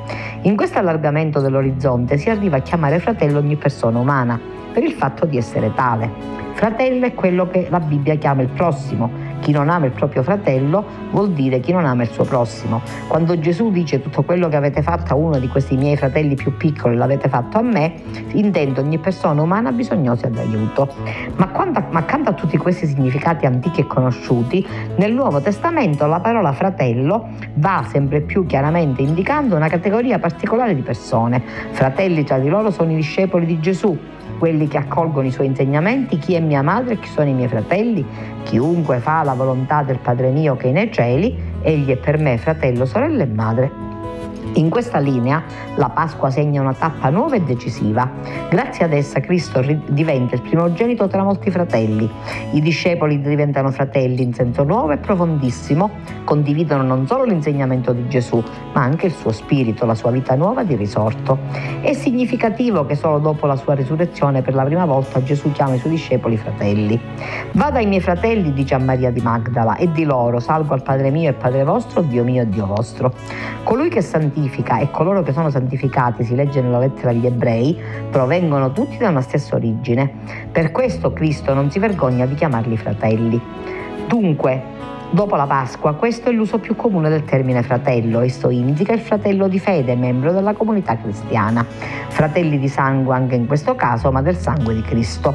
In 0.42 0.58
questo 0.58 0.80
allargamento 0.80 1.40
dell'orizzonte 1.40 2.18
si 2.18 2.30
arriva 2.30 2.58
a 2.58 2.62
chiamare 2.62 3.00
fratello 3.00 3.38
ogni 3.38 3.56
persona 3.56 4.00
umana, 4.00 4.38
per 4.74 4.84
il 4.84 4.92
fatto 4.92 5.26
di 5.26 5.38
essere 5.38 5.72
tale. 5.74 6.44
Fratello 6.54 7.06
è 7.06 7.14
quello 7.14 7.48
che 7.48 7.68
la 7.70 7.80
Bibbia 7.80 8.16
chiama 8.16 8.42
il 8.42 8.48
prossimo, 8.48 9.35
chi 9.46 9.52
non 9.52 9.70
ama 9.70 9.86
il 9.86 9.92
proprio 9.92 10.24
fratello 10.24 10.84
vuol 11.12 11.30
dire 11.32 11.60
chi 11.60 11.72
non 11.72 11.86
ama 11.86 12.02
il 12.02 12.10
suo 12.10 12.24
prossimo. 12.24 12.82
Quando 13.08 13.38
Gesù 13.38 13.70
dice 13.70 14.02
tutto 14.02 14.24
quello 14.24 14.50
che 14.50 14.56
avete 14.56 14.82
fatto 14.82 15.14
a 15.14 15.16
uno 15.16 15.38
di 15.38 15.48
questi 15.48 15.78
miei 15.78 15.96
fratelli 15.96 16.34
più 16.34 16.58
piccoli 16.58 16.96
l'avete 16.96 17.30
fatto 17.30 17.60
a 17.60 17.62
me, 17.62 17.94
intende 18.32 18.80
ogni 18.80 18.98
persona 18.98 19.44
umana 19.44 19.72
bisognosa 19.72 20.30
d'aiuto. 20.30 20.92
Ma, 21.36 21.50
quando, 21.50 21.84
ma 21.92 22.00
accanto 22.00 22.32
a 22.32 22.34
tutti 22.34 22.58
questi 22.58 22.88
significati 22.88 23.46
antichi 23.46 23.82
e 23.82 23.86
conosciuti, 23.86 24.66
nel 24.96 25.14
Nuovo 25.14 25.40
Testamento 25.40 26.08
la 26.08 26.20
parola 26.22 26.52
fratello 26.52 27.30
va 27.54 27.86
sempre 27.88 28.22
più 28.22 28.48
chiaramente 28.48 29.04
indicando 29.04 29.56
una 29.56 29.68
categoria 29.68 30.18
particolare 30.18 30.74
di 30.74 30.82
persone. 30.82 31.44
Fratelli 31.70 32.24
tra 32.24 32.40
di 32.40 32.50
loro 32.50 32.72
sono 32.72 32.92
i 32.94 32.96
discepoli 32.96 33.46
di 33.46 33.60
Gesù, 33.60 33.96
quelli 34.38 34.68
che 34.68 34.78
accolgono 34.78 35.28
i 35.28 35.32
suoi 35.32 35.48
insegnamenti, 35.48 36.18
chi 36.18 36.34
è 36.34 36.40
mia 36.40 36.62
madre 36.62 37.00
chi 37.00 37.08
sono 37.08 37.30
i 37.30 37.34
miei 37.34 37.48
fratelli, 37.48 38.06
chiunque 38.44 39.00
fa 39.00 39.24
la 39.24 39.34
volontà 39.34 39.84
del 39.84 40.00
Padre 40.00 40.30
mio 40.30 40.56
che 40.56 40.70
è 40.70 40.72
nei 40.72 40.92
cieli, 40.92 41.36
egli 41.62 41.92
è 41.92 41.98
per 41.98 42.18
me 42.18 42.38
fratello, 42.38 42.86
sorella 42.86 43.24
e 43.24 43.28
madre. 43.28 43.95
In 44.54 44.70
questa 44.70 45.00
linea 45.00 45.44
la 45.76 45.90
Pasqua 45.90 46.30
segna 46.30 46.62
una 46.62 46.74
tappa 46.74 47.10
nuova 47.10 47.36
e 47.36 47.42
decisiva. 47.42 48.10
Grazie 48.50 48.86
ad 48.86 48.94
essa 48.94 49.20
Cristo 49.20 49.62
diventa 49.88 50.36
il 50.36 50.42
primogenito 50.42 51.08
tra 51.08 51.24
molti 51.24 51.52
fratelli. 51.52 52.10
I 52.52 52.62
discepoli 52.62 53.20
diventano 53.20 53.72
fratelli 53.72 54.22
in 54.22 54.34
senso 54.34 54.64
nuovo 54.64 54.92
e 54.92 54.98
profondissimo, 54.98 55.90
condividono 56.24 56.84
non 56.84 57.06
solo 57.06 57.24
l'insegnamento 57.24 57.92
di 57.92 58.08
Gesù, 58.08 58.42
ma 58.74 58.82
anche 58.82 59.08
il 59.08 59.14
suo 59.14 59.32
spirito, 59.32 59.86
la 59.86 59.96
sua 59.96 60.12
vita 60.12 60.36
nuova 60.36 60.64
di 60.64 60.76
risorto. 60.76 61.38
È 61.82 61.92
significativo 61.94 62.86
che 62.86 62.96
solo 62.96 63.20
dopo 63.20 63.48
la 63.48 63.58
sua 63.58 63.74
risurrezione 63.74 64.42
per 64.42 64.54
la 64.54 64.64
prima 64.64 64.86
volta 64.86 65.22
Gesù 65.22 65.52
chiama 65.52 65.74
i 65.74 65.80
suoi 65.80 65.92
discepoli 65.92 66.38
fratelli. 66.38 67.00
Vada 67.52 67.80
ai 67.80 67.88
miei 67.88 68.02
fratelli, 68.02 68.54
dice 68.54 68.76
a 68.76 68.80
Maria 68.80 69.12
di 69.12 69.22
Magdala, 69.22 69.76
e 69.76 69.92
di 69.92 70.06
loro 70.06 70.40
salgo 70.40 70.74
al 70.74 70.84
Padre 70.84 71.10
mio 71.10 71.30
e 71.30 71.34
Padre 71.34 71.64
vostro, 71.64 72.02
Dio 72.02 72.24
mio 72.24 72.44
e 72.44 72.50
Dio 72.50 72.66
vostro. 72.66 73.14
Colui 73.64 73.90
che 73.90 74.02
santifica 74.02 74.35
santifica 74.36 74.80
e 74.80 74.92
coloro 74.92 75.24
che 75.24 75.32
sono 75.32 75.50
santificati, 75.50 76.24
si 76.26 76.36
legge 76.36 76.62
nella 76.62 76.80
lettera 76.80 77.12
agli 77.12 77.26
ebrei, 77.26 77.78
provengono 78.12 78.72
tutti 78.74 78.98
da 78.98 79.10
una 79.10 79.22
stessa 79.22 79.56
origine. 79.56 80.12
Per 80.52 80.72
questo 80.72 81.14
Cristo 81.14 81.54
non 81.54 81.72
si 81.72 81.80
vergogna 81.80 82.26
di 82.26 82.36
chiamarli 82.36 82.76
fratelli. 82.76 83.42
Dunque, 84.08 84.62
Dopo 85.12 85.36
la 85.36 85.46
Pasqua, 85.46 85.94
questo 85.94 86.30
è 86.30 86.34
l'uso 86.34 86.58
più 86.58 86.76
comune 86.76 87.10
del 87.10 87.24
termine 87.24 87.64
fratello. 87.64 88.20
Esso 88.20 88.50
indica 88.50 88.92
il 88.92 89.00
fratello 89.00 89.48
di 89.48 89.60
fede, 89.60 89.96
membro 89.96 90.34
della 90.34 90.54
comunità 90.54 90.98
cristiana. 90.98 91.66
Fratelli 91.66 92.60
di 92.60 92.68
sangue 92.68 93.16
anche 93.16 93.36
in 93.36 93.46
questo 93.46 93.76
caso, 93.76 94.12
ma 94.12 94.22
del 94.22 94.36
sangue 94.36 94.74
di 94.74 94.82
Cristo. 94.82 95.34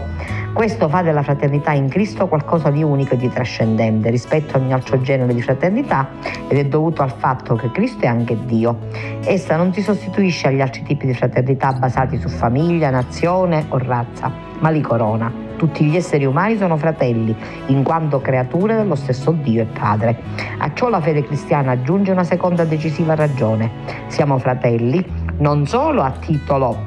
Questo 0.52 0.88
fa 0.88 1.00
della 1.00 1.22
fraternità 1.22 1.70
in 1.72 1.88
Cristo 1.88 2.26
qualcosa 2.26 2.70
di 2.70 2.82
unico 2.82 3.14
e 3.14 3.16
di 3.16 3.30
trascendente 3.30 4.10
rispetto 4.10 4.56
a 4.56 4.60
ogni 4.60 4.72
altro 4.72 5.00
genere 5.00 5.32
di 5.32 5.40
fraternità 5.40 6.08
ed 6.48 6.58
è 6.58 6.64
dovuto 6.64 7.02
al 7.02 7.12
fatto 7.12 7.54
che 7.54 7.70
Cristo 7.70 8.04
è 8.04 8.08
anche 8.08 8.36
Dio. 8.44 8.88
Essa 9.24 9.56
non 9.56 9.72
si 9.72 9.80
sostituisce 9.80 10.48
agli 10.48 10.60
altri 10.60 10.82
tipi 10.82 11.06
di 11.06 11.14
fraternità 11.14 11.72
basati 11.72 12.18
su 12.18 12.28
famiglia, 12.28 12.90
nazione 12.90 13.64
o 13.68 13.78
razza, 13.78 14.30
ma 14.58 14.68
li 14.70 14.80
corona. 14.80 15.49
Tutti 15.60 15.84
gli 15.84 15.94
esseri 15.94 16.24
umani 16.24 16.56
sono 16.56 16.78
fratelli, 16.78 17.36
in 17.66 17.82
quanto 17.82 18.22
creature 18.22 18.76
dello 18.76 18.94
stesso 18.94 19.30
Dio 19.32 19.60
e 19.60 19.66
Padre. 19.66 20.18
A 20.56 20.72
ciò 20.72 20.88
la 20.88 21.02
fede 21.02 21.22
cristiana 21.22 21.72
aggiunge 21.72 22.12
una 22.12 22.24
seconda 22.24 22.64
decisiva 22.64 23.14
ragione. 23.14 23.70
Siamo 24.06 24.38
fratelli 24.38 25.04
non 25.36 25.66
solo 25.66 26.00
a 26.00 26.12
titolo 26.12 26.78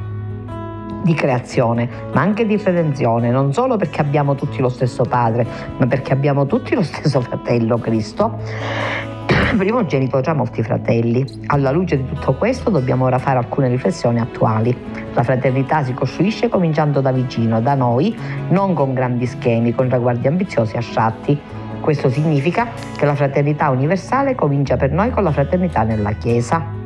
di 1.03 1.13
creazione, 1.13 1.87
ma 2.13 2.21
anche 2.21 2.47
di 2.47 2.57
redenzione, 2.57 3.29
non 3.29 3.53
solo 3.53 3.77
perché 3.77 4.01
abbiamo 4.01 4.33
tutti 4.33 4.59
lo 4.59 4.69
stesso 4.69 5.03
Padre, 5.03 5.45
ma 5.77 5.85
perché 5.85 6.11
abbiamo 6.11 6.47
tutti 6.47 6.73
lo 6.73 6.81
stesso 6.81 7.21
fratello 7.21 7.77
Cristo. 7.77 8.39
Primogenito 9.57 10.19
molti 10.33 10.63
fratelli. 10.63 11.25
Alla 11.47 11.71
luce 11.71 11.97
di 11.97 12.05
tutto 12.05 12.33
questo 12.33 12.69
dobbiamo 12.69 13.05
ora 13.05 13.19
fare 13.19 13.37
alcune 13.37 13.69
riflessioni 13.69 14.19
attuali. 14.19 14.75
La 15.13 15.23
fraternità 15.23 15.83
si 15.83 15.93
costruisce 15.93 16.49
cominciando 16.49 17.01
da 17.01 17.11
vicino, 17.11 17.61
da 17.61 17.75
noi, 17.75 18.17
non 18.49 18.73
con 18.73 18.93
grandi 18.93 19.25
schemi, 19.25 19.73
con 19.73 19.87
traguardi 19.87 20.27
ambiziosi 20.27 20.75
astratti. 20.75 21.39
Questo 21.79 22.09
significa 22.09 22.69
che 22.97 23.05
la 23.05 23.15
fraternità 23.15 23.69
universale 23.69 24.35
comincia 24.35 24.75
per 24.75 24.91
noi 24.91 25.11
con 25.11 25.23
la 25.23 25.31
fraternità 25.31 25.83
nella 25.83 26.11
Chiesa. 26.13 26.82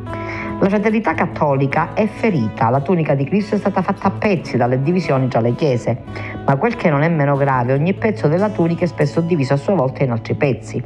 La 0.59 0.69
fraternità 0.69 1.13
cattolica 1.13 1.93
è 1.93 2.07
ferita, 2.07 2.69
la 2.69 2.81
tunica 2.81 3.13
di 3.13 3.25
Cristo 3.25 3.53
è 3.53 3.57
stata 3.59 3.83
fatta 3.83 4.07
a 4.07 4.11
pezzi 4.11 4.57
dalle 4.57 4.81
divisioni 4.81 5.27
tra 5.27 5.39
le 5.39 5.53
chiese, 5.53 6.01
ma 6.47 6.55
quel 6.55 6.75
che 6.75 6.89
non 6.89 7.03
è 7.03 7.09
meno 7.09 7.37
grave, 7.37 7.73
ogni 7.73 7.93
pezzo 7.93 8.27
della 8.27 8.49
tunica 8.49 8.83
è 8.83 8.87
spesso 8.87 9.21
diviso 9.21 9.53
a 9.53 9.57
sua 9.57 9.75
volta 9.75 10.03
in 10.03 10.09
altri 10.09 10.33
pezzi. 10.33 10.81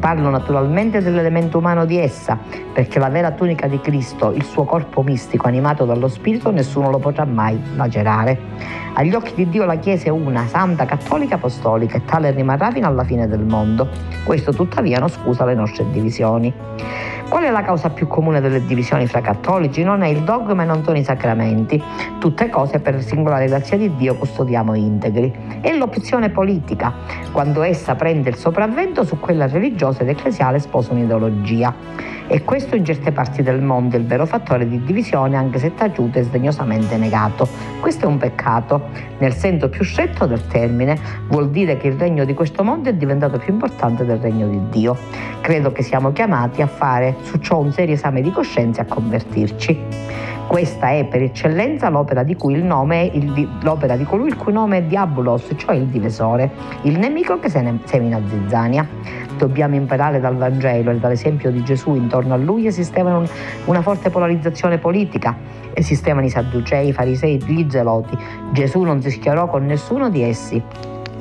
Parlo 0.00 0.28
naturalmente 0.28 1.00
dell'elemento 1.00 1.58
umano 1.58 1.84
di 1.84 1.98
essa, 1.98 2.36
perché 2.72 2.98
la 2.98 3.10
vera 3.10 3.30
tunica 3.30 3.68
di 3.68 3.80
Cristo, 3.80 4.32
il 4.32 4.42
suo 4.42 4.64
corpo 4.64 5.04
mistico 5.04 5.46
animato 5.46 5.84
dallo 5.84 6.08
Spirito, 6.08 6.50
nessuno 6.50 6.90
lo 6.90 6.98
potrà 6.98 7.24
mai 7.24 7.60
lacerare. 7.76 8.36
Agli 8.94 9.14
occhi 9.14 9.34
di 9.36 9.48
Dio 9.48 9.64
la 9.64 9.76
Chiesa 9.76 10.06
è 10.06 10.10
una, 10.10 10.46
santa, 10.48 10.84
cattolica, 10.84 11.36
apostolica 11.36 11.96
e 11.96 12.04
tale 12.04 12.32
rimarrà 12.32 12.72
fino 12.72 12.88
alla 12.88 13.04
fine 13.04 13.28
del 13.28 13.44
mondo. 13.44 13.88
Questo 14.24 14.52
tuttavia 14.52 14.98
non 14.98 15.08
scusa 15.08 15.44
le 15.44 15.54
nostre 15.54 15.88
divisioni. 15.92 16.52
Qual 17.28 17.44
è 17.44 17.50
la 17.50 17.62
causa 17.62 17.90
più 17.90 18.06
comune 18.06 18.40
delle 18.40 18.64
divisioni 18.64 19.06
fra 19.06 19.20
cattolici? 19.20 19.82
Non 19.82 20.02
è 20.02 20.08
il 20.08 20.22
dogma 20.22 20.62
e 20.62 20.66
non 20.66 20.84
sono 20.84 20.98
i 20.98 21.04
sacramenti, 21.04 21.82
tutte 22.18 22.48
cose 22.48 22.78
per 22.78 23.02
singolare 23.02 23.46
grazia 23.46 23.76
di 23.76 23.94
Dio 23.96 24.14
custodiamo 24.16 24.74
integri. 24.74 25.32
È 25.60 25.74
l'opzione 25.74 26.30
politica, 26.30 26.92
quando 27.32 27.62
essa 27.62 27.94
prende 27.94 28.28
il 28.28 28.36
sopravvento 28.36 29.04
su 29.04 29.18
quella 29.18 29.46
religiosa 29.46 30.02
ed 30.02 30.10
ecclesiale 30.10 30.58
sposa 30.58 30.92
un'ideologia. 30.92 31.74
E 32.26 32.44
questo 32.44 32.76
in 32.76 32.84
certe 32.84 33.12
parti 33.12 33.42
del 33.42 33.60
mondo 33.60 33.96
è 33.96 33.98
il 33.98 34.06
vero 34.06 34.24
fattore 34.24 34.66
di 34.66 34.82
divisione, 34.82 35.36
anche 35.36 35.58
se 35.58 35.74
taciuto 35.74 36.18
e 36.18 36.22
sdegnosamente 36.22 36.96
negato. 36.96 37.46
Questo 37.80 38.04
è 38.04 38.08
un 38.08 38.16
peccato. 38.16 38.88
Nel 39.18 39.34
senso 39.34 39.68
più 39.68 39.84
stretto 39.84 40.26
del 40.26 40.46
termine, 40.46 40.96
vuol 41.28 41.50
dire 41.50 41.76
che 41.76 41.88
il 41.88 41.98
regno 41.98 42.24
di 42.24 42.32
questo 42.32 42.64
mondo 42.64 42.88
è 42.88 42.94
diventato 42.94 43.38
più 43.38 43.52
importante 43.52 44.04
del 44.04 44.18
regno 44.18 44.46
di 44.46 44.60
Dio. 44.70 44.96
Credo 45.40 45.72
che 45.72 45.82
siamo 45.82 46.12
chiamati 46.12 46.62
a 46.62 46.66
fare 46.66 47.16
su 47.22 47.38
ciò 47.38 47.58
un 47.58 47.72
serio 47.72 47.94
esame 47.94 48.20
di 48.20 48.30
coscienza 48.30 48.82
e 48.82 48.84
a 48.84 48.86
convertirci. 48.92 49.80
Questa 50.46 50.90
è 50.90 51.06
per 51.06 51.22
eccellenza 51.22 51.88
l'opera 51.88 52.22
di, 52.22 52.36
cui 52.36 52.54
il 52.54 52.62
nome 52.62 53.04
il, 53.04 53.48
l'opera 53.62 53.96
di 53.96 54.04
colui 54.04 54.28
il 54.28 54.36
cui 54.36 54.52
nome 54.52 54.78
è 54.78 54.82
Diabolos, 54.82 55.48
cioè 55.56 55.76
il 55.76 55.86
divisore, 55.86 56.50
il 56.82 56.98
nemico 56.98 57.38
che 57.38 57.48
semina 57.48 58.20
zizzania. 58.28 58.86
Dobbiamo 59.38 59.76
imparare 59.76 60.20
dal 60.20 60.36
Vangelo 60.36 60.90
e 60.90 60.98
dall'esempio 60.98 61.50
di 61.50 61.64
Gesù 61.64 61.94
intorno 61.94 62.34
a 62.34 62.36
lui 62.36 62.66
esisteva 62.66 63.16
un, 63.16 63.26
una 63.64 63.80
forte 63.80 64.10
polarizzazione 64.10 64.76
politica. 64.76 65.34
Esistevano 65.72 66.26
i 66.26 66.30
sadducei, 66.30 66.88
i 66.88 66.92
farisei, 66.92 67.42
gli 67.42 67.66
zeloti. 67.70 68.16
Gesù 68.52 68.82
non 68.82 69.00
si 69.00 69.10
schierò 69.10 69.46
con 69.46 69.64
nessuno 69.64 70.10
di 70.10 70.22
essi 70.22 70.62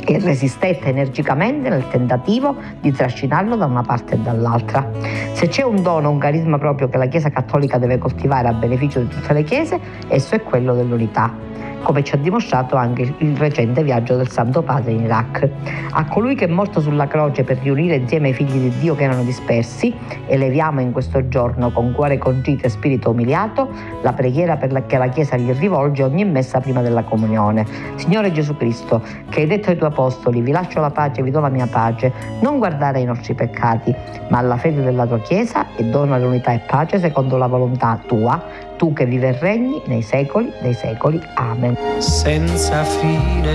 e 0.05 0.19
resistette 0.19 0.89
energicamente 0.89 1.69
nel 1.69 1.87
tentativo 1.87 2.55
di 2.79 2.91
trascinarlo 2.91 3.55
da 3.55 3.65
una 3.65 3.83
parte 3.83 4.15
e 4.15 4.17
dall'altra. 4.17 4.89
Se 5.33 5.47
c'è 5.47 5.63
un 5.63 5.81
dono, 5.81 6.09
un 6.09 6.17
carisma 6.17 6.57
proprio 6.57 6.89
che 6.89 6.97
la 6.97 7.07
Chiesa 7.07 7.29
Cattolica 7.29 7.77
deve 7.77 7.97
coltivare 7.97 8.47
a 8.47 8.53
beneficio 8.53 8.99
di 8.99 9.07
tutte 9.07 9.33
le 9.33 9.43
Chiese, 9.43 9.79
esso 10.07 10.35
è 10.35 10.41
quello 10.41 10.73
dell'unità 10.73 11.49
come 11.82 12.03
ci 12.03 12.15
ha 12.15 12.17
dimostrato 12.17 12.75
anche 12.75 13.13
il 13.17 13.38
recente 13.38 13.84
viaggio 13.84 14.15
del 14.15 14.29
Santo 14.29 14.61
Padre 14.61 14.91
in 14.91 15.01
Iraq. 15.01 15.49
A 15.91 16.05
colui 16.05 16.36
che 16.36 16.45
è 16.45 16.47
morto 16.47 16.79
sulla 16.79 17.07
croce 17.07 17.43
per 17.43 17.57
riunire 17.59 17.95
insieme 17.95 18.29
i 18.29 18.34
figli 18.34 18.69
di 18.69 18.79
Dio 18.79 18.95
che 18.95 19.03
erano 19.03 19.23
dispersi, 19.23 19.93
eleviamo 20.27 20.82
in 20.82 20.91
questo 20.91 21.27
giorno 21.27 21.71
con 21.71 21.91
cuore 21.91 22.17
contrito 22.17 22.65
e 22.65 22.69
spirito 22.69 23.09
umiliato 23.09 23.69
la 24.01 24.13
preghiera 24.13 24.57
la 24.69 24.84
che 24.84 24.97
la 24.97 25.07
Chiesa 25.07 25.36
gli 25.38 25.51
rivolge 25.53 26.03
ogni 26.03 26.25
messa 26.25 26.59
prima 26.59 26.82
della 26.82 27.03
comunione. 27.03 27.65
Signore 27.95 28.32
Gesù 28.32 28.55
Cristo, 28.55 29.01
che 29.29 29.41
hai 29.41 29.47
detto 29.47 29.69
ai 29.69 29.77
tuoi 29.77 29.89
apostoli, 29.89 30.41
vi 30.41 30.51
lascio 30.51 30.79
la 30.79 30.91
pace, 30.91 31.21
vi 31.21 31.32
do 31.32 31.39
la 31.39 31.49
mia 31.49 31.67
pace, 31.67 32.11
non 32.41 32.57
guardare 32.57 32.99
ai 32.99 33.05
nostri 33.05 33.34
peccati, 33.34 33.93
ma 34.29 34.38
alla 34.38 34.57
fede 34.57 34.82
della 34.82 35.05
tua 35.05 35.19
Chiesa 35.19 35.67
e 35.75 35.84
dona 35.86 36.17
l'unità 36.17 36.53
e 36.53 36.59
pace 36.59 36.99
secondo 36.99 37.38
la 37.38 37.47
volontà 37.47 37.99
tua 38.05 38.69
tu 38.82 38.93
che 38.93 39.05
vive 39.05 39.27
e 39.27 39.38
regni 39.39 39.79
nei 39.86 40.01
secoli 40.01 40.51
dei 40.59 40.73
secoli. 40.73 41.21
Amen. 41.36 41.77
Senza 41.99 42.84
fine 42.84 43.53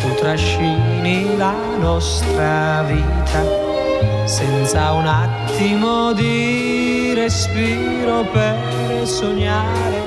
tu 0.00 0.12
trascini 0.16 1.36
la 1.36 1.54
nostra 1.78 2.82
vita, 2.82 3.44
senza 4.24 4.90
un 4.90 5.06
attimo 5.06 6.12
di 6.14 7.12
respiro 7.14 8.24
per 8.32 9.06
sognare, 9.06 10.02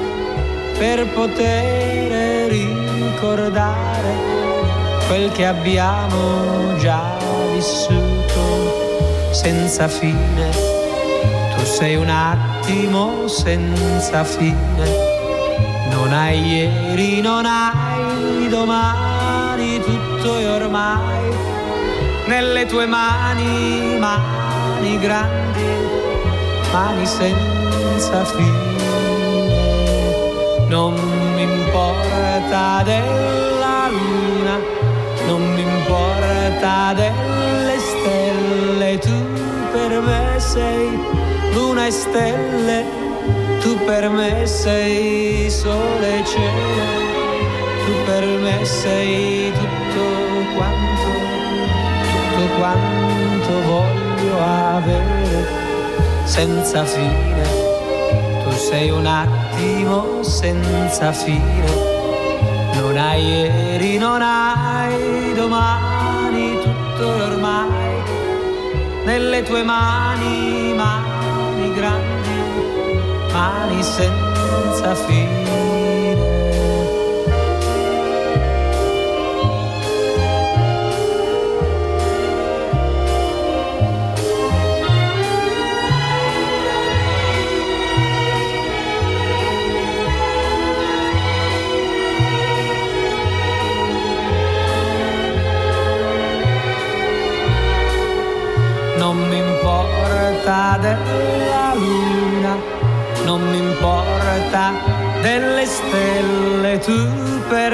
per 0.77 1.07
poter 1.13 2.49
ricordare 2.49 4.13
quel 5.07 5.31
che 5.31 5.45
abbiamo 5.45 6.75
già 6.79 7.17
vissuto 7.53 9.29
senza 9.31 9.87
fine. 9.87 10.80
Tu 11.61 11.67
sei 11.67 11.95
un 11.95 12.09
attimo 12.09 13.27
senza 13.27 14.23
fine. 14.23 14.83
Non 15.91 16.11
hai 16.11 16.41
ieri, 16.41 17.21
non 17.21 17.45
hai 17.45 18.49
domani, 18.49 19.79
tutto 19.79 20.39
è 20.39 20.49
ormai 20.49 21.29
nelle 22.25 22.65
tue 22.65 22.87
mani, 22.87 23.95
mani 23.99 24.97
grandi, 24.97 25.63
mani 26.71 27.05
senza 27.05 28.25
fine. 28.25 28.79
Non 30.67 30.95
mi 31.35 31.43
importa 31.43 32.81
della 32.83 33.87
luna, 33.87 34.57
non 35.27 35.53
mi 35.53 35.61
importa 35.61 36.93
delle 36.95 37.77
stelle, 37.77 38.97
tu 38.97 39.13
per 39.71 40.01
me 40.01 40.39
sei 40.39 41.29
luna 41.53 41.85
e 41.87 41.91
stelle, 41.91 42.85
tu 43.61 43.77
per 43.85 44.09
me 44.09 44.45
sei 44.45 45.49
sole 45.49 46.19
e 46.19 46.25
cielo, 46.25 46.83
tu 47.85 47.93
per 48.05 48.25
me 48.25 48.65
sei 48.65 49.51
tutto 49.51 50.03
quanto, 50.55 51.09
tutto 52.11 52.55
quanto 52.57 53.61
voglio 53.65 54.39
avere 54.39 55.47
senza 56.23 56.83
fine. 56.85 57.69
Tu 58.43 58.51
sei 58.57 58.89
un 58.89 59.05
attimo 59.05 60.23
senza 60.23 61.11
fine. 61.11 61.89
Non 62.73 62.97
hai 62.97 63.23
ieri, 63.23 63.97
non 63.97 64.21
hai 64.21 65.33
domani, 65.33 66.57
tutto 66.61 67.07
ormai 67.07 67.91
nelle 69.05 69.43
tue 69.43 69.63
mani, 69.63 70.73
mani 70.73 70.90
grandi, 73.71 73.77
mani 73.77 73.83
senza 73.83 74.95
fine. 74.95 75.70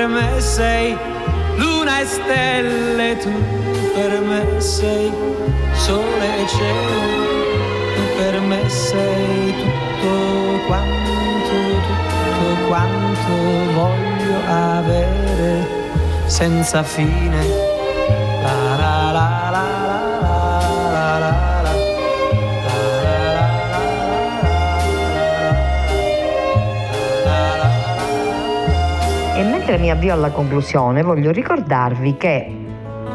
Me 0.07 0.39
sei 0.39 0.97
luna 1.55 1.99
e 1.99 2.05
stelle, 2.05 3.17
tu 3.17 3.31
per 3.93 4.19
me 4.21 4.59
sei 4.59 5.11
sole 5.73 6.41
e 6.41 6.47
cielo, 6.47 6.99
tu 7.95 8.01
per 8.17 8.39
me 8.41 8.69
sei 8.69 9.53
tutto 9.61 10.65
quanto, 10.65 11.51
tutto 11.87 12.67
quanto 12.67 13.31
voglio 13.73 14.39
avere 14.47 15.67
senza 16.25 16.83
fine. 16.83 17.76
Mi 29.77 29.91
avvio 29.91 30.13
alla 30.13 30.31
conclusione. 30.31 31.01
Voglio 31.03 31.31
ricordarvi 31.31 32.17
che 32.17 32.65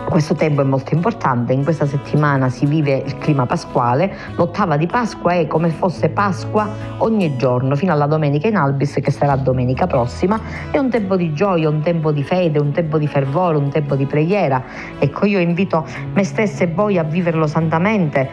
questo 0.09 0.35
tempo 0.35 0.61
è 0.61 0.65
molto 0.65 0.95
importante, 0.95 1.53
in 1.53 1.65
questa 1.65 1.87
settimana 1.87 2.51
si 2.51 2.67
vive 2.67 3.03
il 3.05 3.17
clima 3.19 3.47
pasquale, 3.47 4.15
l'ottava 4.37 4.77
di 4.77 4.87
Pasqua 4.87 5.33
è 5.33 5.47
come 5.47 5.71
fosse 5.71 6.11
Pasqua 6.11 6.69
ogni 6.99 7.37
giorno, 7.37 7.75
fino 7.77 7.93
alla 7.93 8.07
domenica 8.07 8.47
in 8.47 8.57
Albis 8.57 8.99
che 9.01 9.11
sarà 9.11 9.37
domenica 9.37 9.87
prossima, 9.87 10.39
è 10.71 10.77
un 10.77 10.91
tempo 10.91 11.17
di 11.17 11.33
gioia, 11.33 11.69
un 11.69 11.81
tempo 11.81 12.13
di 12.13 12.23
fede, 12.23 12.59
un 12.59 12.73
tempo 12.73 12.99
di 12.99 13.07
fervore, 13.07 13.57
un 13.57 13.71
tempo 13.71 13.95
di 13.95 14.05
preghiera. 14.05 14.63
Ecco, 14.99 15.25
io 15.25 15.39
invito 15.39 15.87
me 16.13 16.25
stessa 16.25 16.65
e 16.65 16.67
voi 16.67 16.99
a 16.99 17.03
viverlo 17.03 17.47
santamente 17.47 18.29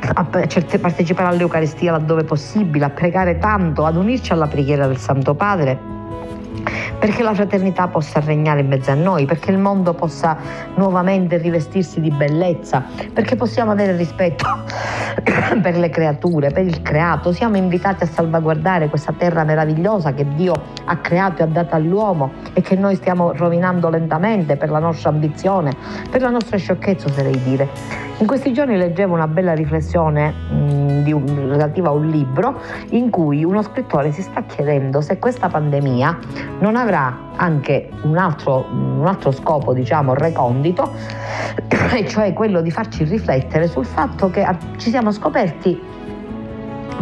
a 0.00 0.24
partecipare 0.24 1.28
all'Eucaristia 1.28 1.92
laddove 1.92 2.24
possibile, 2.24 2.86
a 2.86 2.90
pregare 2.90 3.38
tanto, 3.38 3.84
ad 3.84 3.96
unirci 3.96 4.32
alla 4.32 4.46
preghiera 4.46 4.86
del 4.86 4.98
Santo 4.98 5.34
Padre 5.34 5.96
perché 6.98 7.22
la 7.22 7.34
fraternità 7.34 7.86
possa 7.88 8.20
regnare 8.20 8.60
in 8.60 8.68
mezzo 8.68 8.90
a 8.90 8.94
noi, 8.94 9.24
perché 9.24 9.50
il 9.50 9.58
mondo 9.58 9.94
possa 9.94 10.36
nuovamente 10.74 11.36
rivestirsi 11.38 12.00
di 12.00 12.10
bellezza, 12.10 12.84
perché 13.12 13.36
possiamo 13.36 13.70
avere 13.70 13.96
rispetto 13.96 14.46
per 15.62 15.76
le 15.76 15.90
creature, 15.90 16.50
per 16.50 16.64
il 16.64 16.82
creato. 16.82 17.32
Siamo 17.32 17.56
invitati 17.56 18.04
a 18.04 18.06
salvaguardare 18.06 18.88
questa 18.88 19.12
terra 19.16 19.44
meravigliosa 19.44 20.12
che 20.12 20.26
Dio 20.34 20.54
ha 20.84 20.96
creato 20.98 21.42
e 21.42 21.44
ha 21.44 21.48
dato 21.48 21.74
all'uomo 21.74 22.32
e 22.52 22.60
che 22.60 22.76
noi 22.76 22.94
stiamo 22.96 23.32
rovinando 23.32 23.88
lentamente 23.88 24.56
per 24.56 24.70
la 24.70 24.78
nostra 24.78 25.10
ambizione, 25.10 25.72
per 26.10 26.20
la 26.20 26.30
nostra 26.30 26.56
sciocchezza, 26.56 27.06
oserei 27.08 27.40
dire. 27.42 27.68
In 28.18 28.26
questi 28.26 28.52
giorni 28.52 28.76
leggevo 28.76 29.14
una 29.14 29.28
bella 29.28 29.54
riflessione 29.54 30.32
mh, 30.32 31.12
un, 31.12 31.48
relativa 31.50 31.88
a 31.88 31.92
un 31.92 32.08
libro 32.08 32.60
in 32.90 33.10
cui 33.10 33.44
uno 33.44 33.62
scrittore 33.62 34.10
si 34.12 34.22
sta 34.22 34.42
chiedendo 34.42 35.00
se 35.00 35.18
questa 35.18 35.48
pandemia 35.48 36.18
non 36.58 36.76
avrà 36.76 37.27
anche 37.38 37.88
un 38.02 38.16
altro, 38.16 38.66
un 38.70 39.06
altro 39.06 39.30
scopo, 39.30 39.72
diciamo, 39.72 40.14
recondito, 40.14 40.92
e 41.94 42.06
cioè 42.06 42.32
quello 42.32 42.60
di 42.60 42.70
farci 42.70 43.04
riflettere 43.04 43.66
sul 43.66 43.86
fatto 43.86 44.30
che 44.30 44.46
ci 44.76 44.90
siamo 44.90 45.10
scoperti 45.10 45.97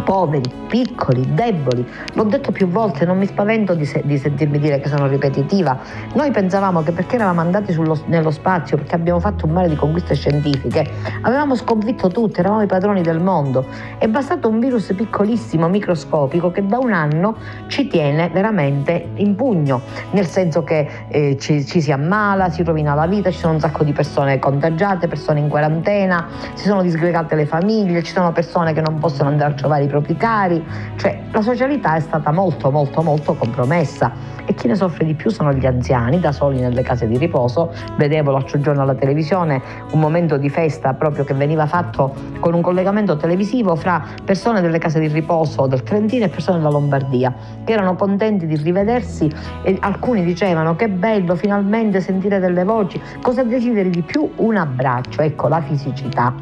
poveri, 0.07 0.49
piccoli, 0.69 1.33
deboli. 1.33 1.85
L'ho 2.13 2.23
detto 2.23 2.53
più 2.53 2.69
volte, 2.69 3.03
non 3.03 3.17
mi 3.17 3.25
spavento 3.25 3.73
di, 3.73 3.83
se, 3.83 4.03
di 4.05 4.17
sentirmi 4.17 4.57
dire 4.57 4.79
che 4.79 4.87
sono 4.87 5.05
ripetitiva. 5.05 5.77
Noi 6.13 6.31
pensavamo 6.31 6.81
che 6.81 6.93
perché 6.93 7.15
eravamo 7.15 7.41
andati 7.41 7.73
sullo, 7.73 7.99
nello 8.05 8.31
spazio, 8.31 8.77
perché 8.77 8.95
abbiamo 8.95 9.19
fatto 9.19 9.45
un 9.45 9.51
mare 9.51 9.67
di 9.67 9.75
conquiste 9.75 10.15
scientifiche, 10.15 10.89
avevamo 11.23 11.55
sconfitto 11.55 12.07
tutti, 12.07 12.39
eravamo 12.39 12.61
i 12.61 12.67
padroni 12.67 13.01
del 13.01 13.19
mondo. 13.19 13.65
È 13.97 14.07
bastato 14.07 14.47
un 14.47 14.61
virus 14.61 14.93
piccolissimo, 14.95 15.67
microscopico, 15.67 16.51
che 16.51 16.65
da 16.65 16.77
un 16.77 16.93
anno 16.93 17.35
ci 17.67 17.87
tiene 17.87 18.29
veramente 18.29 19.09
in 19.15 19.35
pugno, 19.35 19.81
nel 20.11 20.25
senso 20.25 20.63
che 20.63 20.87
eh, 21.09 21.37
ci, 21.37 21.65
ci 21.65 21.81
si 21.81 21.91
ammala, 21.91 22.49
si 22.49 22.63
rovina 22.63 22.93
la 22.93 23.07
vita, 23.07 23.29
ci 23.29 23.39
sono 23.39 23.55
un 23.55 23.59
sacco 23.59 23.83
di 23.83 23.91
persone 23.91 24.39
contagiate, 24.39 25.09
persone 25.09 25.41
in 25.41 25.49
quarantena, 25.49 26.27
si 26.53 26.65
sono 26.65 26.81
disgregate 26.81 27.35
le 27.35 27.45
famiglie, 27.45 28.01
ci 28.03 28.13
sono 28.13 28.31
persone 28.31 28.71
che 28.71 28.79
non 28.79 28.99
possono 28.99 29.27
andare 29.27 29.51
a 29.51 29.55
trovare 29.55 29.83
i 29.83 29.87
propri 29.87 29.95
cari, 30.17 30.63
cioè 30.95 31.19
la 31.31 31.41
socialità 31.41 31.95
è 31.95 31.99
stata 31.99 32.31
molto 32.31 32.71
molto 32.71 33.01
molto 33.01 33.33
compromessa 33.35 34.35
e 34.45 34.53
chi 34.53 34.67
ne 34.67 34.75
soffre 34.75 35.05
di 35.05 35.13
più 35.13 35.29
sono 35.29 35.53
gli 35.53 35.65
anziani 35.65 36.19
da 36.19 36.31
soli 36.31 36.59
nelle 36.59 36.81
case 36.81 37.07
di 37.07 37.17
riposo. 37.17 37.73
Vedevo 37.97 38.31
l'altro 38.31 38.59
giorno 38.59 38.81
alla 38.81 38.95
televisione 38.95 39.61
un 39.91 39.99
momento 39.99 40.37
di 40.37 40.49
festa 40.49 40.93
proprio 40.93 41.25
che 41.25 41.33
veniva 41.33 41.65
fatto 41.65 42.13
con 42.39 42.53
un 42.53 42.61
collegamento 42.61 43.17
televisivo 43.17 43.75
fra 43.75 44.03
persone 44.23 44.61
delle 44.61 44.77
case 44.77 44.99
di 44.99 45.07
riposo 45.07 45.67
del 45.67 45.83
Trentino 45.83 46.25
e 46.25 46.29
persone 46.29 46.57
della 46.57 46.69
Lombardia 46.69 47.33
che 47.63 47.73
erano 47.73 47.95
contenti 47.95 48.47
di 48.47 48.55
rivedersi 48.55 49.29
e 49.63 49.77
alcuni 49.81 50.23
dicevano 50.23 50.75
che 50.75 50.87
bello 50.87 51.35
finalmente 51.35 51.99
sentire 51.99 52.39
delle 52.39 52.63
voci, 52.63 53.01
cosa 53.21 53.43
desideri 53.43 53.89
di 53.89 54.01
più? 54.01 54.29
Un 54.37 54.55
abbraccio, 54.55 55.21
ecco 55.21 55.47
la 55.47 55.61
fisicità. 55.61 56.33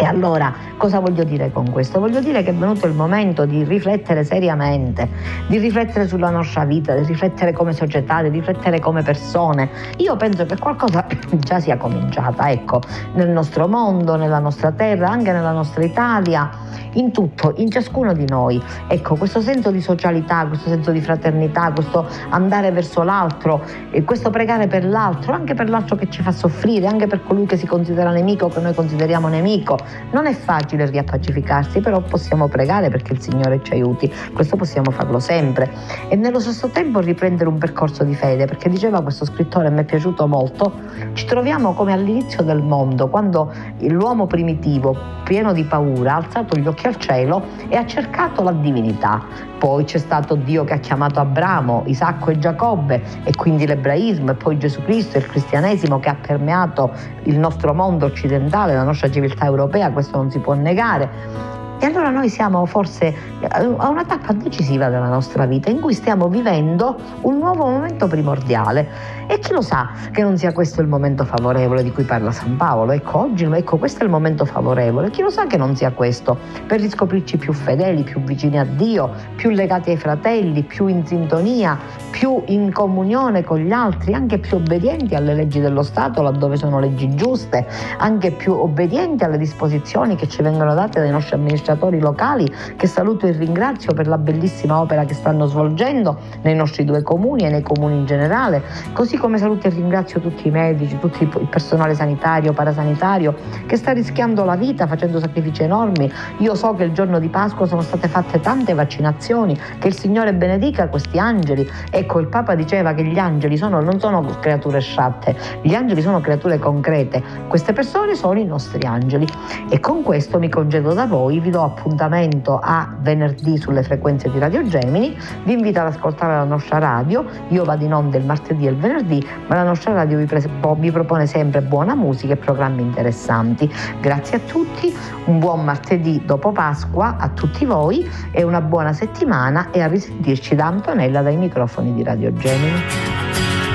E 0.00 0.06
allora 0.06 0.50
cosa 0.78 0.98
voglio 0.98 1.24
dire 1.24 1.52
con 1.52 1.70
questo? 1.70 2.00
Voglio 2.00 2.20
dire 2.20 2.42
che 2.42 2.52
è 2.52 2.54
venuto 2.54 2.86
il 2.86 2.94
momento 2.94 3.44
di 3.44 3.64
riflettere 3.64 4.24
seriamente, 4.24 5.06
di 5.46 5.58
riflettere 5.58 6.08
sulla 6.08 6.30
nostra 6.30 6.64
vita, 6.64 6.94
di 6.94 7.04
riflettere 7.04 7.52
come 7.52 7.74
società, 7.74 8.22
di 8.22 8.30
riflettere 8.30 8.80
come 8.80 9.02
persone. 9.02 9.68
Io 9.98 10.16
penso 10.16 10.46
che 10.46 10.56
qualcosa 10.56 11.04
già 11.36 11.60
sia 11.60 11.76
cominciata, 11.76 12.50
ecco, 12.50 12.80
nel 13.12 13.28
nostro 13.28 13.68
mondo, 13.68 14.16
nella 14.16 14.38
nostra 14.38 14.72
terra, 14.72 15.10
anche 15.10 15.32
nella 15.32 15.52
nostra 15.52 15.84
Italia, 15.84 16.48
in 16.94 17.12
tutto, 17.12 17.52
in 17.56 17.70
ciascuno 17.70 18.14
di 18.14 18.24
noi. 18.26 18.60
Ecco, 18.88 19.16
questo 19.16 19.42
senso 19.42 19.70
di 19.70 19.82
socialità, 19.82 20.46
questo 20.46 20.70
senso 20.70 20.92
di 20.92 21.02
fraternità, 21.02 21.72
questo 21.72 22.06
andare 22.30 22.70
verso 22.70 23.02
l'altro, 23.02 23.62
questo 24.06 24.30
pregare 24.30 24.66
per 24.66 24.86
l'altro, 24.86 25.34
anche 25.34 25.52
per 25.52 25.68
l'altro 25.68 25.96
che 25.96 26.08
ci 26.08 26.22
fa 26.22 26.32
soffrire, 26.32 26.86
anche 26.86 27.06
per 27.06 27.22
colui 27.22 27.44
che 27.44 27.58
si 27.58 27.66
considera 27.66 28.10
nemico, 28.10 28.48
che 28.48 28.60
noi 28.60 28.72
consideriamo 28.72 29.28
nemico 29.28 29.76
non 30.12 30.26
è 30.26 30.32
facile 30.32 30.86
riappacificarsi, 30.86 31.80
però 31.80 32.00
possiamo 32.00 32.48
pregare 32.48 32.88
perché 32.90 33.12
il 33.12 33.20
Signore 33.20 33.60
ci 33.62 33.72
aiuti, 33.72 34.12
questo 34.32 34.56
possiamo 34.56 34.90
farlo 34.90 35.18
sempre. 35.18 35.70
E 36.08 36.16
nello 36.16 36.40
stesso 36.40 36.68
tempo 36.68 37.00
riprendere 37.00 37.48
un 37.48 37.58
percorso 37.58 38.04
di 38.04 38.14
fede, 38.14 38.46
perché 38.46 38.68
diceva 38.68 39.02
questo 39.02 39.24
scrittore, 39.24 39.70
mi 39.70 39.80
è 39.80 39.84
piaciuto 39.84 40.26
molto, 40.26 40.72
ci 41.12 41.24
troviamo 41.26 41.74
come 41.74 41.92
all'inizio 41.92 42.42
del 42.42 42.62
mondo, 42.62 43.08
quando 43.08 43.52
l'uomo 43.80 44.26
primitivo, 44.26 44.96
pieno 45.24 45.52
di 45.52 45.64
paura, 45.64 46.14
ha 46.14 46.16
alzato 46.16 46.58
gli 46.58 46.66
occhi 46.66 46.86
al 46.86 46.96
cielo 46.96 47.42
e 47.68 47.76
ha 47.76 47.86
cercato 47.86 48.42
la 48.42 48.52
divinità. 48.52 49.48
Poi 49.60 49.84
c'è 49.84 49.98
stato 49.98 50.36
Dio 50.36 50.64
che 50.64 50.72
ha 50.72 50.78
chiamato 50.78 51.20
Abramo, 51.20 51.82
Isacco 51.84 52.30
e 52.30 52.38
Giacobbe 52.38 53.02
e 53.24 53.34
quindi 53.36 53.66
l'ebraismo 53.66 54.30
e 54.30 54.34
poi 54.34 54.56
Gesù 54.56 54.82
Cristo 54.84 55.18
il 55.18 55.26
cristianesimo 55.26 56.00
che 56.00 56.08
ha 56.08 56.16
permeato 56.18 56.90
il 57.24 57.38
nostro 57.38 57.74
mondo 57.74 58.06
occidentale, 58.06 58.72
la 58.72 58.84
nostra 58.84 59.10
civiltà 59.10 59.44
europea, 59.44 59.90
questo 59.90 60.16
non 60.16 60.30
si 60.30 60.38
può 60.38 60.54
negare. 60.54 61.59
E 61.82 61.86
allora 61.86 62.10
noi 62.10 62.28
siamo 62.28 62.66
forse 62.66 63.14
a 63.48 63.88
una 63.88 64.04
tappa 64.04 64.34
decisiva 64.34 64.90
della 64.90 65.08
nostra 65.08 65.46
vita 65.46 65.70
in 65.70 65.80
cui 65.80 65.94
stiamo 65.94 66.28
vivendo 66.28 66.94
un 67.22 67.38
nuovo 67.38 67.64
momento 67.64 68.06
primordiale. 68.06 68.86
E 69.26 69.38
chi 69.38 69.52
lo 69.52 69.62
sa 69.62 69.90
che 70.12 70.20
non 70.20 70.36
sia 70.36 70.52
questo 70.52 70.82
il 70.82 70.88
momento 70.88 71.24
favorevole 71.24 71.82
di 71.82 71.90
cui 71.90 72.04
parla 72.04 72.32
San 72.32 72.58
Paolo? 72.58 72.92
Ecco, 72.92 73.20
oggi 73.20 73.44
ecco, 73.44 73.78
questo 73.78 74.00
è 74.00 74.04
il 74.04 74.10
momento 74.10 74.44
favorevole. 74.44 75.08
Chi 75.08 75.22
lo 75.22 75.30
sa 75.30 75.46
che 75.46 75.56
non 75.56 75.74
sia 75.74 75.90
questo? 75.92 76.36
Per 76.66 76.78
riscoprirci 76.80 77.38
più 77.38 77.54
fedeli, 77.54 78.02
più 78.02 78.20
vicini 78.20 78.58
a 78.58 78.64
Dio, 78.64 79.10
più 79.36 79.48
legati 79.48 79.88
ai 79.88 79.96
fratelli, 79.96 80.62
più 80.62 80.86
in 80.86 81.06
sintonia, 81.06 81.78
più 82.10 82.42
in 82.48 82.72
comunione 82.72 83.42
con 83.42 83.56
gli 83.58 83.72
altri, 83.72 84.12
anche 84.12 84.36
più 84.36 84.56
obbedienti 84.56 85.14
alle 85.14 85.32
leggi 85.32 85.60
dello 85.60 85.82
Stato 85.82 86.20
laddove 86.20 86.56
sono 86.56 86.78
leggi 86.78 87.14
giuste, 87.14 87.66
anche 87.96 88.32
più 88.32 88.52
obbedienti 88.52 89.24
alle 89.24 89.38
disposizioni 89.38 90.14
che 90.16 90.28
ci 90.28 90.42
vengono 90.42 90.74
date 90.74 91.00
dai 91.00 91.10
nostri 91.10 91.36
amministratori 91.36 91.68
amministratori 91.70 92.00
locali 92.00 92.52
che 92.76 92.86
saluto 92.86 93.26
e 93.26 93.32
ringrazio 93.32 93.92
per 93.92 94.06
la 94.06 94.18
bellissima 94.18 94.80
opera 94.80 95.04
che 95.04 95.14
stanno 95.14 95.46
svolgendo 95.46 96.18
nei 96.42 96.54
nostri 96.54 96.84
due 96.84 97.02
comuni 97.02 97.44
e 97.44 97.50
nei 97.50 97.62
comuni 97.62 97.96
in 97.96 98.06
generale, 98.06 98.62
così 98.92 99.16
come 99.16 99.38
saluto 99.38 99.66
e 99.66 99.70
ringrazio 99.70 100.20
tutti 100.20 100.48
i 100.48 100.50
medici, 100.50 100.98
tutto 100.98 101.22
il 101.22 101.48
personale 101.48 101.94
sanitario, 101.94 102.52
parasanitario 102.52 103.34
che 103.66 103.76
sta 103.76 103.92
rischiando 103.92 104.44
la 104.44 104.56
vita 104.56 104.86
facendo 104.86 105.18
sacrifici 105.20 105.62
enormi. 105.62 106.10
Io 106.38 106.54
so 106.54 106.74
che 106.74 106.84
il 106.84 106.92
giorno 106.92 107.18
di 107.18 107.28
Pasqua 107.28 107.66
sono 107.66 107.82
state 107.82 108.08
fatte 108.08 108.40
tante 108.40 108.74
vaccinazioni, 108.74 109.58
che 109.78 109.88
il 109.88 109.94
Signore 109.94 110.34
benedica 110.34 110.88
questi 110.88 111.18
angeli. 111.18 111.68
Ecco, 111.90 112.18
il 112.18 112.26
Papa 112.26 112.54
diceva 112.54 112.94
che 112.94 113.04
gli 113.04 113.18
angeli 113.18 113.56
sono, 113.56 113.80
non 113.80 113.98
sono 114.00 114.22
creature 114.40 114.80
sciatte, 114.80 115.36
gli 115.62 115.74
angeli 115.74 116.00
sono 116.00 116.20
creature 116.20 116.58
concrete. 116.58 117.22
Queste 117.48 117.72
persone 117.72 118.14
sono 118.14 118.38
i 118.38 118.44
nostri 118.44 118.86
angeli. 118.86 119.26
E 119.68 119.80
con 119.80 120.02
questo 120.02 120.38
mi 120.38 120.48
congedo 120.48 120.94
da 120.94 121.06
voi, 121.06 121.38
vi 121.40 121.50
do 121.50 121.59
do 121.60 121.64
appuntamento 121.64 122.58
a 122.58 122.88
venerdì 123.00 123.58
sulle 123.58 123.82
frequenze 123.82 124.30
di 124.30 124.38
Radio 124.38 124.66
Gemini, 124.66 125.16
vi 125.44 125.52
invito 125.52 125.80
ad 125.80 125.86
ascoltare 125.86 126.32
la 126.32 126.44
nostra 126.44 126.78
radio, 126.78 127.24
io 127.48 127.64
vado 127.64 127.84
in 127.84 127.92
onda 127.92 128.16
il 128.16 128.24
martedì 128.24 128.66
e 128.66 128.70
il 128.70 128.76
venerdì, 128.76 129.24
ma 129.46 129.56
la 129.56 129.64
nostra 129.64 129.92
radio 129.92 130.16
vi, 130.16 130.24
pres- 130.24 130.48
vi 130.78 130.90
propone 130.90 131.26
sempre 131.26 131.60
buona 131.60 131.94
musica 131.94 132.32
e 132.32 132.36
programmi 132.36 132.80
interessanti. 132.80 133.70
Grazie 134.00 134.38
a 134.38 134.40
tutti, 134.40 134.94
un 135.26 135.38
buon 135.38 135.62
martedì 135.62 136.22
dopo 136.24 136.50
Pasqua 136.50 137.16
a 137.18 137.28
tutti 137.28 137.66
voi 137.66 138.08
e 138.30 138.42
una 138.42 138.62
buona 138.62 138.94
settimana 138.94 139.70
e 139.70 139.82
a 139.82 139.86
risentirci 139.86 140.54
da 140.54 140.66
Antonella 140.66 141.20
dai 141.20 141.36
microfoni 141.36 141.92
di 141.92 142.02
Radio 142.02 142.32
Gemini. 142.32 142.80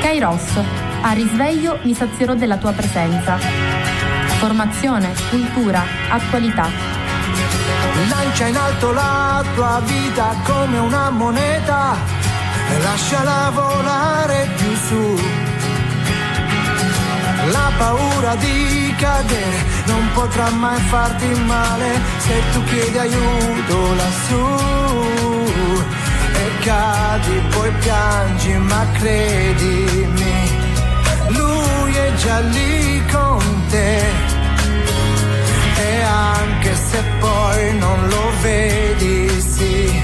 Kairos, 0.01 0.59
a 1.01 1.11
risveglio 1.11 1.77
mi 1.83 1.93
sazierò 1.93 2.33
della 2.33 2.57
tua 2.57 2.71
presenza. 2.71 3.37
Formazione, 4.39 5.09
cultura, 5.29 5.81
attualità 6.09 6.94
Lancia 8.09 8.47
in 8.47 8.57
alto 8.57 8.91
la 8.91 9.43
tua 9.55 9.81
vita 9.85 10.35
come 10.43 10.77
una 10.77 11.09
moneta 11.09 11.95
e 12.69 12.81
lasciala 12.81 13.51
volare 13.53 14.49
più 14.55 14.75
su. 14.75 15.19
La 17.51 17.71
paura 17.77 18.35
di 18.35 18.93
cadere 18.97 19.63
non 19.85 20.09
potrà 20.13 20.49
mai 20.49 20.79
farti 20.81 21.27
male 21.45 21.99
se 22.17 22.41
tu 22.51 22.63
chiedi 22.63 22.97
aiuto 22.97 23.93
lassù. 23.95 24.45
E 26.33 26.63
cadi, 26.63 27.41
poi 27.51 27.71
piangi, 27.79 28.53
ma 28.57 28.85
credimi, 28.93 30.49
lui 31.27 31.93
è 31.93 32.13
già 32.15 32.39
lì 32.39 33.05
con 33.11 33.65
te 33.69 34.14
anche 36.03 36.75
se 36.75 37.03
poi 37.19 37.77
non 37.77 38.07
lo 38.07 38.31
vedi, 38.41 39.29
sì, 39.41 40.01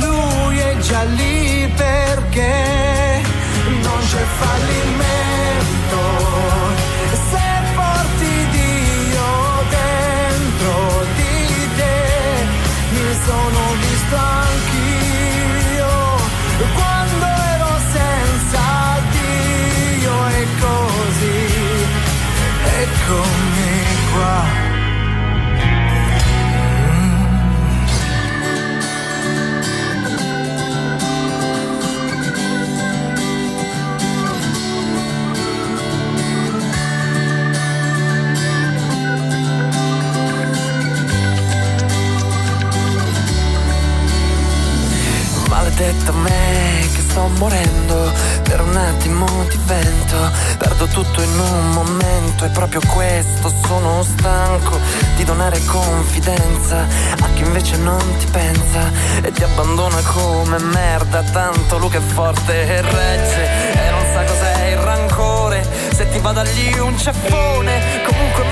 lui 0.00 0.58
è 0.58 0.76
già 0.78 1.02
lì 1.02 1.70
perché 1.76 3.22
non 3.82 3.98
c'è 4.00 4.24
fallimento. 4.38 5.49
Momento 52.40 52.44
E 52.44 52.48
proprio 52.48 52.80
questo 52.86 53.52
sono 53.66 54.02
stanco 54.02 54.78
Di 55.16 55.24
donare 55.24 55.62
confidenza 55.64 56.86
A 57.20 57.28
chi 57.34 57.42
invece 57.42 57.76
non 57.76 58.02
ti 58.18 58.26
pensa 58.30 58.90
E 59.22 59.30
ti 59.32 59.42
abbandona 59.42 60.00
come 60.02 60.58
merda 60.58 61.22
Tanto 61.22 61.78
lui 61.78 61.90
che 61.90 61.98
è 61.98 62.00
forte 62.00 62.52
e 62.52 62.80
regge 62.80 63.82
E 63.86 63.90
non 63.90 64.04
sa 64.12 64.24
cos'è 64.24 64.66
il 64.70 64.78
rancore 64.78 65.66
Se 65.92 66.08
ti 66.08 66.18
va 66.18 66.32
da 66.32 66.42
lì 66.42 66.78
un 66.78 66.96
ceffone 66.98 68.02
Comunque 68.06 68.44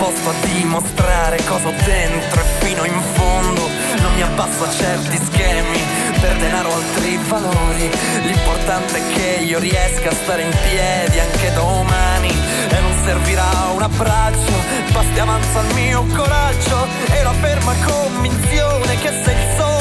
disposto 0.00 0.30
a 0.30 0.34
dimostrare 0.46 1.36
cosa 1.44 1.68
ho 1.68 1.74
dentro 1.84 2.40
e 2.40 2.44
fino 2.64 2.84
in 2.84 3.00
fondo. 3.12 3.68
Non 4.00 4.14
mi 4.14 4.22
abbasso 4.22 4.64
a 4.64 4.70
certi 4.70 5.16
schemi 5.16 5.78
per 6.20 6.36
denaro 6.36 6.72
altri 6.72 7.18
valori. 7.28 7.90
L'importante 8.22 8.96
è 8.96 9.12
che 9.12 9.42
io 9.44 9.58
riesca 9.58 10.08
a 10.08 10.14
stare 10.14 10.42
in 10.42 10.56
piedi 10.68 11.18
anche 11.18 11.52
domani. 11.52 12.28
E 12.28 12.80
non 12.80 12.94
servirà 13.04 13.70
un 13.74 13.82
abbraccio. 13.82 14.52
Basti 14.92 15.18
avanza 15.18 15.60
il 15.60 15.74
mio 15.74 16.06
coraggio 16.14 16.86
e 17.12 17.22
la 17.22 17.32
ferma 17.34 17.74
convinzione 17.84 18.96
che 18.96 19.10
se 19.22 19.30
il 19.32 19.56
sole 19.56 19.79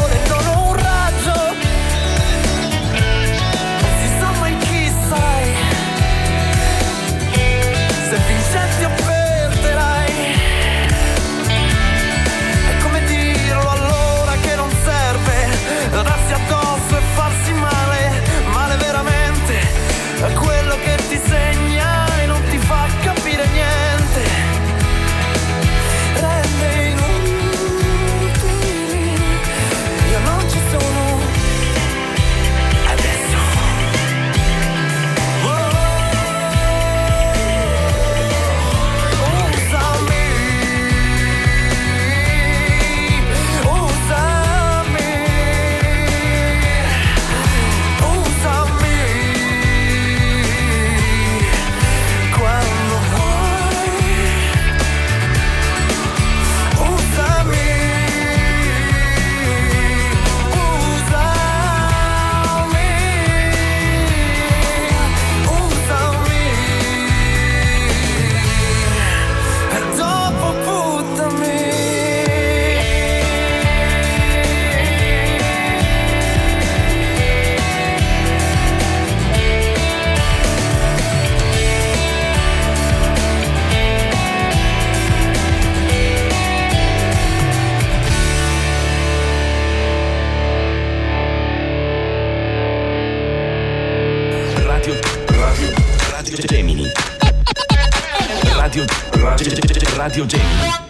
radio 100.09 100.25
Gemini. 100.25 100.88